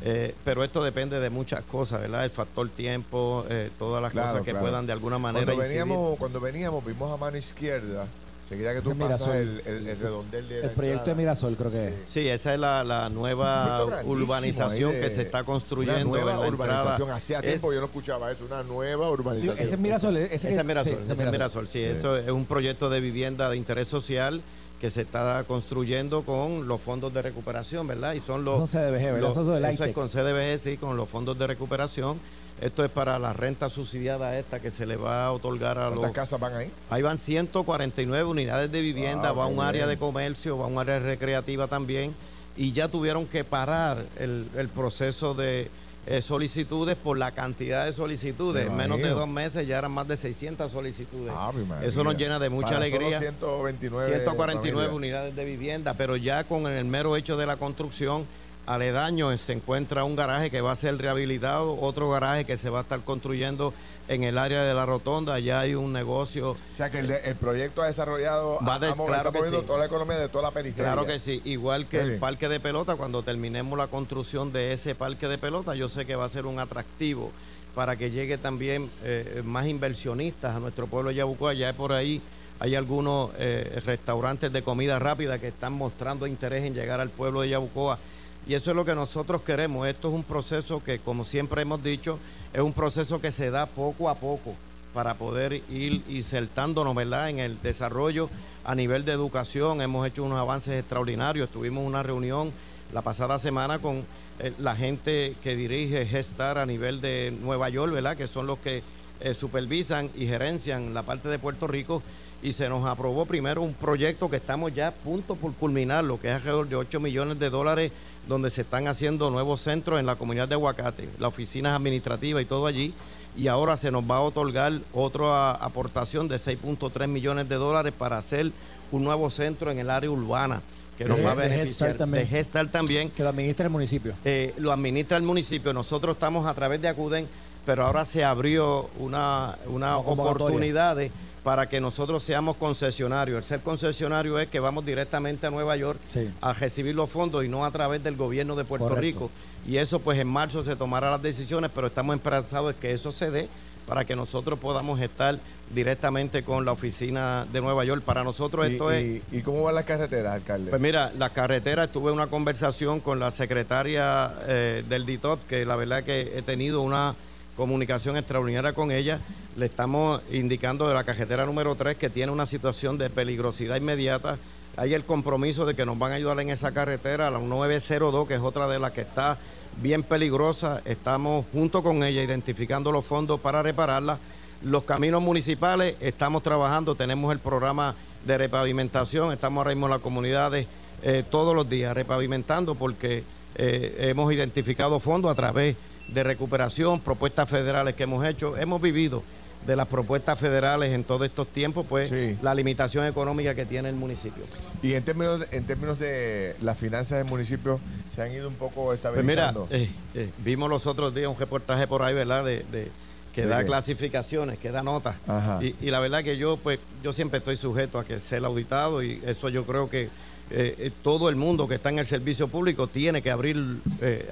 eh, 0.02 0.35
pero 0.44 0.62
esto 0.62 0.85
depende 0.85 1.18
de 1.18 1.30
muchas 1.30 1.62
cosas, 1.64 2.00
¿verdad? 2.00 2.24
El 2.24 2.30
factor 2.30 2.68
tiempo, 2.68 3.44
eh, 3.50 3.70
todas 3.78 4.00
las 4.00 4.12
Claro, 4.12 4.28
cosas 4.28 4.44
que 4.44 4.52
claro. 4.52 4.66
puedan 4.66 4.87
de 4.87 4.92
alguna 4.92 5.18
manera 5.18 5.46
cuando 5.46 5.62
incidir. 5.64 5.80
veníamos, 5.83 6.18
cuando 6.18 6.40
veníamos, 6.40 6.85
vimos 6.87 7.12
a 7.12 7.16
mano 7.16 7.37
izquierda, 7.37 8.07
seguida 8.48 8.72
que 8.72 8.83
tú 8.83 8.92
Es 8.92 8.96
pasas 8.98 9.20
Mirasol. 9.26 9.37
el, 9.37 9.62
el, 9.66 9.87
el 9.88 9.98
redondel 9.98 10.48
de 10.48 10.59
la 10.61 10.64
El 10.66 10.70
proyecto 10.72 11.07
de. 11.11 11.14
Mirasol 11.16 11.57
creo 11.57 11.70
que 11.72 11.88
es. 11.88 11.94
Sí, 12.07 12.28
esa 12.28 12.54
es 12.54 12.61
la, 12.61 12.85
la 12.85 13.09
nueva 13.09 13.85
urbanización 14.04 14.92
de- 14.92 15.00
que 15.00 15.11
se 15.11 15.22
está 15.22 15.42
construyendo 15.42 16.09
Una 16.09 16.20
nueva 16.22 16.46
en 16.46 16.52
urbanización. 16.54 17.11
Hacía 17.11 17.40
tiempo 17.40 17.72
yo 17.72 17.80
no 17.80 17.87
escuchaba 17.87 18.30
eso, 18.30 18.44
una 18.44 18.62
nueva 18.62 19.11
urbanización. 19.11 19.59
Ese 19.59 19.74
es 19.74 19.80
Mirasol. 19.80 20.16
Ese, 20.18 20.35
Ese 20.37 20.61
es 20.61 20.64
Mirasol, 20.64 20.92
sí, 20.94 21.12
ese 21.12 21.24
es 21.24 21.33
Mirasol, 21.33 21.66
sí, 21.68 21.83
eso 21.83 22.16
es 22.16 22.30
un 22.30 22.44
proyecto 22.46 22.90
de 22.90 23.00
vivienda 23.00 23.50
de 23.50 23.57
interés 23.57 23.88
social 23.88 24.40
que 24.85 24.90
se 24.90 25.01
está 25.01 25.42
construyendo 25.44 26.25
con 26.25 26.68
los 26.68 26.79
fondos 26.79 27.11
de 27.14 27.23
recuperación, 27.23 27.87
¿verdad? 27.87 28.12
Y 28.12 28.20
son 28.20 28.44
los... 28.44 28.59
Son 28.59 28.68
CDBG, 28.68 29.03
¿verdad? 29.14 29.20
los- 29.20 29.31
Eso 29.31 29.40
es 29.40 29.47
del 29.47 29.64
eso 29.64 29.73
es 29.73 29.81
ITEC. 29.81 29.94
con 29.94 30.09
CDBG, 30.11 30.59
sí, 30.62 30.77
con 30.77 30.94
los 30.99 31.09
fondos 31.09 31.38
de 31.38 31.47
recuperación. 31.47 32.20
Esto 32.61 32.85
es 32.85 32.90
para 32.90 33.18
la 33.18 33.33
renta 33.33 33.70
subsidiada 33.70 34.38
esta 34.38 34.61
que 34.61 34.70
se 34.70 34.85
le 34.85 34.97
va 34.97 35.25
a 35.25 35.33
otorgar 35.33 35.79
a 35.79 35.88
los... 35.88 36.01
¿Cuántas 36.01 36.12
casas 36.14 36.38
van 36.38 36.55
ahí? 36.55 36.70
Ahí 36.90 37.01
van 37.01 37.18
149 37.18 38.25
unidades 38.29 38.70
de 38.70 38.83
vivienda, 38.83 39.31
Wow, 39.33 39.38
va 39.38 39.47
un 39.47 39.61
área 39.61 39.87
de 39.87 39.97
comercio, 39.97 40.59
va 40.59 40.66
un 40.66 40.79
área 40.79 40.99
recreativa 40.99 41.66
también, 41.66 42.14
y 42.55 42.73
ya 42.73 42.88
tuvieron 42.88 43.25
que 43.25 43.42
parar 43.42 44.05
el, 44.18 44.47
el 44.55 44.68
proceso 44.68 45.33
de 45.33 45.70
eh, 46.07 46.21
solicitudes 46.21 46.97
por 46.97 47.17
la 47.19 47.31
cantidad 47.33 47.85
de 47.87 47.93
solicitudes. 47.93 48.67
En 48.67 48.77
menos 48.77 48.99
de 48.99 49.09
dos 49.09 49.27
meses 49.29 49.67
ya 49.67 49.79
eran 49.79 49.93
más 49.93 50.07
de 50.07 50.17
600 50.17 50.71
solicitudes. 50.71 51.33
Ah, 51.35 51.51
Eso 51.83 52.05
nos 52.05 52.17
llena 52.17 52.38
de 52.38 52.51
mucha 52.51 52.75
Para 52.75 52.79
alegría. 52.81 53.19
129 53.19 54.07
149 54.07 54.71
familias. 54.73 54.93
unidades 54.95 55.37
de 55.37 55.45
vivienda, 55.45 55.95
pero 55.95 56.17
ya 56.17 56.45
con 56.45 56.67
el 56.67 56.85
mero 56.85 57.17
hecho 57.17 57.37
de 57.37 57.47
la 57.47 57.57
construcción, 57.57 58.27
aledaño 58.66 59.37
se 59.37 59.53
encuentra 59.53 60.05
un 60.05 60.16
garaje 60.16 60.50
que 60.50 60.61
va 60.61 60.72
a 60.72 60.77
ser 60.77 60.96
rehabilitado, 60.98 61.79
otro 61.81 62.11
garaje 62.11 62.44
que 62.44 62.57
se 62.57 62.70
va 62.70 62.81
a 62.81 62.83
estar 62.83 63.00
construyendo 63.00 63.74
en 64.09 64.22
el 64.22 64.37
área 64.38 64.62
de 64.64 64.74
la 64.74 64.85
rotonda, 64.87 65.38
ya 65.38 65.61
hay 65.61 65.74
un 65.74 65.92
negocio 65.92 66.50
O 66.50 66.77
sea 66.77 66.90
que 66.90 66.98
el, 66.98 67.37
proyecto 67.37 67.83
ha 67.83 67.87
desarrollado, 67.87 68.59
Va 68.66 68.79
de- 68.79 68.92
claro 68.92 69.33
que 69.33 69.38
moviendo 69.38 69.61
sí. 69.61 69.66
toda 69.66 69.79
la 69.79 69.87
economía 69.87 70.16
de 70.18 70.29
toda 70.29 70.44
la 70.44 70.50
periferia. 70.50 70.92
Claro 70.92 71.07
que 71.07 71.18
sí, 71.18 71.40
igual 71.44 71.87
que 71.87 72.00
el 72.00 72.18
parque 72.18 72.48
de 72.48 72.61
pelota, 72.61 72.96
cuando 72.96 73.22
terminemos 73.22 73.79
la 73.79 73.87
construcción 73.87 74.53
de 74.53 74.72
ese 74.72 74.94
parque 74.94 75.29
de 75.29 75.38
pelota, 75.38 75.74
yo 75.74 75.88
sé 75.88 76.05
que 76.07 76.16
va 76.16 76.24
a 76.24 76.29
ser 76.29 76.46
un 76.46 76.59
atractivo 76.59 77.33
para 77.74 77.96
que 77.96 78.11
llegue 78.11 78.38
también 78.38 78.90
eh, 79.03 79.42
más 79.44 79.66
inversionistas 79.66 80.55
a 80.55 80.61
nuestro 80.61 80.87
pueblo 80.87 81.11
de 81.11 81.16
Yabucoa. 81.16 81.55
Ya 81.55 81.72
por 81.72 81.92
ahí 81.92 82.20
hay 82.61 82.77
algunos 82.77 83.31
eh, 83.38 83.81
restaurantes 83.85 84.53
de 84.53 84.62
comida 84.62 84.98
rápida 84.98 85.38
que 85.38 85.48
están 85.48 85.72
mostrando 85.72 86.27
interés 86.27 86.64
en 86.64 86.74
llegar 86.74 87.00
al 87.00 87.11
pueblo 87.11 87.40
de 87.40 87.48
Yabucoa. 87.48 87.98
Y 88.46 88.54
eso 88.54 88.70
es 88.70 88.76
lo 88.76 88.85
que 88.85 88.94
nosotros 88.94 89.42
queremos. 89.42 89.87
Esto 89.87 90.09
es 90.09 90.14
un 90.14 90.22
proceso 90.22 90.83
que, 90.83 90.98
como 90.98 91.24
siempre 91.24 91.62
hemos 91.62 91.83
dicho, 91.83 92.18
es 92.52 92.61
un 92.61 92.72
proceso 92.72 93.20
que 93.20 93.33
se 93.33 93.50
da 93.50 93.66
poco 93.66 94.09
a 94.11 94.16
poco 94.16 94.54
para 94.92 95.14
poder 95.14 95.62
ir 95.70 96.02
insertándonos 96.09 96.94
¿verdad? 96.94 97.30
en 97.30 97.38
el 97.38 97.61
desarrollo 97.62 98.28
a 98.64 98.74
nivel 98.74 99.04
de 99.04 99.12
educación. 99.12 99.80
Hemos 99.80 100.07
hecho 100.07 100.22
unos 100.24 100.38
avances 100.38 100.78
extraordinarios. 100.78 101.48
Tuvimos 101.48 101.87
una 101.87 102.02
reunión 102.02 102.52
la 102.94 103.02
pasada 103.02 103.38
semana 103.38 103.80
con 103.80 104.07
eh, 104.38 104.52
la 104.59 104.76
gente 104.76 105.35
que 105.42 105.57
dirige 105.57 106.07
Gestar 106.07 106.59
a 106.59 106.64
nivel 106.64 107.00
de 107.00 107.37
Nueva 107.42 107.68
York, 107.68 107.92
¿verdad? 107.92 108.16
que 108.16 108.28
son 108.28 108.46
los 108.46 108.61
que 108.61 108.85
eh, 109.20 109.35
supervisan 109.35 110.09
y 110.14 110.26
gerencian 110.26 110.94
la 110.94 111.02
parte 111.02 111.28
de 111.28 111.40
Puerto 111.40 111.66
Rico 111.66 112.04
y 112.40 112.52
se 112.52 112.68
nos 112.68 112.87
aprobó 112.87 113.26
primero 113.26 113.62
un 113.62 113.74
proyecto 113.74 114.30
que 114.30 114.37
estamos 114.37 114.72
ya 114.74 114.88
a 114.88 114.90
punto 114.92 115.35
por 115.35 115.54
culminar, 115.54 116.04
lo 116.04 116.20
que 116.20 116.28
es 116.28 116.35
alrededor 116.35 116.68
de 116.68 116.76
8 116.76 117.00
millones 117.00 117.40
de 117.40 117.50
dólares, 117.50 117.90
donde 118.28 118.48
se 118.50 118.61
están 118.61 118.87
haciendo 118.87 119.28
nuevos 119.28 119.61
centros 119.61 119.98
en 119.98 120.07
la 120.07 120.14
comunidad 120.14 120.46
de 120.46 120.54
Aguacate, 120.54 121.09
las 121.18 121.28
oficinas 121.28 121.74
administrativas 121.74 122.42
y 122.42 122.46
todo 122.46 122.66
allí. 122.66 122.94
Y 123.37 123.48
ahora 123.48 123.76
se 123.76 123.90
nos 123.90 124.09
va 124.09 124.18
a 124.18 124.20
otorgar 124.20 124.72
otra 124.92 125.50
aportación 125.52 126.28
de 126.28 126.37
6.3 126.37 127.09
millones 127.09 127.48
de 127.48 127.57
dólares 127.57 127.92
para 127.96 128.18
hacer 128.18 128.52
un 128.92 129.02
nuevo 129.02 129.30
centro 129.30 129.72
en 129.72 129.80
el 129.80 129.90
área 129.90 130.11
urbana 130.11 130.62
que 130.96 131.04
nos 131.04 131.24
va 131.24 131.33
a 131.33 131.35
beneficiar. 131.35 131.96
también. 131.96 132.28
De 132.30 132.64
también. 132.66 133.11
Que 133.11 133.22
lo 133.22 133.28
administra 133.30 133.66
el 133.66 133.70
municipio. 133.72 134.14
Eh, 134.24 134.54
lo 134.59 134.72
administra 134.72 135.16
el 135.16 135.22
municipio. 135.22 135.72
Nosotros 135.72 136.16
estamos 136.16 136.46
a 136.46 136.54
través 136.54 136.80
de 136.80 136.88
Acuden, 136.88 137.28
pero 137.66 137.85
ahora 137.85 138.04
se 138.04 138.24
abrió 138.24 138.88
una, 138.98 139.57
una 139.66 139.98
oportunidad 139.98 140.96
para 141.42 141.68
que 141.68 141.80
nosotros 141.80 142.22
seamos 142.22 142.57
concesionarios. 142.57 143.37
El 143.37 143.44
ser 143.44 143.61
concesionario 143.61 144.38
es 144.38 144.48
que 144.48 144.61
vamos 144.61 144.85
directamente 144.85 145.46
a 145.46 145.50
Nueva 145.50 145.76
York 145.76 146.00
a 146.40 146.52
recibir 146.54 146.94
los 146.94 147.11
fondos 147.11 147.44
y 147.44 147.48
no 147.48 147.64
a 147.64 147.70
través 147.70 148.02
del 148.02 148.16
gobierno 148.16 148.57
de 148.57 148.64
Puerto 148.64 148.94
Rico. 148.96 149.30
Y 149.66 149.76
eso 149.76 150.00
pues 150.00 150.18
en 150.18 150.28
marzo 150.28 150.62
se 150.62 150.76
tomará 150.76 151.11
las 151.11 151.22
decisiones, 151.22 151.70
pero 151.74 151.87
estamos 151.88 152.16
esperanzados 152.16 152.74
de 152.74 152.80
que 152.80 152.92
eso 152.92 153.12
se 153.12 153.30
dé 153.30 153.48
para 153.87 154.05
que 154.05 154.16
nosotros 154.16 154.59
podamos 154.59 155.01
estar 155.01 155.38
directamente 155.75 156.42
con 156.42 156.64
la 156.64 156.73
oficina 156.73 157.47
de 157.53 157.61
Nueva 157.61 157.85
York. 157.85 158.03
Para 158.03 158.25
nosotros 158.25 158.66
esto 158.66 158.90
es... 158.90 159.23
¿Y 159.33 159.42
cómo 159.42 159.62
van 159.62 159.75
las 159.75 159.85
carreteras, 159.85 160.35
alcalde? 160.35 160.70
Pues 160.70 160.81
mira, 160.81 161.12
las 161.18 161.31
carreteras, 161.31 161.90
tuve 161.90 162.12
una 162.12 162.27
conversación 162.27 163.01
con 163.01 163.18
la 163.18 163.31
secretaria 163.31 164.33
eh, 164.47 164.85
del 164.88 165.07
DITOP, 165.07 165.47
que 165.47 165.64
la 165.66 165.77
verdad 165.77 166.03
que 166.03 166.33
he 166.37 166.42
tenido 166.42 166.83
una 166.83 167.14
comunicación 167.57 168.16
extraordinaria 168.16 168.73
con 168.73 168.90
ella. 168.90 169.20
Le 169.57 169.66
estamos 169.66 170.20
indicando 170.33 170.88
de 170.88 170.94
la 170.94 171.05
carretera 171.05 171.47
número 171.47 171.75
3 171.75 171.97
que 171.97 172.11
tiene 172.11 172.33
una 172.33 172.47
situación 172.47 172.99
de 172.99 173.11
peligrosidad 173.11 173.77
inmediata. 173.77 174.38
Hay 174.77 174.92
el 174.92 175.05
compromiso 175.05 175.66
de 175.66 175.75
que 175.75 175.87
nos 175.87 175.99
van 175.99 176.12
a 176.12 176.14
ayudar 176.16 176.40
en 176.40 176.51
esa 176.51 176.73
carretera, 176.73 177.31
la 177.31 177.38
902, 177.38 178.27
que 178.27 178.35
es 178.35 178.40
otra 178.40 178.66
de 178.66 178.81
las 178.81 178.90
que 178.90 179.03
está 179.03 179.38
bien 179.81 180.03
peligrosa. 180.03 180.83
Estamos 180.85 181.47
junto 181.53 181.83
con 181.83 182.03
ella 182.03 182.23
identificando 182.23 182.93
los 182.93 183.05
fondos 183.05 183.41
para 183.41 183.63
repararla. 183.63 184.19
Los 184.63 184.85
caminos 184.85 185.23
municipales, 185.23 185.97
estamos 186.01 186.43
trabajando, 186.43 186.95
tenemos 186.95 187.33
el 187.33 187.39
programa 187.39 187.95
de 188.25 188.39
repavimentación, 188.39 189.33
estamos 189.33 189.59
ahora 189.59 189.71
mismo 189.71 189.87
en 189.87 189.91
las 189.91 190.01
comunidades 190.01 190.67
eh, 191.03 191.23
todos 191.29 191.55
los 191.55 191.69
días 191.69 191.95
repavimentando 191.95 192.75
porque 192.75 193.25
eh, 193.57 193.97
hemos 193.99 194.33
identificado 194.33 195.01
fondos 195.01 195.31
a 195.31 195.35
través 195.35 195.77
de 196.09 196.23
recuperación, 196.23 197.01
propuestas 197.01 197.49
federales 197.49 197.95
que 197.95 198.05
hemos 198.05 198.25
hecho. 198.25 198.57
Hemos 198.57 198.81
vivido 198.81 199.23
de 199.66 199.77
las 199.77 199.87
propuestas 199.88 200.38
federales 200.38 200.92
en 200.92 201.05
todos 201.05 201.27
estos 201.27 201.48
tiempos, 201.48 201.87
pues 201.88 202.12
la 202.42 202.55
limitación 202.55 203.07
económica 203.07 203.55
que 203.55 203.66
tiene 203.66 203.88
el 203.88 203.94
municipio. 203.94 204.44
Y 204.83 204.94
en 204.94 205.03
términos 205.03 205.40
de, 205.40 205.57
en 205.57 205.64
términos 205.64 205.98
de 205.98 206.57
las 206.61 206.77
finanzas 206.79 207.18
del 207.18 207.27
municipio, 207.27 207.81
se 208.14 208.22
han 208.22 208.33
ido 208.33 208.48
un 208.48 208.55
poco 208.55 208.92
estabilizando. 208.92 209.66
Pues 209.66 209.81
mira, 209.81 209.85
eh, 209.85 209.90
eh, 210.14 210.31
vimos 210.44 210.68
los 210.68 210.87
otros 210.87 211.14
días 211.14 211.29
un 211.29 211.38
reportaje 211.38 211.87
por 211.87 212.03
ahí, 212.03 212.14
¿verdad? 212.14 212.44
De, 212.44 212.90
que 213.35 213.46
da 213.46 213.64
clasificaciones, 213.64 214.59
que 214.59 214.70
da 214.70 214.85
notas. 214.85 215.16
Y, 215.61 215.90
la 215.90 215.98
verdad 215.98 216.22
que 216.22 216.37
yo, 216.37 216.57
pues, 216.57 216.79
yo 217.03 217.12
siempre 217.12 217.38
estoy 217.38 217.57
sujeto 217.57 217.98
a 217.98 218.05
que 218.05 218.20
sea 218.20 218.38
el 218.38 218.44
auditado 218.44 219.03
y 219.03 219.20
eso 219.27 219.48
yo 219.48 219.64
creo 219.64 219.90
que 219.90 220.09
eh, 220.50 220.92
todo 221.03 221.29
el 221.29 221.35
mundo 221.35 221.66
que 221.66 221.74
está 221.74 221.88
en 221.88 221.98
el 221.98 222.07
servicio 222.07 222.46
público 222.46 222.87
tiene 222.87 223.22
que 223.22 223.33
abrir 223.33 223.81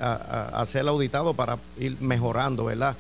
a, 0.01 0.51
a, 0.61 0.66
ser 0.66 0.87
auditado 0.87 1.35
para 1.35 1.59
ir 1.81 1.97
mejorando, 2.01 2.66
¿verdad? 2.66 2.97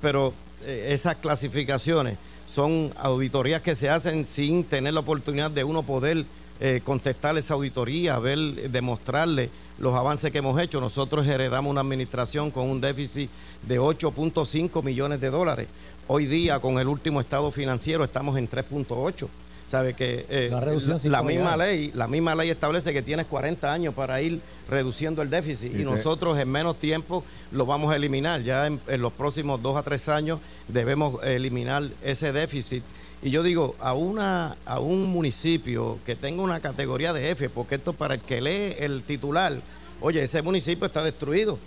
pero 0.00 0.34
esas 0.66 1.16
clasificaciones 1.16 2.18
son 2.46 2.92
auditorías 2.98 3.62
que 3.62 3.74
se 3.74 3.88
hacen 3.88 4.24
sin 4.24 4.64
tener 4.64 4.94
la 4.94 5.00
oportunidad 5.00 5.50
de 5.50 5.64
uno 5.64 5.82
poder 5.82 6.24
eh, 6.60 6.80
contestar 6.84 7.36
esa 7.38 7.54
auditoría, 7.54 8.18
ver, 8.18 8.38
demostrarle 8.70 9.50
los 9.78 9.94
avances 9.94 10.30
que 10.30 10.38
hemos 10.38 10.60
hecho. 10.60 10.80
Nosotros 10.80 11.26
heredamos 11.26 11.70
una 11.70 11.80
administración 11.80 12.50
con 12.50 12.70
un 12.70 12.80
déficit 12.80 13.30
de 13.62 13.80
8.5 13.80 14.82
millones 14.84 15.20
de 15.20 15.30
dólares. 15.30 15.68
Hoy 16.06 16.26
día, 16.26 16.60
con 16.60 16.78
el 16.78 16.88
último 16.88 17.20
estado 17.20 17.50
financiero, 17.50 18.04
estamos 18.04 18.36
en 18.36 18.48
3.8 18.48 19.28
sabe 19.72 19.94
que 19.94 20.26
eh, 20.28 20.50
la, 21.04 21.22
misma 21.22 21.56
ley 21.56 21.92
la 21.94 22.06
misma 22.06 22.34
ley 22.34 22.50
establece 22.50 22.92
que 22.92 23.00
tienes 23.00 23.24
40 23.24 23.72
años 23.72 23.94
para 23.94 24.20
ir 24.20 24.42
reduciendo 24.68 25.22
el 25.22 25.30
déficit 25.30 25.74
y, 25.74 25.82
nosotros 25.82 26.38
en 26.38 26.50
menos 26.50 26.78
tiempo 26.78 27.24
lo 27.52 27.64
vamos 27.64 27.90
a 27.90 27.96
eliminar. 27.96 28.42
Ya 28.42 28.66
en, 28.66 28.80
los 28.98 29.14
próximos 29.14 29.62
dos 29.62 29.78
a 29.78 29.82
tres 29.82 30.10
años 30.10 30.40
debemos 30.68 31.24
eliminar 31.24 31.84
ese 32.02 32.34
déficit. 32.34 32.84
Y 33.22 33.30
yo 33.30 33.42
digo 33.42 33.74
a 33.80 33.94
una 33.94 34.58
a 34.66 34.78
un 34.78 35.06
municipio 35.06 35.98
que 36.04 36.16
tenga 36.16 36.42
una 36.42 36.60
categoría 36.60 37.14
de 37.14 37.30
F 37.30 37.48
porque 37.48 37.76
esto 37.76 37.94
para 37.94 38.14
el 38.14 38.20
que 38.20 38.42
lee 38.42 38.76
el 38.78 39.02
titular 39.04 39.54
oye 40.02 40.20
ese 40.22 40.42
municipio 40.42 40.86
está 40.86 41.02
destruido 41.02 41.58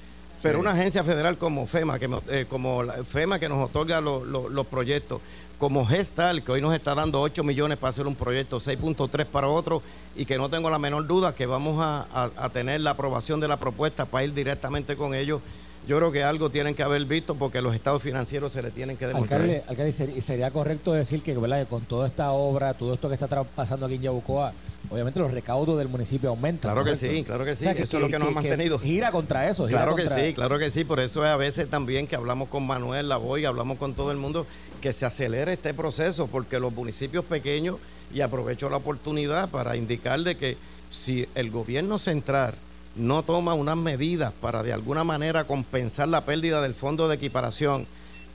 pero 0.45 0.59
una 0.59 0.73
agencia 0.73 1.03
federal 1.03 1.39
como 1.39 1.65
FEMA, 1.65 1.97
que, 1.97 2.07
eh, 2.29 2.45
como 2.47 2.83
FEMA 2.83 3.39
que 3.39 3.49
nos 3.49 3.67
otorga 3.67 3.99
los 3.99 4.67
proyectos, 4.67 5.19
como 5.57 5.87
Gestal, 5.87 6.43
que 6.43 6.51
hoy 6.51 6.61
nos 6.61 6.75
está 6.75 6.93
dando 6.93 7.19
8 7.19 7.43
millones 7.43 7.79
para 7.79 7.89
hacer 7.89 8.05
un 8.05 8.13
proyecto, 8.13 8.59
6.3 8.59 9.25
para 9.25 9.47
otro, 9.47 9.81
y 10.15 10.23
que 10.27 10.37
no 10.37 10.47
tengo 10.47 10.69
la 10.69 10.77
menor 10.77 11.07
duda 11.07 11.33
que 11.33 11.47
vamos 11.47 11.83
a, 11.83 12.29
tener 12.53 12.81
la 12.81 12.91
aprobación 12.91 13.39
de 13.39 13.47
la 13.47 13.57
propuesta 13.57 14.05
para 14.05 14.25
ir 14.25 14.35
directamente 14.35 14.95
con 14.95 15.15
ellos. 15.15 15.41
Yo 15.87 15.97
creo 15.97 16.11
que 16.11 16.23
algo 16.23 16.49
tienen 16.49 16.73
que 16.73 16.81
haber 16.81 17.05
visto 17.05 17.35
porque 17.35 17.61
los 17.61 17.75
estados 17.75 18.01
financieros 18.01 18.51
se 18.51 18.61
le 18.63 18.71
tienen 18.71 18.97
que 18.97 19.05
demostrar. 19.05 19.41
Alcalde, 19.41 19.63
alcalde 19.67 20.21
sería 20.21 20.49
correcto 20.49 20.93
decir 20.93 21.21
que, 21.21 21.35
con 21.69 21.83
toda 21.83 22.07
esta 22.07 22.31
obra, 22.31 22.73
todo 22.73 22.95
esto 22.95 23.07
que 23.07 23.13
está 23.13 23.27
pasando 23.43 23.85
aquí 23.85 23.95
en 23.95 24.01
Yabucoa, 24.01 24.53
obviamente 24.89 25.19
los 25.19 25.31
recaudos 25.31 25.77
del 25.77 25.87
municipio 25.87 26.29
aumentan. 26.29 26.71
Claro 26.71 26.83
que 26.83 26.95
sí, 26.95 27.23
claro 27.23 27.45
que 27.45 27.55
sí, 27.55 27.67
eso 27.67 27.83
es 27.83 27.93
lo 27.93 28.09
que, 28.09 28.17
nos 28.17 28.29
ha 28.29 28.31
mantenido. 28.31 28.79
gira 28.79 29.11
contra 29.11 29.47
eso. 29.47 29.67
claro 29.67 29.95
que 29.95 30.07
sí, 30.07 30.33
claro 30.33 30.57
que 30.57 30.71
sí, 30.71 30.83
por 30.83 30.99
eso 30.99 31.23
es 31.23 31.29
a 31.29 31.37
veces 31.37 31.69
también 31.69 32.07
que 32.07 32.15
hablamos 32.15 32.49
con 32.49 32.65
Manuel 32.65 33.07
Lavoy, 33.07 33.45
hablamos 33.45 33.77
con 33.77 33.93
todo 33.93 34.11
el 34.11 34.17
mundo, 34.17 34.47
que 34.81 34.91
se 34.91 35.05
acelere 35.05 35.53
este 35.53 35.73
proceso, 35.75 36.27
porque 36.27 36.59
los 36.59 36.73
municipios 36.73 37.25
pequeños, 37.25 37.77
y 38.13 38.21
aprovecho 38.21 38.69
la 38.69 38.77
oportunidad 38.77 39.49
para 39.49 39.75
indicarle 39.75 40.35
que 40.35 40.57
si 40.89 41.27
el 41.35 41.51
gobierno 41.51 41.97
central 41.97 42.55
no 42.95 43.23
toma 43.23 43.53
unas 43.53 43.77
medidas 43.77 44.33
para 44.41 44.63
de 44.63 44.73
alguna 44.73 45.03
manera 45.03 45.45
compensar 45.45 46.07
la 46.07 46.21
pérdida 46.21 46.61
del 46.61 46.73
fondo 46.73 47.07
de 47.07 47.15
equiparación, 47.15 47.85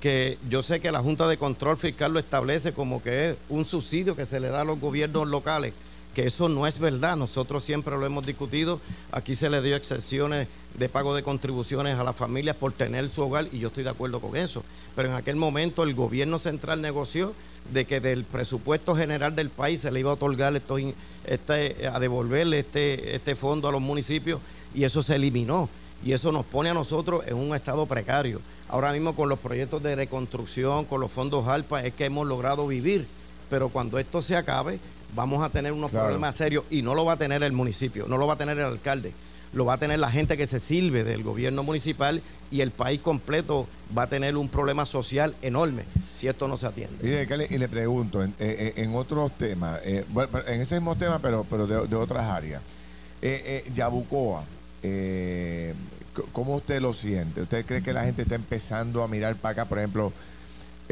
que 0.01 0.39
yo 0.49 0.63
sé 0.63 0.81
que 0.81 0.93
la 0.93 1.01
Junta 1.01 1.29
de 1.29 1.37
Control 1.37 1.77
Fiscal 1.77 2.13
lo 2.13 2.19
establece 2.19 2.73
como 2.73 3.03
que 3.03 3.31
es 3.31 3.37
un 3.49 3.65
subsidio 3.65 4.17
que 4.17 4.27
se 4.27 4.41
le 4.41 4.49
da 4.49 4.63
a 4.63 4.65
los 4.65 4.81
gobiernos 4.81 5.29
locales, 5.29 5.73
que 6.15 6.27
eso 6.27 6.49
no 6.49 6.67
es 6.67 6.79
verdad. 6.79 7.17
Nosotros 7.17 7.63
siempre 7.63 7.97
lo 7.97 8.05
hemos 8.05 8.27
discutido. 8.27 8.81
Aquí 9.13 9.35
se 9.35 9.51
le 9.51 9.63
dio 9.63 9.77
excepciones 9.77 10.49
de 10.79 10.89
pago 10.89 11.15
de 11.15 11.23
contribuciones 11.23 11.99
a 11.99 12.05
las 12.05 12.17
familias 12.17 12.57
por 12.57 12.73
tener 12.73 13.09
su 13.09 13.23
hogar 13.23 13.49
y 13.53 13.59
yo 13.59 13.69
estoy 13.69 13.85
de 13.85 13.91
acuerdo 13.91 14.21
con 14.21 14.37
eso. 14.37 14.63
Pero 14.97 15.09
en 15.09 15.15
aquel 15.15 15.37
momento 15.37 15.83
el 15.83 15.95
gobierno 15.95 16.39
central 16.39 16.81
negoció 16.81 17.35
de 17.73 17.85
que 17.85 18.01
del 18.01 18.25
presupuesto 18.25 18.95
general 18.95 19.35
del 19.37 19.51
país 19.51 19.81
se 19.81 19.91
le 19.91 20.01
iba 20.01 20.11
a 20.11 20.15
otorgar 20.15 20.57
esto, 20.57 20.79
este, 21.27 21.87
a 21.87 21.99
devolverle 22.01 22.61
este, 22.61 23.15
este 23.15 23.37
fondo 23.37 23.69
a 23.69 23.73
los 23.73 23.81
municipios 23.81 24.41
y 24.75 24.85
eso 24.85 25.03
se 25.03 25.17
eliminó. 25.17 25.69
Y 26.03 26.13
eso 26.13 26.33
nos 26.33 26.47
pone 26.47 26.71
a 26.71 26.75
nosotros 26.75 27.27
en 27.27 27.37
un 27.37 27.55
estado 27.55 27.85
precario. 27.85 28.41
Ahora 28.69 28.93
mismo 28.93 29.15
con 29.15 29.29
los 29.29 29.39
proyectos 29.39 29.83
de 29.83 29.95
reconstrucción, 29.95 30.87
con 30.87 31.01
los 31.01 31.13
fondos 31.13 31.47
ALPA, 31.47 31.85
es 31.85 31.93
que 31.93 32.07
hemos 32.07 32.27
logrado 32.27 32.67
vivir. 32.67 33.07
Pero 33.51 33.69
cuando 33.69 33.99
esto 33.99 34.23
se 34.23 34.35
acabe, 34.35 34.81
vamos 35.15 35.43
a 35.43 35.51
tener 35.51 35.73
unos 35.73 35.91
problemas 35.91 36.37
serios 36.37 36.65
y 36.71 36.83
no 36.83 36.95
lo 36.95 37.05
va 37.05 37.15
a 37.15 37.17
tener 37.17 37.43
el 37.43 37.53
municipio, 37.53 38.07
no 38.09 38.17
lo 38.19 38.27
va 38.27 38.35
a 38.35 38.39
tener 38.39 38.59
el 38.59 38.65
alcalde, 38.65 39.13
lo 39.53 39.65
va 39.65 39.75
a 39.75 39.79
tener 39.79 39.99
la 39.99 40.11
gente 40.11 40.37
que 40.37 40.47
se 40.47 40.61
sirve 40.61 41.05
del 41.05 41.23
gobierno 41.23 41.63
municipal 41.63 42.23
y 42.51 42.61
el 42.61 42.71
país 42.71 43.01
completo 43.01 43.67
va 43.97 44.03
a 44.03 44.07
tener 44.09 44.37
un 44.37 44.49
problema 44.49 44.87
social 44.87 45.35
enorme 45.43 45.85
si 46.13 46.29
esto 46.29 46.47
no 46.49 46.57
se 46.57 46.67
atiende. 46.67 46.97
Y 47.03 47.59
le, 47.59 47.69
pregunto, 47.69 48.23
en, 48.23 48.95
otros 48.95 49.33
temas, 49.37 49.81
eh, 49.85 50.05
en 50.47 50.61
ese 50.61 50.77
mismo 50.77 50.97
tema, 50.97 51.19
pero, 51.19 51.47
pero 51.49 51.67
de, 51.67 51.97
otras 51.97 52.27
áreas, 52.27 52.63
eh, 53.23 53.65
eh, 53.67 53.73
Yabucoa, 53.75 54.45
eh, 54.83 55.75
¿cómo 56.33 56.57
usted 56.57 56.81
lo 56.81 56.93
siente? 56.93 57.43
¿Usted 57.43 57.65
cree 57.67 57.83
que 57.83 57.93
la 57.93 58.05
gente 58.05 58.23
está 58.23 58.35
empezando 58.35 59.03
a 59.03 59.09
mirar 59.09 59.37
para 59.37 59.53
acá, 59.53 59.65
por 59.67 59.79
ejemplo, 59.79 60.13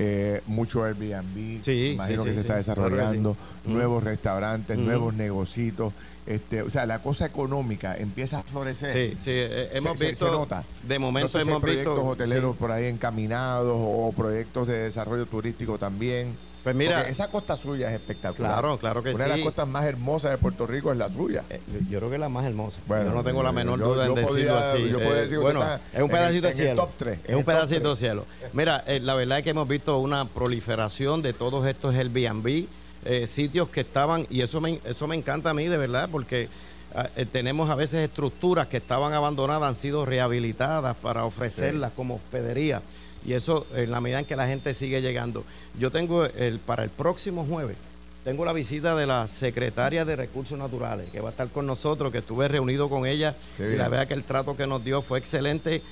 eh, 0.01 0.43
mucho 0.47 0.85
Airbnb, 0.85 1.61
sí, 1.65 1.91
imagino 1.95 2.23
que 2.23 2.33
se 2.33 2.41
está 2.41 2.55
desarrollando, 2.55 3.37
nuevos 3.65 4.05
restaurantes, 4.05 4.79
nuevos 4.79 5.13
negocios, 5.15 5.93
este, 6.25 6.63
o 6.63 6.71
sea, 6.71 6.87
la 6.87 7.01
cosa 7.01 7.27
económica 7.27 7.97
empieza 7.97 8.39
a 8.39 8.43
florecer. 8.45 8.93
Sí, 8.93 9.17
sí, 9.19 9.31
eh, 9.33 9.71
hemos 9.73 9.99
visto, 9.99 10.47
de 10.85 10.99
momento 11.01 11.41
hemos 11.41 11.61
proyectos 11.61 11.97
visto 11.97 12.09
hoteleros 12.11 12.57
por 12.57 12.71
ahí 12.71 12.85
encaminados 12.85 13.77
o 13.77 14.13
proyectos 14.17 14.69
de 14.69 14.79
desarrollo 14.79 15.27
turístico 15.27 15.79
también. 15.79 16.37
Pues 16.69 16.77
mira, 16.77 16.97
Porque 16.97 17.13
esa 17.13 17.29
costa 17.29 17.57
suya 17.57 17.89
es 17.89 17.95
espectacular. 17.95 18.53
Claro, 18.53 18.77
claro 18.77 19.03
que 19.03 19.15
Una 19.15 19.25
de 19.25 19.29
las 19.31 19.39
sí. 19.39 19.45
costas 19.45 19.67
más 19.67 19.87
hermosas 19.87 20.33
de 20.33 20.37
Puerto 20.37 20.67
Rico 20.67 20.93
es 20.93 20.99
la 20.99 21.09
suya. 21.09 21.43
eh, 21.49 21.63
yo 21.89 21.99
creo 21.99 22.11
que 22.11 22.17
es 22.17 22.21
la 22.21 22.29
más 22.29 22.45
hermosa. 22.45 22.81
Bueno, 22.87 23.07
yo 23.07 23.15
no 23.15 23.25
tengo 23.25 23.43
la 23.43 23.53
menor 23.53 23.79
yo- 23.79 23.95
duda 23.95 24.05
yo 24.07 24.11
en 24.19 24.23
decirlo 24.27 24.59
así. 24.59 24.83
yo 24.91 25.01
Eh, 25.01 25.03
podría 25.05 25.23
decir 25.23 25.39
bueno, 25.39 25.65
es 25.95 26.03
un 26.03 26.11
pedacito 26.11 26.43
de 26.43 26.49
el 26.51 26.55
cielo. 26.55 26.83
top 26.83 26.91
tres, 26.99 27.15
en 27.21 27.25
es 27.25 27.31
el 27.31 27.37
un 27.37 27.45
pedacito 27.45 27.89
de 27.91 27.97
cielo. 27.97 28.27
Mira, 28.53 28.85
eh, 28.87 29.01
la 29.01 29.15
verdad 29.15 29.39
es 29.39 29.45
que 29.45 29.51
hemos 29.51 29.67
visto 29.67 29.97
una 29.97 30.27
proliferación 30.27 31.23
de 31.23 31.33
todos 31.33 31.65
estos 31.67 31.95
Airbnb, 31.95 32.67
eh, 33.07 33.27
sitios 33.27 33.71
que 33.71 33.81
estaban, 33.81 34.27
y 34.29 34.43
eso 34.43 34.61
me, 34.61 34.79
eso 34.85 35.07
me 35.07 35.17
encanta 35.17 35.49
a 35.49 35.55
mí 35.55 35.69
de 35.69 35.79
verdad, 35.79 36.11
porque 36.13 36.51
ah, 36.95 37.09
eh, 37.17 37.25
tenemos 37.25 37.71
a 37.71 37.77
veces 37.77 38.01
estructuras 38.07 38.67
que 38.67 38.77
estaban 38.77 39.15
abandonadas, 39.15 39.63
han 39.71 39.75
sido 39.77 40.05
rehabilitadas 40.05 40.97
para 40.97 41.25
ofrecerlas 41.25 41.93
como 41.97 42.17
hospedería. 42.17 42.83
Y 43.29 43.35
eso 43.35 43.67
en 43.75 43.91
la 43.91 44.01
medida 44.01 44.21
en 44.21 44.25
que 44.25 44.37
la 44.37 44.47
gente 44.47 44.73
sigue 44.73 45.03
llegando. 45.03 45.45
Yo 45.79 45.91
tengo 45.91 46.25
el, 46.25 46.61
para 46.61 46.83
el 46.83 46.89
próximo 46.89 47.45
jueves, 47.45 47.77
tengo 48.25 48.47
la 48.47 48.55
visita 48.55 48.97
de 48.97 49.05
la 49.05 49.27
secretaria 49.27 50.07
de 50.07 50.17
Recursos 50.17 50.59
Naturales, 50.59 51.11
que 51.11 51.21
va 51.21 51.29
a 51.29 51.33
estar 51.33 51.49
con 51.49 51.67
nosotros, 51.67 52.11
que 52.11 52.19
estuve 52.19 52.49
reunido 52.49 52.89
con 52.89 53.05
ella 53.05 53.37
Qué 53.59 53.65
y 53.65 53.67
bien. 53.67 53.79
la 53.81 53.91
verdad 53.91 54.09
que 54.09 54.15
el 54.15 54.25
trato 54.25 54.57
que 54.57 54.67
nos 54.67 54.83
dio 54.83 55.03
fue 55.03 55.19
excelente. 55.19 55.83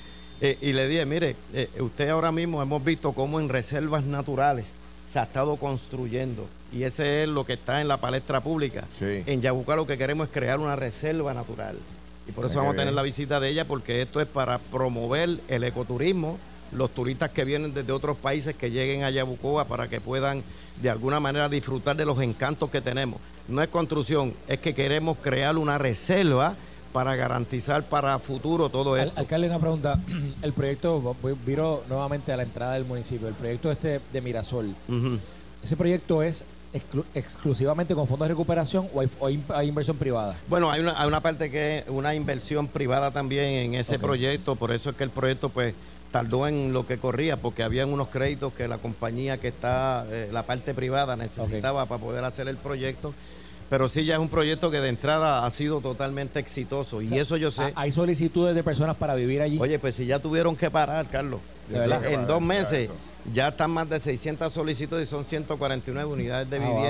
Eh, 0.41 0.57
y 0.61 0.73
le 0.73 0.87
dije, 0.87 1.05
mire, 1.05 1.35
eh, 1.53 1.69
usted 1.79 2.09
ahora 2.09 2.31
mismo 2.31 2.59
hemos 2.59 2.83
visto 2.83 3.11
cómo 3.11 3.39
en 3.39 3.49
reservas 3.49 4.03
naturales 4.03 4.65
se 5.13 5.19
ha 5.19 5.23
estado 5.23 5.57
construyendo 5.57 6.47
y 6.73 6.83
ese 6.83 7.21
es 7.21 7.29
lo 7.29 7.45
que 7.45 7.53
está 7.53 7.81
en 7.81 7.87
la 7.87 7.97
palestra 7.97 8.41
pública. 8.41 8.83
Sí. 8.97 9.21
En 9.27 9.43
Yabucá 9.43 9.75
lo 9.75 9.85
que 9.85 9.99
queremos 9.99 10.27
es 10.29 10.33
crear 10.33 10.59
una 10.59 10.75
reserva 10.75 11.35
natural. 11.35 11.77
Y 12.27 12.31
por 12.31 12.47
eso 12.47 12.57
vamos 12.57 12.73
a 12.73 12.77
tener 12.77 12.95
la 12.95 13.03
visita 13.03 13.39
de 13.39 13.49
ella 13.49 13.65
porque 13.65 14.01
esto 14.01 14.19
es 14.21 14.27
para 14.27 14.57
promover 14.57 15.39
el 15.47 15.63
ecoturismo, 15.63 16.39
los 16.71 16.91
turistas 16.93 17.29
que 17.29 17.43
vienen 17.45 17.73
desde 17.73 17.91
otros 17.91 18.17
países 18.17 18.55
que 18.55 18.71
lleguen 18.71 19.03
a 19.03 19.09
Yabucoa 19.09 19.65
para 19.65 19.87
que 19.87 20.01
puedan 20.01 20.43
de 20.81 20.89
alguna 20.89 21.19
manera 21.19 21.49
disfrutar 21.49 21.95
de 21.95 22.05
los 22.05 22.21
encantos 22.21 22.69
que 22.69 22.81
tenemos. 22.81 23.19
No 23.47 23.61
es 23.61 23.67
construcción, 23.69 24.33
es 24.47 24.59
que 24.59 24.73
queremos 24.75 25.17
crear 25.21 25.57
una 25.57 25.77
reserva 25.77 26.55
para 26.93 27.15
garantizar 27.15 27.83
para 27.83 28.17
futuro 28.19 28.69
todo 28.69 28.93
Al- 28.95 29.07
esto. 29.07 29.19
alcalde, 29.19 29.47
una 29.47 29.59
pregunta. 29.59 29.99
El 30.41 30.53
proyecto, 30.53 31.15
viro 31.45 31.83
nuevamente 31.89 32.31
a 32.33 32.37
la 32.37 32.43
entrada 32.43 32.73
del 32.73 32.85
municipio, 32.85 33.27
el 33.27 33.33
proyecto 33.35 33.71
este 33.71 33.99
de 34.11 34.21
Mirasol. 34.21 34.73
¿ese 35.63 35.75
proyecto 35.75 36.21
es 36.23 36.45
exclu- 36.73 37.03
exclusivamente 37.13 37.93
con 37.95 38.07
fondos 38.07 38.27
de 38.27 38.33
recuperación 38.33 38.87
o 38.93 39.01
hay, 39.01 39.09
o 39.19 39.27
hay- 39.27 39.43
hay 39.49 39.67
inversión 39.67 39.97
privada? 39.97 40.35
Bueno, 40.47 40.69
hay 40.71 40.81
una, 40.81 40.99
hay 40.99 41.07
una 41.07 41.21
parte 41.21 41.49
que 41.51 41.79
es 41.79 41.83
una 41.89 42.15
inversión 42.15 42.67
privada 42.67 43.11
también 43.11 43.45
en 43.45 43.75
ese 43.75 43.99
proyecto, 43.99 44.55
por 44.55 44.71
eso 44.71 44.89
es 44.91 44.95
que 44.95 45.03
el 45.03 45.09
proyecto 45.09 45.49
pues 45.49 45.73
tardó 46.11 46.47
en 46.47 46.73
lo 46.73 46.85
que 46.87 46.97
corría, 46.97 47.37
porque 47.37 47.63
habían 47.63 47.89
unos 47.89 48.07
créditos 48.09 48.53
que 48.53 48.67
la 48.67 48.77
compañía 48.77 49.37
que 49.37 49.49
está, 49.49 50.05
eh, 50.09 50.29
la 50.31 50.43
parte 50.43 50.73
privada 50.73 51.15
necesitaba 51.15 51.85
para 51.85 52.01
poder 52.01 52.23
hacer 52.23 52.47
el 52.47 52.57
proyecto. 52.57 53.13
Pero 53.69 53.89
sí 53.89 54.05
ya 54.05 54.13
es 54.13 54.19
un 54.21 54.29
proyecto 54.29 54.71
que 54.71 54.79
de 54.79 54.87
entrada 54.87 55.45
ha 55.45 55.49
sido 55.51 55.81
totalmente 55.81 56.39
exitoso. 56.39 57.01
Y 57.01 57.17
eso 57.17 57.35
yo 57.35 57.51
sé. 57.51 57.63
¿Ha- 57.63 57.71
¿Hay 57.75 57.91
solicitudes 57.91 58.55
de 58.55 58.63
personas 58.63 58.95
para 58.95 59.13
vivir 59.15 59.41
allí? 59.41 59.57
Oye, 59.59 59.77
pues 59.77 59.95
si 59.95 60.05
ya 60.05 60.19
tuvieron 60.19 60.55
que 60.55 60.71
parar, 60.71 61.05
Carlos. 61.09 61.41
De 61.69 61.77
verdad. 61.79 62.05
En 62.05 62.25
dos 62.27 62.41
meses 62.41 62.89
ya 63.33 63.49
están 63.49 63.71
más 63.71 63.89
de 63.89 63.99
600 63.99 64.53
solicitudes 64.53 65.05
y 65.09 65.11
son 65.11 65.25
149 65.25 66.09
unidades 66.09 66.49
de 66.49 66.57
Ah, 66.63 66.69
wow. 66.69 66.81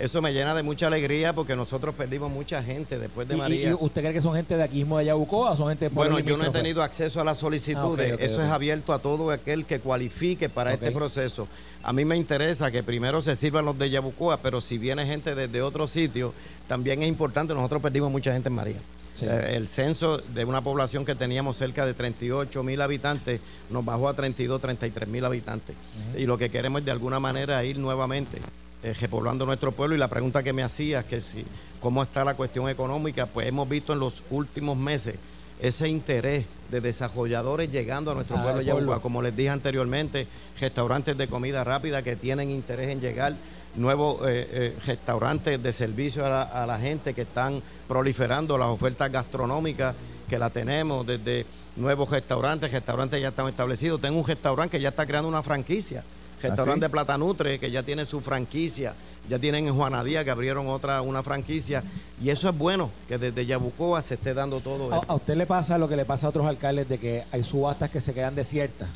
Eso 0.00 0.22
me 0.22 0.32
llena 0.32 0.54
de 0.54 0.62
mucha 0.62 0.86
alegría 0.86 1.34
porque 1.34 1.54
nosotros 1.54 1.94
perdimos 1.94 2.30
mucha 2.30 2.62
gente 2.62 2.98
después 2.98 3.28
de 3.28 3.34
¿Y- 3.34 3.36
y- 3.36 3.40
María. 3.40 3.70
y 3.70 3.74
¿Usted 3.74 4.00
cree 4.00 4.12
que 4.14 4.22
son 4.22 4.34
gente 4.34 4.56
de 4.56 4.62
aquí 4.62 4.76
mismo 4.78 4.96
de 4.98 5.04
Yabucoa 5.04 5.50
o 5.50 5.56
son 5.56 5.68
gente 5.68 5.90
de 5.90 5.94
Bueno, 5.94 6.18
yo 6.20 6.38
no 6.38 6.44
he 6.46 6.50
tenido 6.50 6.82
acceso 6.82 7.20
a 7.20 7.24
las 7.24 7.36
solicitudes. 7.36 8.12
Ah, 8.12 8.16
Eso 8.18 8.42
es 8.42 8.48
abierto 8.50 8.94
a 8.94 8.98
todo 8.98 9.30
aquel 9.30 9.66
que 9.66 9.78
cualifique 9.80 10.48
para 10.48 10.72
este 10.72 10.90
proceso. 10.90 11.46
A 11.82 11.92
mí 11.92 12.06
me 12.06 12.16
interesa 12.16 12.70
que 12.70 12.82
primero 12.82 13.20
se 13.20 13.36
sirvan 13.36 13.66
los 13.66 13.78
de 13.78 13.90
Yabucoa, 13.90 14.38
pero 14.38 14.62
si 14.62 14.78
viene 14.78 15.04
gente 15.04 15.34
desde 15.34 15.60
otro 15.60 15.86
sitio, 15.86 16.32
también 16.66 17.02
es 17.02 17.08
importante. 17.08 17.52
Nosotros 17.54 17.82
perdimos 17.82 18.10
mucha 18.10 18.32
gente 18.32 18.48
en 18.48 18.54
María. 18.54 18.78
Sí. 19.14 19.26
Eh, 19.28 19.56
el 19.56 19.68
censo 19.68 20.16
de 20.16 20.46
una 20.46 20.62
población 20.62 21.04
que 21.04 21.14
teníamos 21.14 21.58
cerca 21.58 21.84
de 21.84 21.92
38 21.92 22.62
mil 22.62 22.80
habitantes 22.80 23.40
nos 23.68 23.84
bajó 23.84 24.08
a 24.08 24.14
32, 24.14 24.62
33 24.62 25.08
mil 25.10 25.26
habitantes. 25.26 25.76
Y 26.16 26.24
lo 26.24 26.38
que 26.38 26.48
queremos 26.48 26.78
es 26.80 26.84
de 26.86 26.90
alguna 26.92 27.20
manera 27.20 27.62
ir 27.64 27.78
nuevamente 27.78 28.38
eh, 28.82 28.94
repoblando 29.00 29.46
nuestro 29.46 29.72
pueblo. 29.72 29.94
Y 29.94 29.98
la 29.98 30.08
pregunta 30.08 30.42
que 30.42 30.52
me 30.52 30.62
hacías, 30.62 31.04
que 31.04 31.20
si, 31.20 31.44
cómo 31.80 32.02
está 32.02 32.24
la 32.24 32.34
cuestión 32.34 32.68
económica, 32.68 33.26
pues 33.26 33.46
hemos 33.46 33.68
visto 33.68 33.92
en 33.92 34.00
los 34.00 34.22
últimos 34.30 34.76
meses 34.76 35.16
ese 35.60 35.88
interés 35.88 36.46
de 36.70 36.80
desarrolladores 36.80 37.70
llegando 37.70 38.10
a 38.10 38.14
nuestro 38.14 38.38
Ah, 38.38 38.42
pueblo. 38.44 38.62
Yabucoa. 38.62 39.02
Como 39.02 39.20
les 39.20 39.36
dije 39.36 39.50
anteriormente, 39.50 40.26
restaurantes 40.58 41.18
de 41.18 41.28
comida 41.28 41.62
rápida 41.64 42.02
que 42.02 42.16
tienen 42.16 42.50
interés 42.50 42.88
en 42.88 43.00
llegar, 43.00 43.34
nuevos 43.76 44.26
eh, 44.26 44.48
eh, 44.50 44.76
restaurantes 44.86 45.62
de 45.62 45.72
servicio 45.72 46.24
a 46.24 46.28
la, 46.28 46.42
a 46.42 46.66
la 46.66 46.78
gente 46.78 47.12
que 47.12 47.22
están 47.22 47.62
proliferando 47.86 48.56
las 48.56 48.68
ofertas 48.68 49.12
gastronómicas 49.12 49.94
que 50.28 50.38
la 50.38 50.48
tenemos, 50.48 51.06
desde 51.06 51.44
nuevos 51.76 52.08
restaurantes, 52.10 52.72
restaurantes 52.72 53.20
ya 53.20 53.28
están 53.28 53.48
establecidos. 53.48 54.00
Tengo 54.00 54.18
un 54.18 54.26
restaurante 54.26 54.78
que 54.78 54.82
ya 54.82 54.88
está 54.88 55.04
creando 55.04 55.28
una 55.28 55.42
franquicia. 55.42 56.02
Restaurante 56.42 56.86
¿Ah, 56.86 56.88
sí? 56.88 56.92
Platanutre, 56.92 57.58
que 57.58 57.70
ya 57.70 57.82
tiene 57.82 58.04
su 58.04 58.20
franquicia, 58.20 58.94
ya 59.28 59.38
tienen 59.38 59.68
en 59.68 59.74
Juanadía 59.74 60.24
que 60.24 60.30
abrieron 60.30 60.68
otra, 60.68 61.02
una 61.02 61.22
franquicia, 61.22 61.82
y 62.22 62.30
eso 62.30 62.48
es 62.48 62.56
bueno, 62.56 62.90
que 63.08 63.18
desde 63.18 63.46
Yabucoa 63.46 64.02
se 64.02 64.14
esté 64.14 64.34
dando 64.34 64.60
todo 64.60 64.92
¿A, 64.92 65.00
esto. 65.00 65.12
a 65.12 65.14
usted 65.14 65.36
le 65.36 65.46
pasa 65.46 65.78
lo 65.78 65.88
que 65.88 65.96
le 65.96 66.04
pasa 66.04 66.26
a 66.26 66.30
otros 66.30 66.46
alcaldes 66.46 66.88
de 66.88 66.98
que 66.98 67.24
hay 67.32 67.44
subastas 67.44 67.90
que 67.90 68.00
se 68.00 68.14
quedan 68.14 68.34
desiertas? 68.34 68.88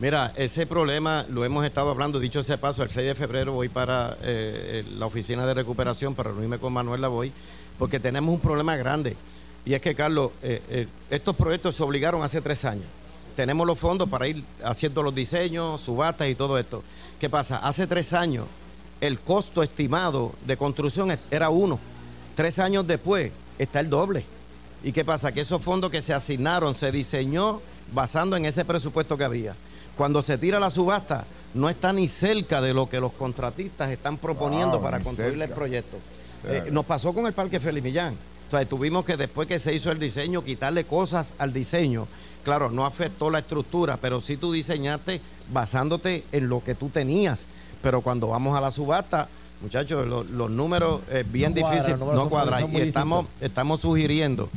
Mira, 0.00 0.32
ese 0.34 0.66
problema 0.66 1.24
lo 1.28 1.44
hemos 1.44 1.64
estado 1.64 1.90
hablando, 1.90 2.18
dicho 2.18 2.40
ese 2.40 2.58
paso, 2.58 2.82
el 2.82 2.90
6 2.90 3.06
de 3.06 3.14
febrero 3.14 3.52
voy 3.52 3.68
para 3.68 4.16
eh, 4.22 4.84
la 4.98 5.06
oficina 5.06 5.46
de 5.46 5.54
recuperación 5.54 6.14
para 6.14 6.30
reunirme 6.30 6.58
con 6.58 6.72
Manuel 6.72 7.00
Lavoy, 7.00 7.32
porque 7.78 8.00
tenemos 8.00 8.34
un 8.34 8.40
problema 8.40 8.76
grande. 8.76 9.16
Y 9.64 9.72
es 9.72 9.80
que, 9.80 9.94
Carlos, 9.94 10.32
eh, 10.42 10.60
eh, 10.68 10.88
estos 11.10 11.36
proyectos 11.36 11.76
se 11.76 11.82
obligaron 11.82 12.22
hace 12.22 12.40
tres 12.40 12.64
años. 12.64 12.86
Tenemos 13.36 13.66
los 13.66 13.78
fondos 13.78 14.08
para 14.08 14.28
ir 14.28 14.44
haciendo 14.62 15.02
los 15.02 15.14
diseños, 15.14 15.80
subastas 15.80 16.28
y 16.28 16.34
todo 16.34 16.58
esto. 16.58 16.82
¿Qué 17.18 17.28
pasa? 17.28 17.56
Hace 17.58 17.86
tres 17.86 18.12
años 18.12 18.46
el 19.00 19.18
costo 19.20 19.62
estimado 19.62 20.32
de 20.46 20.56
construcción 20.56 21.16
era 21.30 21.50
uno. 21.50 21.78
Tres 22.36 22.58
años 22.58 22.86
después 22.86 23.32
está 23.58 23.80
el 23.80 23.90
doble. 23.90 24.24
¿Y 24.82 24.92
qué 24.92 25.04
pasa? 25.04 25.32
Que 25.32 25.40
esos 25.40 25.62
fondos 25.62 25.90
que 25.90 26.00
se 26.02 26.12
asignaron 26.14 26.74
se 26.74 26.92
diseñó 26.92 27.60
basando 27.92 28.36
en 28.36 28.44
ese 28.44 28.64
presupuesto 28.64 29.16
que 29.16 29.24
había. 29.24 29.54
Cuando 29.96 30.22
se 30.22 30.36
tira 30.38 30.60
la 30.60 30.70
subasta, 30.70 31.24
no 31.54 31.68
está 31.68 31.92
ni 31.92 32.08
cerca 32.08 32.60
de 32.60 32.74
lo 32.74 32.88
que 32.88 33.00
los 33.00 33.12
contratistas 33.12 33.90
están 33.90 34.18
proponiendo 34.18 34.72
Wow, 34.78 34.82
para 34.82 35.00
construir 35.00 35.32
el 35.34 35.38
cerca. 35.40 35.54
proyecto. 35.54 35.96
O 35.96 36.46
sea, 36.48 36.66
Eh, 36.66 36.70
nos 36.70 36.84
pasó 36.84 37.12
con 37.12 37.26
el 37.26 37.32
Parque 37.32 37.60
Félix 37.60 37.84
Millán. 37.84 38.16
Entonces 38.54 38.68
tuvimos 38.68 39.04
que 39.04 39.16
después 39.16 39.48
que 39.48 39.58
se 39.58 39.74
hizo 39.74 39.90
el 39.90 39.98
diseño, 39.98 40.44
quitarle 40.44 40.84
cosas 40.84 41.34
al 41.38 41.52
diseño. 41.52 42.06
Claro, 42.44 42.70
no 42.70 42.86
afectó 42.86 43.28
la 43.28 43.40
estructura, 43.40 43.98
pero 44.00 44.20
sí 44.20 44.36
tú 44.36 44.52
diseñaste 44.52 45.20
basándote 45.52 46.22
en 46.30 46.48
lo 46.48 46.62
que 46.62 46.76
tú 46.76 46.88
tenías. 46.88 47.46
Pero 47.82 48.00
cuando 48.00 48.28
vamos 48.28 48.56
a 48.56 48.60
la 48.60 48.70
subasta, 48.70 49.28
muchachos, 49.60 50.06
lo- 50.06 50.22
los 50.22 50.50
números 50.50 51.00
es 51.10 51.30
bien 51.32 51.52
No 51.52 51.68
difícil, 51.68 51.98
no 51.98 52.14
son- 52.14 52.28
cuadran. 52.28 52.72
Y 52.72 52.80
estamos, 52.80 53.26
estamos 53.40 53.80
sugiriendo. 53.80 54.48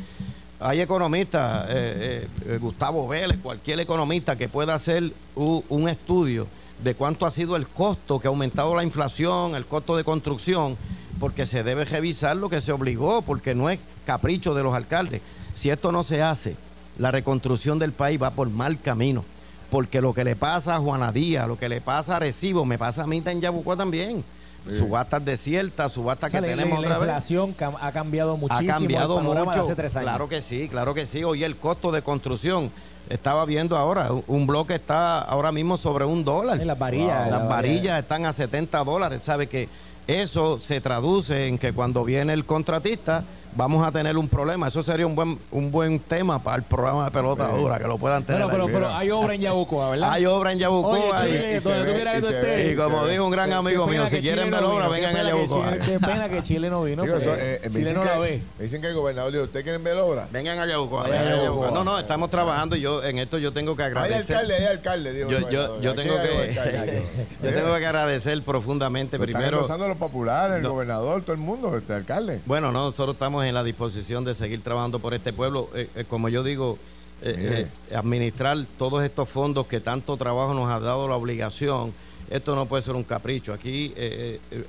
Hay 0.60 0.82
economistas, 0.82 1.66
eh, 1.70 2.28
eh, 2.46 2.58
Gustavo 2.62 3.08
Vélez, 3.08 3.40
cualquier 3.42 3.80
economista 3.80 4.36
que 4.36 4.48
pueda 4.48 4.76
hacer 4.76 5.12
u- 5.36 5.64
un 5.70 5.90
estudio 5.90 6.46
de 6.84 6.94
cuánto 6.94 7.26
ha 7.26 7.32
sido 7.32 7.56
el 7.56 7.68
costo 7.68 8.20
que 8.20 8.28
ha 8.28 8.30
aumentado 8.30 8.76
la 8.76 8.84
inflación, 8.84 9.56
el 9.56 9.66
costo 9.66 9.96
de 9.98 10.04
construcción, 10.04 10.78
porque 11.20 11.46
se 11.46 11.64
debe 11.64 11.86
revisar 11.86 12.36
lo 12.36 12.50
que 12.50 12.62
se 12.62 12.72
obligó, 12.72 13.22
porque 13.22 13.56
no 13.56 13.70
es 13.70 13.80
capricho 14.06 14.54
de 14.54 14.64
los 14.64 14.74
alcaldes. 14.76 15.22
Si 15.54 15.70
esto 15.70 15.92
no 15.92 16.04
se 16.04 16.22
hace, 16.22 16.56
la 16.98 17.12
reconstrucción 17.12 17.80
del 17.80 17.92
país 17.92 18.22
va 18.22 18.32
por 18.32 18.50
mal 18.50 18.80
camino. 18.80 19.24
Porque 19.70 20.00
lo 20.02 20.14
que 20.14 20.24
le 20.24 20.36
pasa 20.36 20.76
a 20.76 20.80
Juana 20.80 21.12
Díaz, 21.12 21.48
lo 21.48 21.58
que 21.58 21.68
le 21.68 21.82
pasa 21.82 22.16
a 22.16 22.20
Recibo, 22.20 22.64
me 22.64 22.78
pasa 22.78 23.04
a 23.04 23.08
mí 23.08 23.22
en 23.26 23.42
Yabucoa 23.42 23.76
también. 23.76 24.24
Sí. 24.68 24.78
Subastas 24.80 25.24
desiertas, 25.24 25.92
subastas 25.94 26.30
O 26.30 26.32
sea, 26.32 26.42
que 26.42 26.48
la- 26.48 26.56
tenemos 26.56 26.80
la, 26.82 26.88
otra 26.88 27.00
vez 27.00 27.08
inflación 27.08 27.56
ha 27.82 27.92
cambiado 27.92 28.34
ha 28.34 28.38
muchísimo 28.38 28.68
cambiado 28.74 29.14
el 29.18 29.24
panorama 29.26 29.52
de 29.52 29.58
mucho. 29.58 29.68
hace 29.68 29.76
tres 29.76 29.96
años. 29.96 30.10
Claro 30.10 30.30
que 30.30 30.42
sí, 30.42 30.68
claro 30.70 30.94
que 30.94 31.06
sí. 31.06 31.24
Oye, 31.24 31.46
el 31.46 31.56
costo 31.58 31.92
de 31.92 32.02
construcción, 32.02 32.72
estaba 33.10 33.46
viendo 33.46 33.78
ahora, 33.78 34.10
un- 34.28 34.46
bloque 34.48 34.76
está 34.76 35.20
ahora 35.22 35.52
mismo 35.54 35.78
sobre 35.78 36.04
un 36.06 36.24
dólar. 36.26 36.60
Sí, 36.60 36.66
las 36.66 36.78
varillas, 36.80 37.30
Las 37.30 37.40
las 37.40 37.48
varillas 37.50 38.00
están 38.00 38.26
a 38.26 38.34
70 38.34 38.84
dólares. 38.84 39.22
¿Sabe 39.24 39.48
que 39.48 39.70
eso 40.08 40.60
se 40.60 40.82
traduce 40.82 41.48
en 41.48 41.58
que 41.58 41.74
cuando 41.74 42.04
viene 42.06 42.34
el 42.34 42.46
contratista 42.46 43.24
vamos 43.58 43.86
a 43.86 43.92
tener 43.92 44.18
un 44.18 44.30
problema. 44.30 44.68
Eso 44.68 44.84
sería 44.84 45.06
un 45.08 45.16
buen 45.16 45.38
un 45.52 45.72
buen 45.72 46.00
tema 46.00 46.42
para 46.42 46.58
el 46.58 46.64
programa 46.64 47.06
de 47.06 47.12
pelota 47.12 47.48
dura, 47.50 47.80
que 47.80 47.88
lo 47.88 47.98
puedan 47.98 48.24
tener. 48.24 48.48
Pero, 48.48 48.66
ahí. 48.68 48.72
pero 48.72 48.90
hay 48.96 49.12
obra 49.12 49.34
en 49.36 49.42
Yabucoa, 49.42 49.90
¿verdad? 49.90 50.12
Hay 50.12 50.26
obra 50.26 50.52
en 50.54 50.60
Yabucoa. 50.60 51.22
Oye, 51.24 51.58
y- 51.58 51.62
Chile, 51.62 52.22
tú 52.22 52.28
ve- 52.28 52.76
como 52.78 53.06
dijo 53.08 53.26
un 53.26 53.32
gran 53.32 53.52
amigo 53.52 53.88
mío, 53.88 54.08
si 54.08 54.22
quieren 54.22 54.52
ver 54.52 54.64
obra, 54.64 54.88
vengan 54.88 55.16
a 55.18 55.24
Yabucoa. 55.24 55.78
Qué 55.80 56.00
pena 56.00 56.30
que 56.30 56.44
Chile 56.44 56.70
no 56.70 56.84
vino. 56.84 57.04
Digo, 57.04 57.18
eso, 57.18 57.36
eh, 57.36 57.60
me 57.64 57.70
Chile 57.70 57.80
dicen 57.80 57.94
no 57.96 58.02
que, 58.04 58.08
la 58.08 58.18
ve. 58.20 58.42
me 58.58 58.64
dicen 58.64 58.82
que 58.82 58.88
el 58.88 58.94
gobernador 58.94 59.32
dijo, 59.32 59.44
¿usted 59.46 59.64
quiere 59.64 59.78
ver 59.80 59.98
obra? 59.98 60.28
Vengan 60.32 60.60
a 60.60 60.66
Yabucoa. 60.66 61.04
Vengan 61.04 61.28
a 61.28 61.44
Yabucoa. 61.44 61.72
No, 61.72 61.84
no, 61.84 61.98
estamos 62.00 62.30
trabajando 62.30 62.76
y 62.76 62.82
yo 62.82 63.04
en 63.04 63.18
esto 63.20 63.38
yo 63.38 63.52
tengo 63.54 63.76
que 63.76 63.84
Hay 63.84 63.88
agradecer. 63.90 64.36
alcalde, 64.38 64.56
hay 64.56 64.66
alcalde, 64.66 65.14
digo. 65.14 65.30
Yo, 65.32 65.50
yo, 65.50 65.82
yo 65.82 65.96
tengo 65.96 66.14
hay 66.18 66.28
que 66.54 66.60
alcalde. 66.60 67.04
yo 67.44 67.52
tengo 67.52 67.76
que 67.76 67.86
agradecer 67.86 68.42
profundamente 68.44 69.16
están 69.18 69.26
primero. 69.26 69.58
endosando 69.58 69.88
los 69.88 69.98
populares, 69.98 70.58
el 70.58 70.68
gobernador, 70.70 71.22
todo 71.22 71.34
el 71.34 71.40
mundo, 71.40 71.76
este 71.78 71.94
alcalde. 71.94 72.40
Bueno, 72.46 72.72
no, 72.72 72.86
nosotros 72.86 73.16
estamos 73.16 73.44
en 73.48 73.56
la 73.56 73.64
disposición 73.64 74.26
de 74.26 74.34
seguir 74.34 74.62
trabajando 74.62 75.00
por 75.00 75.14
este 75.14 75.34
pueblo. 75.34 75.70
Eh, 75.74 75.90
eh, 75.96 76.06
como 76.08 76.30
yo 76.30 76.44
digo, 76.44 76.78
eh, 77.22 77.68
administrar 77.96 78.58
todos 78.78 79.04
estos 79.04 79.28
fondos 79.30 79.68
que 79.68 79.80
tanto 79.80 80.18
trabajo 80.18 80.54
nos 80.54 80.70
ha 80.70 80.80
dado 80.80 81.08
la 81.08 81.16
obligación, 81.16 81.94
esto 82.30 82.56
no 82.56 82.66
puede 82.66 82.84
ser 82.84 82.96
un 82.96 83.04
capricho. 83.04 83.54
Aquí 83.54 83.94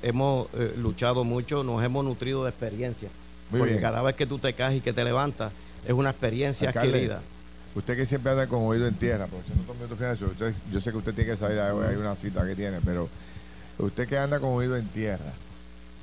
hemos 0.02 0.48
luchado 0.76 1.24
mucho, 1.24 1.64
nos 1.64 1.82
hemos 1.84 2.04
nutrido 2.04 2.44
de 2.44 2.50
experiencia. 2.50 3.08
Muy 3.50 3.58
porque 3.58 3.72
bien. 3.74 3.82
cada 3.82 4.02
vez 4.02 4.14
que 4.14 4.26
tú 4.26 4.38
te 4.38 4.52
caes 4.52 4.76
y 4.76 4.80
que 4.80 4.92
te 4.92 5.04
levantas, 5.04 5.52
es 5.86 5.92
una 5.92 6.10
experiencia 6.10 6.68
Alcalde, 6.68 6.88
adquirida. 6.88 7.22
Usted 7.74 7.96
que 7.96 8.06
siempre 8.06 8.32
anda 8.32 8.46
con 8.46 8.62
oído 8.62 8.86
en 8.86 8.94
tierra, 8.94 9.24
aprovechando 9.24 9.74
minutos 9.74 10.18
yo 10.70 10.80
sé 10.80 10.90
que 10.90 10.96
usted 10.96 11.14
tiene 11.14 11.34
que 11.34 11.44
hay 11.44 11.58
hay 11.58 11.96
una 11.96 12.14
cita 12.14 12.46
que 12.46 12.54
tiene, 12.54 12.78
pero 12.84 13.08
usted 13.78 14.08
que 14.08 14.18
anda 14.18 14.40
con 14.40 14.50
oído 14.50 14.76
en 14.76 14.86
tierra, 14.88 15.32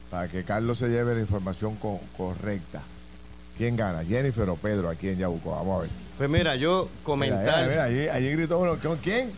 para 0.10 0.28
que 0.28 0.44
Carlos 0.44 0.78
se 0.80 0.88
lleve 0.90 1.16
la 1.16 1.22
información 1.22 1.76
co- 1.76 2.00
correcta, 2.18 2.82
¿quién 3.58 3.76
gana? 3.76 4.04
¿Jennifer 4.06 4.48
o 4.50 4.56
Pedro 4.56 4.90
aquí 4.90 5.10
en 5.10 5.18
Yabuco? 5.18 5.52
Vamos 5.52 5.80
a 5.80 5.82
ver. 5.84 5.90
Pues 6.18 6.30
mira, 6.30 6.56
yo 6.56 6.84
Mira, 6.90 7.04
comentar... 7.04 7.42
mira, 7.46 7.68
mira, 7.68 7.84
allí, 7.84 8.08
allí 8.08 8.32
gritó 8.32 8.60
uno, 8.60 8.78
¿con 8.78 8.98
quién? 8.98 9.32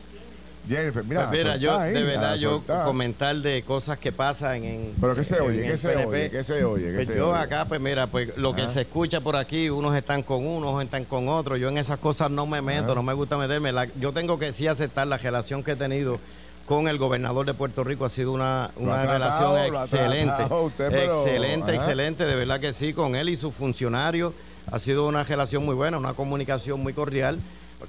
Jennifer, 0.67 1.01
mira, 1.05 1.29
Pues 1.29 1.39
mira, 1.39 1.55
yo 1.55 1.79
ahí, 1.79 1.93
de 1.93 2.03
verdad 2.03 2.35
yo 2.35 2.61
comentar 2.83 3.33
de 3.37 3.63
cosas 3.63 3.97
que 3.99 4.11
pasan 4.11 4.65
en 4.65 4.93
Pero 4.99 5.15
¿qué 5.15 5.23
se 5.23 5.39
oye? 5.39 5.61
¿Qué 5.61 5.77
se 5.77 5.95
oye? 5.95 6.29
¿Qué 6.29 6.43
se 6.43 6.63
oye? 6.65 6.87
¿Qué 6.89 6.93
Pues 6.95 7.07
se 7.07 7.15
yo 7.15 7.29
oye? 7.29 7.39
acá 7.39 7.63
pues 7.65 7.79
mira, 7.79 8.07
pues 8.07 8.35
lo 8.37 8.53
que 8.53 8.63
Ajá. 8.63 8.73
se 8.73 8.81
escucha 8.81 9.21
por 9.21 9.37
aquí, 9.37 9.69
unos 9.69 9.95
están 9.95 10.23
con 10.23 10.45
unos, 10.45 10.83
están 10.83 11.05
con 11.05 11.29
otros. 11.29 11.57
Yo 11.57 11.69
en 11.69 11.77
esas 11.77 11.99
cosas 11.99 12.29
no 12.31 12.45
me 12.45 12.61
meto, 12.61 12.87
Ajá. 12.87 12.95
no 12.95 13.03
me 13.03 13.13
gusta 13.13 13.37
meterme. 13.37 13.71
La- 13.71 13.85
yo 13.97 14.11
tengo 14.11 14.37
que 14.37 14.51
sí 14.51 14.67
aceptar 14.67 15.07
la 15.07 15.17
relación 15.17 15.63
que 15.63 15.71
he 15.71 15.75
tenido 15.77 16.19
con 16.67 16.87
el 16.87 16.97
gobernador 16.99 17.45
de 17.47 17.53
Puerto 17.55 17.83
Rico 17.83 18.05
ha 18.05 18.09
sido 18.09 18.31
una, 18.33 18.69
una 18.75 19.01
tratado, 19.01 19.55
relación 19.55 20.01
excelente. 20.03 20.35
tratado 20.35 20.63
usted, 20.63 20.89
pero- 20.91 21.13
excelente, 21.23 21.73
excelente, 21.73 22.25
de 22.25 22.35
verdad 22.35 22.59
que 22.59 22.73
sí, 22.73 22.93
con 22.93 23.15
él 23.15 23.29
y 23.29 23.35
sus 23.35 23.55
funcionarios. 23.55 24.33
Ha 24.69 24.77
sido 24.79 25.07
una 25.07 25.23
relación 25.23 25.63
muy 25.63 25.73
buena, 25.75 25.97
una 25.97 26.13
comunicación 26.13 26.81
muy 26.83 26.91
cordial. 26.93 27.39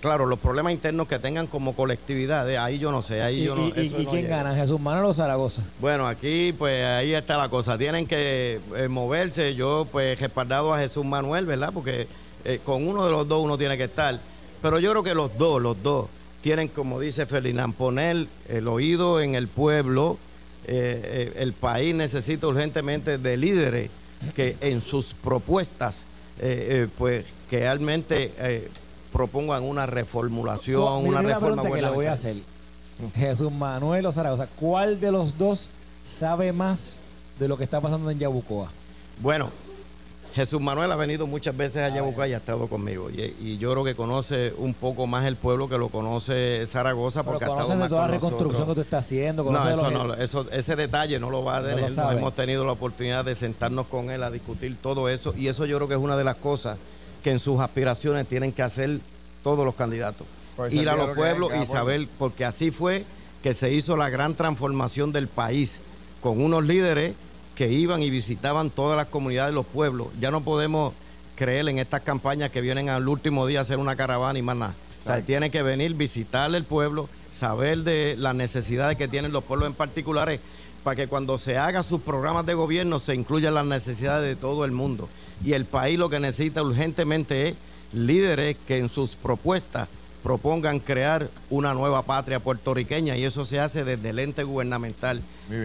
Claro, 0.00 0.26
los 0.26 0.38
problemas 0.38 0.72
internos 0.74 1.08
que 1.08 1.18
tengan 1.18 1.46
como 1.48 1.74
colectividad, 1.74 2.46
de 2.46 2.56
ahí 2.56 2.78
yo 2.78 2.92
no 2.92 3.02
sé, 3.02 3.20
ahí 3.22 3.40
¿Y, 3.40 3.44
yo 3.46 3.56
no 3.56 3.62
y- 3.66 3.72
y- 3.74 3.86
eso 3.88 4.00
y 4.00 4.04
no 4.04 4.10
quién 4.10 4.22
llega. 4.24 4.36
gana? 4.44 4.54
¿Jesús 4.54 4.78
Manuel 4.78 5.06
o 5.06 5.14
Zaragoza? 5.14 5.62
Bueno, 5.80 6.06
aquí 6.06 6.54
pues 6.56 6.84
ahí 6.84 7.14
está 7.14 7.36
la 7.36 7.48
cosa. 7.48 7.76
Tienen 7.78 8.06
que 8.06 8.60
eh, 8.76 8.86
moverse. 8.88 9.54
Yo 9.56 9.88
pues 9.90 10.20
respaldado 10.20 10.72
a 10.72 10.78
Jesús 10.78 11.04
Manuel, 11.04 11.46
¿verdad? 11.46 11.70
Porque 11.74 12.06
eh, 12.44 12.60
con 12.62 12.86
uno 12.86 13.04
de 13.06 13.10
los 13.10 13.26
dos 13.26 13.42
uno 13.42 13.58
tiene 13.58 13.76
que 13.76 13.84
estar. 13.84 14.20
Pero 14.62 14.78
yo 14.78 14.90
creo 14.92 15.02
que 15.02 15.14
los 15.14 15.36
dos, 15.38 15.60
los 15.60 15.82
dos, 15.82 16.06
tienen, 16.40 16.68
como 16.68 17.00
dice 17.00 17.26
Ferdinand, 17.26 17.74
poner 17.74 18.26
el 18.48 18.68
oído 18.68 19.20
en 19.20 19.34
el 19.34 19.48
pueblo. 19.48 20.18
Eh, 20.66 21.00
eh, 21.04 21.32
el 21.38 21.52
país 21.54 21.94
necesita 21.94 22.46
urgentemente 22.46 23.16
de 23.18 23.36
líderes 23.36 23.90
que 24.36 24.56
en 24.60 24.80
sus 24.80 25.14
propuestas, 25.14 26.04
eh, 26.40 26.88
pues 26.98 27.24
que 27.48 27.60
realmente 27.60 28.32
eh, 28.38 28.68
propongan 29.12 29.64
una 29.64 29.86
reformulación, 29.86 30.82
¿Cuál- 30.82 31.04
una 31.06 31.22
la 31.22 31.34
reforma 31.34 31.62
pregunta 31.62 31.76
que 31.76 31.82
le 31.82 31.90
voy 31.90 32.06
a 32.06 32.12
hacer. 32.12 32.36
Jesús 33.14 33.50
Manuel 33.52 34.04
o 34.06 34.12
Zaragoza, 34.12 34.46
¿cuál 34.58 35.00
de 35.00 35.10
los 35.12 35.38
dos 35.38 35.70
sabe 36.04 36.52
más 36.52 36.98
de 37.38 37.48
lo 37.48 37.56
que 37.56 37.64
está 37.64 37.80
pasando 37.80 38.10
en 38.10 38.18
Yabucoa? 38.18 38.70
Bueno, 39.20 39.50
Jesús 40.34 40.60
Manuel 40.60 40.92
ha 40.92 40.96
venido 40.96 41.26
muchas 41.26 41.56
veces 41.56 41.78
a 41.78 41.94
Yabucoa 41.94 42.28
y 42.28 42.32
ha 42.32 42.36
estado 42.36 42.68
conmigo. 42.68 43.10
Y, 43.10 43.34
y 43.40 43.58
yo 43.58 43.72
creo 43.72 43.82
que 43.84 43.94
conoce 43.94 44.52
un 44.56 44.74
poco 44.74 45.06
más 45.06 45.24
el 45.26 45.36
pueblo 45.36 45.68
que 45.68 45.78
lo 45.78 45.88
conoce 45.88 46.64
Zaragoza 46.66 47.22
Pero 47.22 47.32
porque 47.32 47.44
ha 47.46 47.48
estado 47.48 47.68
de 47.70 47.74
más 47.76 47.88
toda 47.88 48.02
la 48.02 48.06
con 48.06 48.14
reconstrucción 48.14 48.52
que 48.52 48.58
nosotros. 48.58 48.74
tú 48.76 48.80
estás 48.82 49.04
haciendo. 49.04 49.44
No, 49.44 49.68
eso 49.68 49.90
no, 49.90 50.14
eso, 50.14 50.46
ese 50.52 50.76
detalle 50.76 51.18
no 51.18 51.30
lo 51.30 51.42
va 51.44 51.58
a 51.58 51.62
tener. 51.64 51.90
No 51.96 52.12
hemos 52.12 52.34
tenido 52.34 52.64
la 52.64 52.72
oportunidad 52.72 53.24
de 53.24 53.34
sentarnos 53.34 53.86
con 53.86 54.10
él 54.10 54.22
a 54.22 54.30
discutir 54.30 54.76
todo 54.80 55.08
eso. 55.08 55.34
Y 55.36 55.48
eso 55.48 55.66
yo 55.66 55.76
creo 55.76 55.88
que 55.88 55.94
es 55.94 56.00
una 56.00 56.16
de 56.16 56.24
las 56.24 56.36
cosas 56.36 56.78
que 57.22 57.30
en 57.30 57.38
sus 57.38 57.58
aspiraciones 57.60 58.28
tienen 58.28 58.52
que 58.52 58.62
hacer 58.62 59.00
todos 59.42 59.64
los 59.64 59.74
candidatos. 59.74 60.26
Pues 60.56 60.72
Ir 60.74 60.88
a 60.88 60.96
los 60.96 61.08
que 61.08 61.14
pueblos 61.14 61.48
y 61.50 61.56
pueblo. 61.56 61.66
saber, 61.74 62.08
porque 62.18 62.44
así 62.44 62.70
fue 62.70 63.04
que 63.42 63.54
se 63.54 63.72
hizo 63.72 63.96
la 63.96 64.10
gran 64.10 64.34
transformación 64.34 65.10
del 65.12 65.26
país, 65.28 65.80
con 66.20 66.40
unos 66.42 66.64
líderes 66.64 67.14
que 67.58 67.72
iban 67.72 68.04
y 68.04 68.08
visitaban 68.08 68.70
todas 68.70 68.96
las 68.96 69.08
comunidades 69.08 69.50
de 69.50 69.56
los 69.56 69.66
pueblos. 69.66 70.06
Ya 70.20 70.30
no 70.30 70.42
podemos 70.42 70.94
creer 71.34 71.68
en 71.68 71.80
estas 71.80 72.02
campañas 72.02 72.52
que 72.52 72.60
vienen 72.60 72.88
al 72.88 73.08
último 73.08 73.48
día 73.48 73.58
a 73.58 73.62
hacer 73.62 73.78
una 73.80 73.96
caravana 73.96 74.38
y 74.38 74.42
más 74.42 74.56
nada. 74.56 74.74
O 75.02 75.04
sea, 75.04 75.22
tiene 75.22 75.50
que 75.50 75.64
venir, 75.64 75.94
visitar 75.94 76.54
el 76.54 76.62
pueblo, 76.62 77.08
saber 77.30 77.78
de 77.78 78.14
las 78.16 78.36
necesidades 78.36 78.96
que 78.96 79.08
tienen 79.08 79.32
los 79.32 79.42
pueblos 79.42 79.66
en 79.66 79.74
particulares, 79.74 80.38
para 80.84 80.94
que 80.94 81.08
cuando 81.08 81.36
se 81.36 81.58
haga 81.58 81.82
sus 81.82 82.00
programas 82.00 82.46
de 82.46 82.54
gobierno 82.54 83.00
se 83.00 83.16
incluyan 83.16 83.54
las 83.54 83.66
necesidades 83.66 84.28
de 84.28 84.36
todo 84.36 84.64
el 84.64 84.70
mundo. 84.70 85.08
Y 85.44 85.54
el 85.54 85.64
país 85.64 85.98
lo 85.98 86.08
que 86.08 86.20
necesita 86.20 86.62
urgentemente 86.62 87.48
es 87.48 87.54
líderes 87.92 88.56
que 88.68 88.78
en 88.78 88.88
sus 88.88 89.16
propuestas 89.16 89.88
propongan 90.22 90.78
crear 90.78 91.28
una 91.50 91.74
nueva 91.74 92.02
patria 92.02 92.38
puertorriqueña 92.38 93.16
y 93.16 93.24
eso 93.24 93.44
se 93.44 93.58
hace 93.58 93.82
desde 93.82 94.10
el 94.10 94.20
ente 94.20 94.44
gubernamental. 94.44 95.22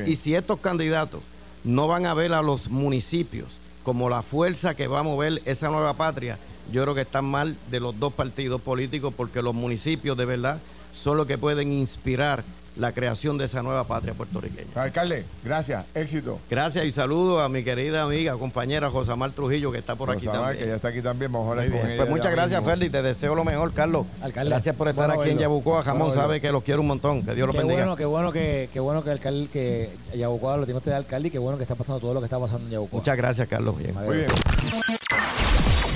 Y 0.08 0.16
si 0.16 0.34
estos 0.34 0.58
candidatos 0.58 1.22
no 1.64 1.88
van 1.88 2.06
a 2.06 2.14
ver 2.14 2.34
a 2.34 2.42
los 2.42 2.70
municipios 2.70 3.60
como 3.84 4.10
la 4.10 4.22
fuerza 4.22 4.76
que 4.76 4.88
va 4.88 5.00
a 5.00 5.04
mover 5.04 5.42
esa 5.46 5.70
nueva 5.70 5.94
patria, 5.94 6.40
yo 6.72 6.82
creo 6.84 6.96
que 6.96 7.02
están 7.02 7.26
mal 7.26 7.58
de 7.70 7.80
los 7.80 8.00
dos 8.00 8.14
partidos 8.14 8.62
políticos 8.62 9.14
porque 9.16 9.42
los 9.42 9.54
municipios 9.54 10.18
de 10.18 10.26
verdad 10.26 10.62
son 10.94 11.18
los 11.18 11.28
que 11.28 11.38
pueden 11.38 11.72
inspirar 11.72 12.44
la 12.76 12.92
creación 12.92 13.38
de 13.38 13.46
esa 13.46 13.62
nueva 13.62 13.84
patria 13.86 14.14
puertorriqueña. 14.14 14.68
Alcalde, 14.76 15.26
gracias, 15.44 15.86
éxito. 15.94 16.40
Gracias 16.50 16.86
y 16.86 16.92
saludo 16.92 17.42
a 17.42 17.50
mi 17.50 17.64
querida 17.64 18.04
amiga, 18.04 18.34
compañera 18.38 18.90
Josamar 18.90 19.32
Trujillo 19.32 19.72
que 19.72 19.78
está 19.78 19.96
por 19.96 20.10
aquí 20.12 20.26
también. 20.26 20.58
que 20.58 20.68
ya 20.68 20.76
está 20.76 20.88
aquí 20.90 21.02
también, 21.02 21.32
vamos 21.32 21.48
a 21.48 21.52
hablar 21.52 21.66
Muy 21.70 21.72
con 21.78 21.82
bien. 21.88 21.94
ella 21.96 22.04
Pues 22.06 22.16
muchas 22.18 22.32
gracias. 22.32 22.64
Ferdi. 22.64 22.90
Te 22.90 23.02
deseo 23.02 23.36
lo 23.36 23.44
mejor, 23.44 23.74
Carlos. 23.74 24.06
Alcalde, 24.22 24.50
Gracias 24.50 24.76
por 24.76 24.88
estar 24.88 25.08
bueno 25.08 25.22
aquí 25.22 25.32
en. 25.32 25.38
Yabucoa. 25.40 25.84
Jamón 25.84 26.08
Bueno 26.10 26.22
sabe 26.22 26.42
que 26.42 26.52
los 26.52 26.64
quiero 26.64 26.82
un 26.82 26.88
montón. 26.88 27.24
Que 27.24 27.36
Dios 27.36 27.48
los 27.48 27.56
bendiga. 27.56 27.80
bueno, 27.82 27.96
qué 27.96 28.06
bueno 28.06 28.32
que, 28.32 28.70
qué 28.74 28.80
bueno 28.80 29.04
que 29.04 29.10
el 29.10 29.18
alcalde, 29.18 29.48
que 29.52 29.90
Yabucoa 30.16 30.58
lo 30.58 30.66
tiene 30.66 30.78
usted 30.78 30.92
de 30.92 30.98
alcalde 30.98 31.28
y 31.28 31.32
qué 31.32 31.40
bueno 31.40 31.58
que 31.58 31.64
está 31.64 31.76
pasando 31.76 32.00
todo 32.00 32.14
lo 32.14 32.20
que 32.22 32.26
está 32.26 32.40
pasando 32.40 32.66
en 32.66 32.72
Yabucoa. 32.72 33.00
Muchas 33.00 33.18
gracias, 33.18 33.48
Carlos. 33.48 33.78
Bien. 33.78 33.94
Muy 33.94 34.18
bien. 34.18 34.30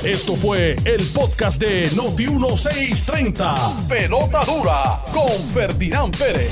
Esto 0.04 0.36
fue 0.36 0.76
el 0.86 1.04
podcast 1.08 1.60
de 1.60 1.90
Noti1630. 1.92 3.88
Pelota 3.88 4.44
dura 4.46 5.02
con 5.12 5.30
Ferdinand 5.54 6.16
Pérez. 6.18 6.52